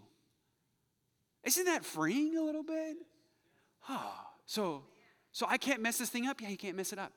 Isn't 1.44 1.66
that 1.66 1.86
freeing 1.86 2.36
a 2.36 2.42
little 2.42 2.64
bit? 2.64 2.98
Oh, 3.88 4.16
so, 4.48 4.86
so 5.32 5.46
I 5.48 5.60
can't 5.60 5.80
mess 5.80 6.00
this 6.00 6.10
thing 6.10 6.26
up? 6.26 6.42
Yeah, 6.42 6.50
you 6.50 6.58
can't 6.58 6.76
mess 6.76 6.92
it 6.92 6.98
up. 6.98 7.12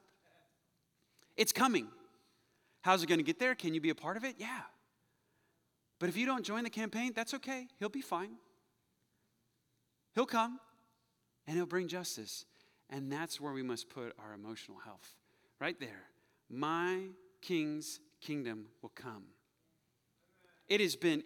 It's 1.34 1.52
coming. 1.52 1.88
How's 2.82 3.02
it 3.02 3.06
going 3.06 3.20
to 3.20 3.24
get 3.24 3.38
there? 3.38 3.54
Can 3.54 3.72
you 3.72 3.80
be 3.80 3.88
a 3.88 3.94
part 3.94 4.18
of 4.18 4.24
it? 4.24 4.34
Yeah. 4.36 4.60
But 5.98 6.08
if 6.08 6.16
you 6.16 6.26
don't 6.26 6.44
join 6.44 6.64
the 6.64 6.70
campaign, 6.70 7.12
that's 7.14 7.34
okay. 7.34 7.66
He'll 7.78 7.88
be 7.88 8.00
fine. 8.00 8.36
He'll 10.14 10.26
come 10.26 10.60
and 11.46 11.56
he'll 11.56 11.66
bring 11.66 11.88
justice. 11.88 12.44
And 12.90 13.10
that's 13.10 13.40
where 13.40 13.52
we 13.52 13.62
must 13.62 13.90
put 13.90 14.14
our 14.18 14.32
emotional 14.32 14.78
health. 14.78 15.16
Right 15.60 15.78
there. 15.78 16.04
My 16.48 17.08
king's 17.42 18.00
kingdom 18.20 18.66
will 18.80 18.92
come. 18.94 19.24
It 20.68 20.80
has 20.80 20.96
been 20.96 21.22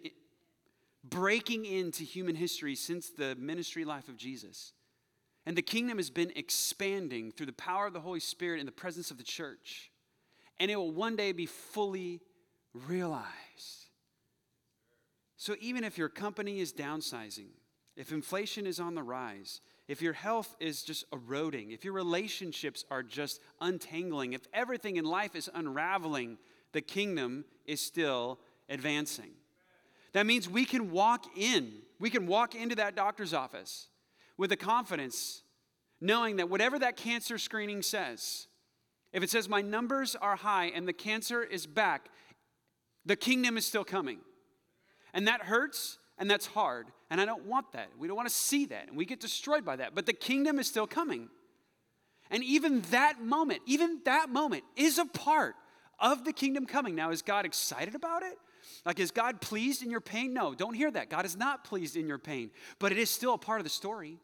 breaking 1.03 1.65
into 1.65 2.03
human 2.03 2.35
history 2.35 2.75
since 2.75 3.09
the 3.09 3.35
ministry 3.35 3.85
life 3.85 4.07
of 4.07 4.17
Jesus. 4.17 4.73
And 5.45 5.57
the 5.57 5.61
kingdom 5.61 5.97
has 5.97 6.09
been 6.09 6.31
expanding 6.35 7.31
through 7.31 7.47
the 7.47 7.53
power 7.53 7.87
of 7.87 7.93
the 7.93 7.99
Holy 7.99 8.21
Spirit 8.21 8.59
in 8.59 8.65
the 8.65 8.71
presence 8.71 9.11
of 9.11 9.17
the 9.17 9.23
church. 9.23 9.91
And 10.59 10.71
it 10.71 10.77
will 10.77 10.91
one 10.91 11.15
day 11.15 11.33
be 11.33 11.45
fully 11.45 12.21
realized. 12.73 13.82
So 15.43 15.57
even 15.59 15.83
if 15.83 15.97
your 15.97 16.07
company 16.07 16.61
is 16.61 16.71
downsizing, 16.71 17.49
if 17.97 18.13
inflation 18.13 18.65
is 18.65 18.79
on 18.79 18.95
the 18.95 19.03
rise, 19.03 19.59
if 19.89 20.01
your 20.01 20.13
health 20.13 20.55
is 20.61 20.83
just 20.83 21.03
eroding, 21.11 21.71
if 21.71 21.83
your 21.83 21.91
relationships 21.91 22.85
are 22.89 23.03
just 23.03 23.41
untangling, 23.59 24.31
if 24.31 24.47
everything 24.53 24.95
in 24.95 25.03
life 25.03 25.35
is 25.35 25.49
unraveling, 25.53 26.37
the 26.71 26.79
kingdom 26.79 27.43
is 27.65 27.81
still 27.81 28.39
advancing. 28.69 29.31
That 30.13 30.25
means 30.25 30.47
we 30.47 30.63
can 30.63 30.91
walk 30.91 31.25
in, 31.35 31.73
we 31.99 32.09
can 32.09 32.25
walk 32.25 32.55
into 32.55 32.75
that 32.75 32.95
doctor's 32.95 33.33
office 33.33 33.89
with 34.37 34.49
the 34.49 34.55
confidence, 34.55 35.43
knowing 35.99 36.37
that 36.37 36.49
whatever 36.49 36.79
that 36.79 36.95
cancer 36.95 37.37
screening 37.37 37.81
says, 37.81 38.47
if 39.11 39.21
it 39.21 39.29
says 39.29 39.49
my 39.49 39.61
numbers 39.61 40.15
are 40.15 40.37
high 40.37 40.67
and 40.67 40.87
the 40.87 40.93
cancer 40.93 41.43
is 41.43 41.67
back, 41.67 42.07
the 43.05 43.17
kingdom 43.17 43.57
is 43.57 43.65
still 43.65 43.83
coming. 43.83 44.19
And 45.13 45.27
that 45.27 45.43
hurts 45.43 45.99
and 46.17 46.29
that's 46.29 46.45
hard. 46.45 46.87
And 47.09 47.19
I 47.19 47.25
don't 47.25 47.45
want 47.45 47.71
that. 47.73 47.89
We 47.97 48.07
don't 48.07 48.17
want 48.17 48.29
to 48.29 48.33
see 48.33 48.65
that. 48.67 48.87
And 48.87 48.97
we 48.97 49.05
get 49.05 49.19
destroyed 49.19 49.65
by 49.65 49.75
that. 49.77 49.95
But 49.95 50.05
the 50.05 50.13
kingdom 50.13 50.59
is 50.59 50.67
still 50.67 50.87
coming. 50.87 51.29
And 52.31 52.43
even 52.43 52.81
that 52.91 53.21
moment, 53.21 53.61
even 53.65 53.99
that 54.05 54.29
moment 54.29 54.63
is 54.75 54.97
a 54.97 55.05
part 55.05 55.55
of 55.99 56.25
the 56.25 56.33
kingdom 56.33 56.65
coming. 56.65 56.95
Now, 56.95 57.11
is 57.11 57.21
God 57.21 57.45
excited 57.45 57.95
about 57.95 58.23
it? 58.23 58.37
Like, 58.85 58.99
is 58.99 59.11
God 59.11 59.41
pleased 59.41 59.83
in 59.83 59.91
your 59.91 60.01
pain? 60.01 60.33
No, 60.33 60.53
don't 60.55 60.73
hear 60.73 60.89
that. 60.91 61.09
God 61.09 61.25
is 61.25 61.37
not 61.37 61.63
pleased 61.63 61.95
in 61.95 62.07
your 62.07 62.17
pain, 62.17 62.51
but 62.79 62.91
it 62.91 62.97
is 62.97 63.09
still 63.09 63.33
a 63.33 63.37
part 63.37 63.59
of 63.59 63.63
the 63.63 63.69
story. 63.69 64.17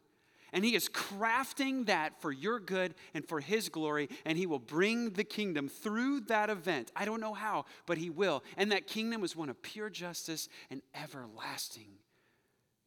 And 0.52 0.64
He 0.64 0.74
is 0.74 0.88
crafting 0.88 1.86
that 1.86 2.20
for 2.20 2.32
your 2.32 2.58
good 2.58 2.94
and 3.14 3.24
for 3.24 3.40
His 3.40 3.68
glory, 3.68 4.08
and 4.24 4.36
He 4.36 4.46
will 4.46 4.58
bring 4.58 5.10
the 5.10 5.24
kingdom 5.24 5.68
through 5.68 6.20
that 6.22 6.50
event. 6.50 6.90
I 6.96 7.04
don't 7.04 7.20
know 7.20 7.34
how, 7.34 7.66
but 7.86 7.98
He 7.98 8.10
will. 8.10 8.42
And 8.56 8.72
that 8.72 8.86
kingdom 8.86 9.24
is 9.24 9.36
one 9.36 9.48
of 9.48 9.60
pure 9.62 9.90
justice 9.90 10.48
and 10.70 10.82
everlasting 10.94 11.98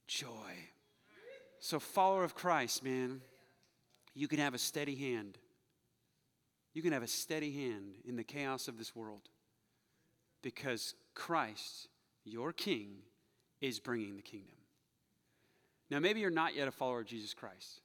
joy. 0.08 0.70
So, 1.60 1.80
follower 1.80 2.24
of 2.24 2.36
Christ, 2.36 2.84
man, 2.84 3.22
you 4.14 4.28
can 4.28 4.40
have 4.40 4.54
a 4.54 4.60
steady 4.60 4.96
hand. 4.96 5.38
You 6.74 6.82
can 6.82 6.92
have 6.92 7.04
a 7.04 7.08
steady 7.08 7.52
hand 7.52 7.96
in 8.06 8.16
the 8.16 8.24
chaos 8.24 8.68
of 8.68 8.78
this 8.78 8.96
world 8.96 9.30
because 10.42 10.96
Christ, 11.14 11.88
your 12.26 12.52
King, 12.52 12.98
is 13.62 13.80
bringing 13.80 14.16
the 14.16 14.22
kingdom. 14.22 14.56
Now, 15.94 16.00
maybe 16.00 16.22
you're 16.22 16.32
not 16.32 16.56
yet 16.56 16.68
a 16.68 16.72
follower 16.72 17.02
of 17.02 17.06
Jesus 17.06 17.36
Christ. 17.36 17.82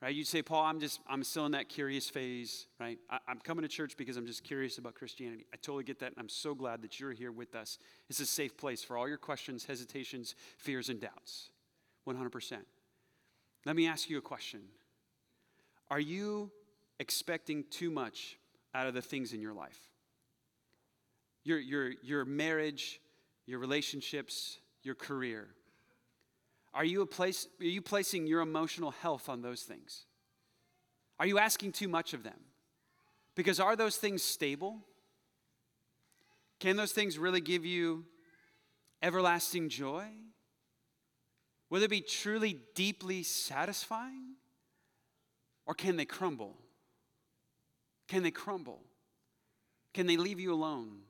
Right? 0.00 0.14
You'd 0.14 0.28
say, 0.28 0.42
Paul, 0.42 0.64
I'm 0.64 0.78
just, 0.78 1.00
I'm 1.08 1.24
still 1.24 1.44
in 1.44 1.52
that 1.52 1.68
curious 1.68 2.08
phase, 2.08 2.68
right? 2.78 3.00
I, 3.10 3.18
am 3.26 3.40
coming 3.40 3.62
to 3.62 3.68
church 3.68 3.96
because 3.96 4.16
I'm 4.16 4.26
just 4.26 4.44
curious 4.44 4.78
about 4.78 4.94
Christianity. 4.94 5.44
I 5.52 5.56
totally 5.56 5.82
get 5.82 5.98
that, 5.98 6.10
and 6.12 6.18
I'm 6.18 6.28
so 6.28 6.54
glad 6.54 6.80
that 6.82 7.00
you're 7.00 7.10
here 7.10 7.32
with 7.32 7.56
us. 7.56 7.78
It's 8.08 8.20
a 8.20 8.26
safe 8.26 8.56
place 8.56 8.84
for 8.84 8.96
all 8.96 9.08
your 9.08 9.18
questions, 9.18 9.64
hesitations, 9.64 10.36
fears, 10.56 10.88
and 10.88 11.00
doubts. 11.00 11.50
100%. 12.06 12.58
Let 13.66 13.74
me 13.74 13.88
ask 13.88 14.08
you 14.08 14.18
a 14.18 14.22
question 14.22 14.60
Are 15.90 16.00
you 16.00 16.52
expecting 17.00 17.64
too 17.72 17.90
much 17.90 18.38
out 18.72 18.86
of 18.86 18.94
the 18.94 19.02
things 19.02 19.32
in 19.32 19.40
your 19.40 19.52
life? 19.52 19.80
Your, 21.42 21.58
your, 21.58 21.90
your 22.04 22.24
marriage, 22.24 23.00
your 23.46 23.58
relationships, 23.58 24.58
your 24.84 24.94
career. 24.94 25.48
Are 26.74 26.84
you, 26.84 27.02
a 27.02 27.06
place, 27.06 27.46
are 27.60 27.64
you 27.64 27.82
placing 27.82 28.26
your 28.26 28.40
emotional 28.40 28.90
health 28.90 29.28
on 29.28 29.42
those 29.42 29.62
things? 29.62 30.06
Are 31.18 31.26
you 31.26 31.38
asking 31.38 31.72
too 31.72 31.88
much 31.88 32.14
of 32.14 32.22
them? 32.22 32.38
Because 33.34 33.60
are 33.60 33.76
those 33.76 33.96
things 33.96 34.22
stable? 34.22 34.80
Can 36.60 36.76
those 36.76 36.92
things 36.92 37.18
really 37.18 37.40
give 37.40 37.64
you 37.64 38.04
everlasting 39.02 39.68
joy? 39.68 40.06
Will 41.70 41.80
they 41.80 41.86
be 41.86 42.00
truly 42.00 42.58
deeply 42.74 43.22
satisfying? 43.22 44.34
Or 45.66 45.74
can 45.74 45.96
they 45.96 46.04
crumble? 46.04 46.56
Can 48.08 48.22
they 48.22 48.30
crumble? 48.30 48.80
Can 49.94 50.06
they 50.06 50.16
leave 50.16 50.40
you 50.40 50.52
alone, 50.52 51.00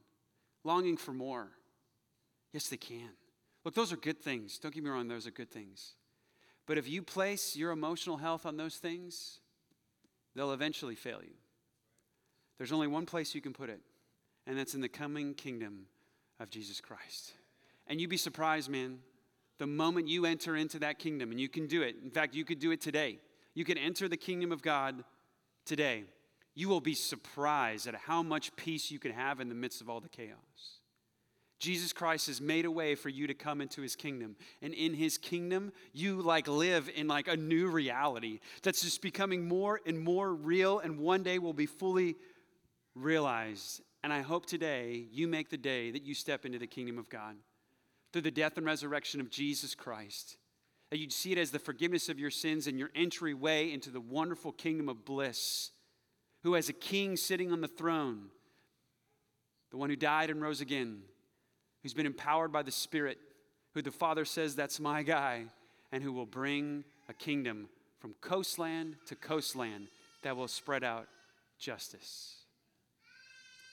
longing 0.64 0.96
for 0.96 1.12
more? 1.12 1.48
Yes, 2.52 2.68
they 2.68 2.76
can. 2.76 3.10
Look, 3.64 3.74
those 3.74 3.92
are 3.92 3.96
good 3.96 4.20
things. 4.20 4.58
Don't 4.58 4.74
get 4.74 4.82
me 4.82 4.90
wrong, 4.90 5.08
those 5.08 5.26
are 5.26 5.30
good 5.30 5.50
things. 5.50 5.94
But 6.66 6.78
if 6.78 6.88
you 6.88 7.02
place 7.02 7.56
your 7.56 7.70
emotional 7.70 8.16
health 8.16 8.46
on 8.46 8.56
those 8.56 8.76
things, 8.76 9.40
they'll 10.34 10.52
eventually 10.52 10.94
fail 10.94 11.20
you. 11.22 11.34
There's 12.58 12.72
only 12.72 12.86
one 12.86 13.06
place 13.06 13.34
you 13.34 13.40
can 13.40 13.52
put 13.52 13.70
it, 13.70 13.80
and 14.46 14.58
that's 14.58 14.74
in 14.74 14.80
the 14.80 14.88
coming 14.88 15.34
kingdom 15.34 15.86
of 16.38 16.50
Jesus 16.50 16.80
Christ. 16.80 17.32
And 17.86 18.00
you'd 18.00 18.10
be 18.10 18.16
surprised, 18.16 18.70
man, 18.70 18.98
the 19.58 19.66
moment 19.66 20.08
you 20.08 20.26
enter 20.26 20.56
into 20.56 20.78
that 20.80 20.98
kingdom, 20.98 21.30
and 21.30 21.40
you 21.40 21.48
can 21.48 21.66
do 21.66 21.82
it. 21.82 21.96
In 22.02 22.10
fact, 22.10 22.34
you 22.34 22.44
could 22.44 22.58
do 22.58 22.70
it 22.70 22.80
today. 22.80 23.18
You 23.54 23.64
can 23.64 23.78
enter 23.78 24.08
the 24.08 24.16
kingdom 24.16 24.52
of 24.52 24.62
God 24.62 25.04
today. 25.64 26.04
You 26.54 26.68
will 26.68 26.80
be 26.80 26.94
surprised 26.94 27.86
at 27.86 27.94
how 27.94 28.22
much 28.22 28.54
peace 28.56 28.90
you 28.90 28.98
can 28.98 29.12
have 29.12 29.40
in 29.40 29.48
the 29.48 29.54
midst 29.54 29.80
of 29.80 29.88
all 29.88 30.00
the 30.00 30.08
chaos. 30.08 30.80
Jesus 31.62 31.92
Christ 31.92 32.26
has 32.26 32.40
made 32.40 32.64
a 32.64 32.70
way 32.72 32.96
for 32.96 33.08
you 33.08 33.28
to 33.28 33.34
come 33.34 33.60
into 33.60 33.82
his 33.82 33.94
kingdom. 33.94 34.34
And 34.62 34.74
in 34.74 34.94
his 34.94 35.16
kingdom, 35.16 35.72
you 35.92 36.20
like 36.20 36.48
live 36.48 36.90
in 36.92 37.06
like 37.06 37.28
a 37.28 37.36
new 37.36 37.68
reality 37.68 38.40
that's 38.64 38.82
just 38.82 39.00
becoming 39.00 39.46
more 39.46 39.80
and 39.86 40.00
more 40.00 40.34
real 40.34 40.80
and 40.80 40.98
one 40.98 41.22
day 41.22 41.38
will 41.38 41.52
be 41.52 41.66
fully 41.66 42.16
realized. 42.96 43.80
And 44.02 44.12
I 44.12 44.22
hope 44.22 44.44
today 44.44 45.04
you 45.12 45.28
make 45.28 45.50
the 45.50 45.56
day 45.56 45.92
that 45.92 46.02
you 46.02 46.14
step 46.14 46.44
into 46.44 46.58
the 46.58 46.66
kingdom 46.66 46.98
of 46.98 47.08
God 47.08 47.36
through 48.12 48.22
the 48.22 48.32
death 48.32 48.56
and 48.56 48.66
resurrection 48.66 49.20
of 49.20 49.30
Jesus 49.30 49.76
Christ. 49.76 50.38
That 50.90 50.98
you'd 50.98 51.12
see 51.12 51.30
it 51.30 51.38
as 51.38 51.52
the 51.52 51.60
forgiveness 51.60 52.08
of 52.08 52.18
your 52.18 52.32
sins 52.32 52.66
and 52.66 52.76
your 52.76 52.90
entryway 52.96 53.70
into 53.70 53.90
the 53.90 54.00
wonderful 54.00 54.50
kingdom 54.50 54.88
of 54.88 55.04
bliss, 55.04 55.70
who 56.42 56.54
has 56.54 56.68
a 56.68 56.72
king 56.72 57.16
sitting 57.16 57.52
on 57.52 57.60
the 57.60 57.68
throne, 57.68 58.30
the 59.70 59.76
one 59.76 59.90
who 59.90 59.96
died 59.96 60.28
and 60.28 60.42
rose 60.42 60.60
again 60.60 61.02
who's 61.83 61.95
been 61.95 62.07
empowered 62.07 62.53
by 62.53 62.62
the 62.62 62.70
Spirit, 62.70 63.18
who 63.74 63.83
the 63.83 63.91
Father 63.91 64.24
says, 64.24 64.55
That's 64.55 64.80
my 64.80 65.03
guy, 65.03 65.45
and 65.91 66.03
who 66.03 66.12
will 66.12 66.26
bring 66.26 66.85
a 67.09 67.12
kingdom 67.12 67.68
from 68.01 68.14
coastland 68.20 68.97
to 69.07 69.14
coastland 69.14 69.89
that 70.22 70.37
will 70.37 70.49
spread 70.49 70.85
out 70.85 71.07
justice. 71.59 72.37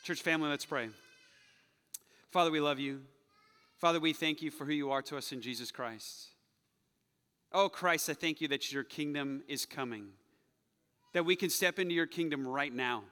Church 0.04 0.22
family, 0.22 0.50
let's 0.50 0.66
pray. 0.66 0.90
Father, 2.32 2.52
we 2.52 2.60
love 2.60 2.80
you. 2.80 3.02
Father, 3.78 4.00
we 4.00 4.14
thank 4.14 4.42
you 4.42 4.52
for 4.52 4.66
who 4.66 4.74
you 4.74 4.92
are 4.92 5.02
to 5.04 5.18
us 5.18 5.32
in 5.32 5.42
Jesus 5.42 5.72
Christ. 5.72 6.28
Oh, 7.52 7.70
Christ, 7.70 8.10
I 8.10 8.14
thank 8.14 8.42
you 8.42 8.48
that 8.50 8.72
your 8.72 8.84
kingdom 8.84 9.42
is 9.48 9.66
coming, 9.66 10.10
that 11.14 11.26
we 11.26 11.36
can 11.36 11.50
step 11.50 11.80
into 11.80 11.96
your 11.96 12.06
kingdom 12.06 12.48
right 12.48 12.74
now. 12.74 13.04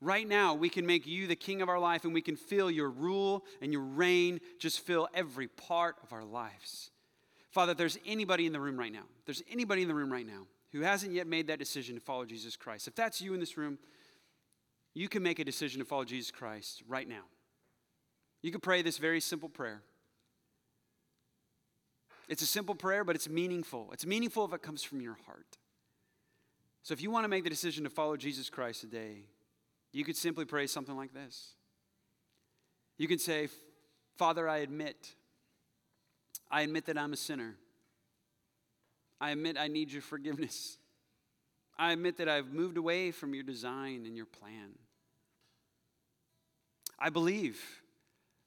Right 0.00 0.28
now, 0.28 0.54
we 0.54 0.68
can 0.68 0.86
make 0.86 1.06
you 1.06 1.26
the 1.26 1.34
king 1.34 1.60
of 1.60 1.68
our 1.68 1.78
life 1.78 2.04
and 2.04 2.14
we 2.14 2.22
can 2.22 2.36
feel 2.36 2.70
your 2.70 2.90
rule 2.90 3.44
and 3.60 3.72
your 3.72 3.82
reign 3.82 4.40
just 4.58 4.80
fill 4.80 5.08
every 5.12 5.48
part 5.48 5.96
of 6.02 6.12
our 6.12 6.24
lives. 6.24 6.90
Father, 7.50 7.72
if 7.72 7.78
there's 7.78 7.98
anybody 8.06 8.46
in 8.46 8.52
the 8.52 8.60
room 8.60 8.78
right 8.78 8.92
now, 8.92 9.04
there's 9.24 9.42
anybody 9.50 9.82
in 9.82 9.88
the 9.88 9.94
room 9.94 10.12
right 10.12 10.26
now 10.26 10.46
who 10.72 10.82
hasn't 10.82 11.12
yet 11.12 11.26
made 11.26 11.48
that 11.48 11.58
decision 11.58 11.96
to 11.96 12.00
follow 12.00 12.24
Jesus 12.24 12.56
Christ, 12.56 12.86
if 12.86 12.94
that's 12.94 13.20
you 13.20 13.34
in 13.34 13.40
this 13.40 13.56
room, 13.56 13.78
you 14.94 15.08
can 15.08 15.22
make 15.22 15.38
a 15.38 15.44
decision 15.44 15.80
to 15.80 15.84
follow 15.84 16.04
Jesus 16.04 16.30
Christ 16.30 16.82
right 16.86 17.08
now. 17.08 17.22
You 18.42 18.52
can 18.52 18.60
pray 18.60 18.82
this 18.82 18.98
very 18.98 19.20
simple 19.20 19.48
prayer. 19.48 19.82
It's 22.28 22.42
a 22.42 22.46
simple 22.46 22.74
prayer, 22.74 23.04
but 23.04 23.16
it's 23.16 23.28
meaningful. 23.28 23.88
It's 23.92 24.04
meaningful 24.04 24.44
if 24.44 24.52
it 24.52 24.62
comes 24.62 24.82
from 24.82 25.00
your 25.00 25.16
heart. 25.26 25.56
So 26.82 26.92
if 26.92 27.02
you 27.02 27.10
want 27.10 27.24
to 27.24 27.28
make 27.28 27.44
the 27.44 27.50
decision 27.50 27.84
to 27.84 27.90
follow 27.90 28.16
Jesus 28.16 28.50
Christ 28.50 28.82
today, 28.82 29.24
you 29.98 30.04
could 30.04 30.16
simply 30.16 30.44
pray 30.44 30.68
something 30.68 30.96
like 30.96 31.12
this. 31.12 31.54
You 32.98 33.08
could 33.08 33.20
say, 33.20 33.48
Father, 34.16 34.48
I 34.48 34.58
admit, 34.58 35.14
I 36.48 36.62
admit 36.62 36.86
that 36.86 36.96
I'm 36.96 37.12
a 37.12 37.16
sinner. 37.16 37.56
I 39.20 39.32
admit 39.32 39.56
I 39.58 39.66
need 39.66 39.90
your 39.90 40.02
forgiveness. 40.02 40.78
I 41.76 41.90
admit 41.90 42.16
that 42.18 42.28
I've 42.28 42.52
moved 42.52 42.76
away 42.76 43.10
from 43.10 43.34
your 43.34 43.42
design 43.42 44.04
and 44.06 44.16
your 44.16 44.26
plan. 44.26 44.70
I 46.96 47.10
believe, 47.10 47.60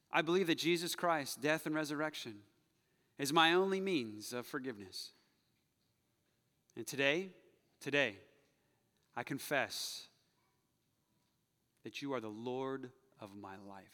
I 0.10 0.22
believe 0.22 0.48
that 0.48 0.58
Jesus 0.58 0.96
Christ, 0.96 1.42
death 1.42 1.66
and 1.66 1.76
resurrection, 1.76 2.36
is 3.20 3.34
my 3.34 3.56
only 3.56 3.82
means 3.82 4.32
of 4.32 4.46
forgiveness. 4.48 5.12
And 6.78 6.88
today, 6.88 7.32
today, 7.82 8.16
I 9.18 9.24
confess 9.24 10.08
that 11.84 12.02
you 12.02 12.14
are 12.14 12.20
the 12.20 12.30
Lord 12.30 12.90
of 13.20 13.36
my 13.36 13.56
life. 13.68 13.86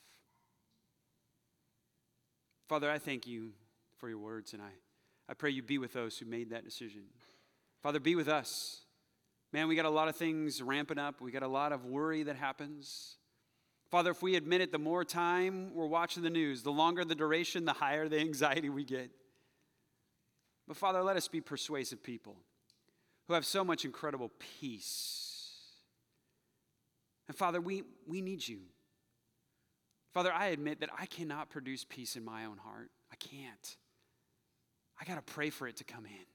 Father, 2.67 2.89
I 2.89 2.97
thank 2.97 3.27
you 3.27 3.51
for 3.97 4.09
your 4.09 4.17
words, 4.17 4.53
and 4.53 4.61
I, 4.61 4.71
I 5.29 5.33
pray 5.33 5.51
you 5.51 5.63
be 5.63 5.77
with 5.77 5.93
those 5.93 6.17
who 6.17 6.25
made 6.25 6.49
that 6.49 6.65
decision. 6.65 7.03
Father, 7.81 7.99
be 7.99 8.15
with 8.15 8.27
us. 8.27 8.81
Man, 9.53 9.67
we 9.67 9.75
got 9.75 9.85
a 9.85 9.89
lot 9.89 10.09
of 10.09 10.15
things 10.15 10.61
ramping 10.61 10.99
up, 10.99 11.21
we 11.21 11.31
got 11.31 11.43
a 11.43 11.47
lot 11.47 11.71
of 11.71 11.85
worry 11.85 12.23
that 12.23 12.35
happens. 12.35 13.15
Father, 13.89 14.11
if 14.11 14.21
we 14.21 14.35
admit 14.35 14.59
it, 14.59 14.73
the 14.73 14.77
more 14.77 15.05
time 15.05 15.73
we're 15.73 15.87
watching 15.87 16.21
the 16.21 16.29
news, 16.29 16.61
the 16.61 16.71
longer 16.71 17.05
the 17.05 17.15
duration, 17.15 17.63
the 17.63 17.71
higher 17.71 18.09
the 18.09 18.19
anxiety 18.19 18.69
we 18.69 18.83
get. 18.83 19.09
But 20.67 20.75
Father, 20.75 21.01
let 21.01 21.15
us 21.15 21.29
be 21.29 21.39
persuasive 21.39 22.03
people 22.03 22.35
who 23.27 23.33
have 23.33 23.45
so 23.45 23.63
much 23.63 23.85
incredible 23.85 24.29
peace 24.59 25.26
and 27.27 27.35
Father, 27.35 27.59
we, 27.59 27.83
we 28.05 28.21
need 28.21 28.47
you. 28.47 28.59
Father, 30.13 30.31
I 30.33 30.47
admit 30.47 30.79
that 30.79 30.89
I 30.97 31.05
cannot 31.05 31.49
produce 31.49 31.83
peace 31.83 32.15
in 32.15 32.23
my 32.23 32.45
own 32.45 32.57
heart. 32.57 32.89
I 33.11 33.15
can't. 33.15 33.77
I 34.99 35.05
got 35.05 35.15
to 35.15 35.33
pray 35.33 35.49
for 35.49 35.67
it 35.67 35.77
to 35.77 35.83
come 35.83 36.05
in. 36.05 36.25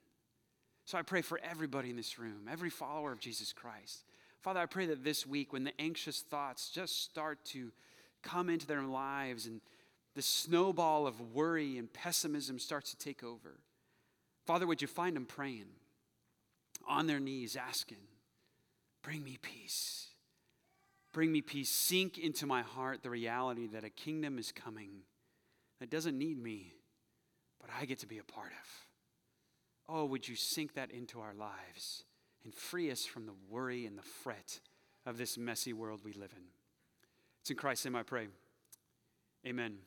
So 0.84 0.98
I 0.98 1.02
pray 1.02 1.22
for 1.22 1.40
everybody 1.42 1.90
in 1.90 1.96
this 1.96 2.18
room, 2.18 2.48
every 2.50 2.70
follower 2.70 3.12
of 3.12 3.20
Jesus 3.20 3.52
Christ. 3.52 4.04
Father, 4.42 4.60
I 4.60 4.66
pray 4.66 4.86
that 4.86 5.04
this 5.04 5.26
week, 5.26 5.52
when 5.52 5.64
the 5.64 5.80
anxious 5.80 6.20
thoughts 6.20 6.70
just 6.70 7.02
start 7.02 7.44
to 7.46 7.72
come 8.22 8.50
into 8.50 8.66
their 8.66 8.82
lives 8.82 9.46
and 9.46 9.60
the 10.14 10.22
snowball 10.22 11.06
of 11.06 11.20
worry 11.32 11.78
and 11.78 11.92
pessimism 11.92 12.58
starts 12.58 12.90
to 12.90 12.98
take 12.98 13.22
over, 13.22 13.60
Father, 14.46 14.66
would 14.66 14.82
you 14.82 14.88
find 14.88 15.16
them 15.16 15.26
praying 15.26 15.66
on 16.86 17.06
their 17.06 17.20
knees, 17.20 17.56
asking, 17.56 17.98
Bring 19.02 19.24
me 19.24 19.38
peace. 19.40 20.11
Bring 21.12 21.30
me 21.30 21.40
peace. 21.42 21.70
Sink 21.70 22.18
into 22.18 22.46
my 22.46 22.62
heart 22.62 23.02
the 23.02 23.10
reality 23.10 23.66
that 23.68 23.84
a 23.84 23.90
kingdom 23.90 24.38
is 24.38 24.50
coming 24.50 25.02
that 25.80 25.90
doesn't 25.90 26.16
need 26.16 26.42
me, 26.42 26.74
but 27.60 27.70
I 27.78 27.84
get 27.84 27.98
to 28.00 28.06
be 28.06 28.18
a 28.18 28.24
part 28.24 28.52
of. 28.52 29.94
Oh, 29.94 30.04
would 30.06 30.26
you 30.28 30.36
sink 30.36 30.74
that 30.74 30.90
into 30.90 31.20
our 31.20 31.34
lives 31.34 32.04
and 32.44 32.54
free 32.54 32.90
us 32.90 33.04
from 33.04 33.26
the 33.26 33.34
worry 33.50 33.84
and 33.84 33.98
the 33.98 34.02
fret 34.02 34.60
of 35.04 35.18
this 35.18 35.36
messy 35.36 35.72
world 35.72 36.00
we 36.04 36.12
live 36.12 36.32
in? 36.36 36.44
It's 37.40 37.50
in 37.50 37.56
Christ's 37.56 37.84
name 37.84 37.96
I 37.96 38.04
pray. 38.04 38.28
Amen. 39.46 39.78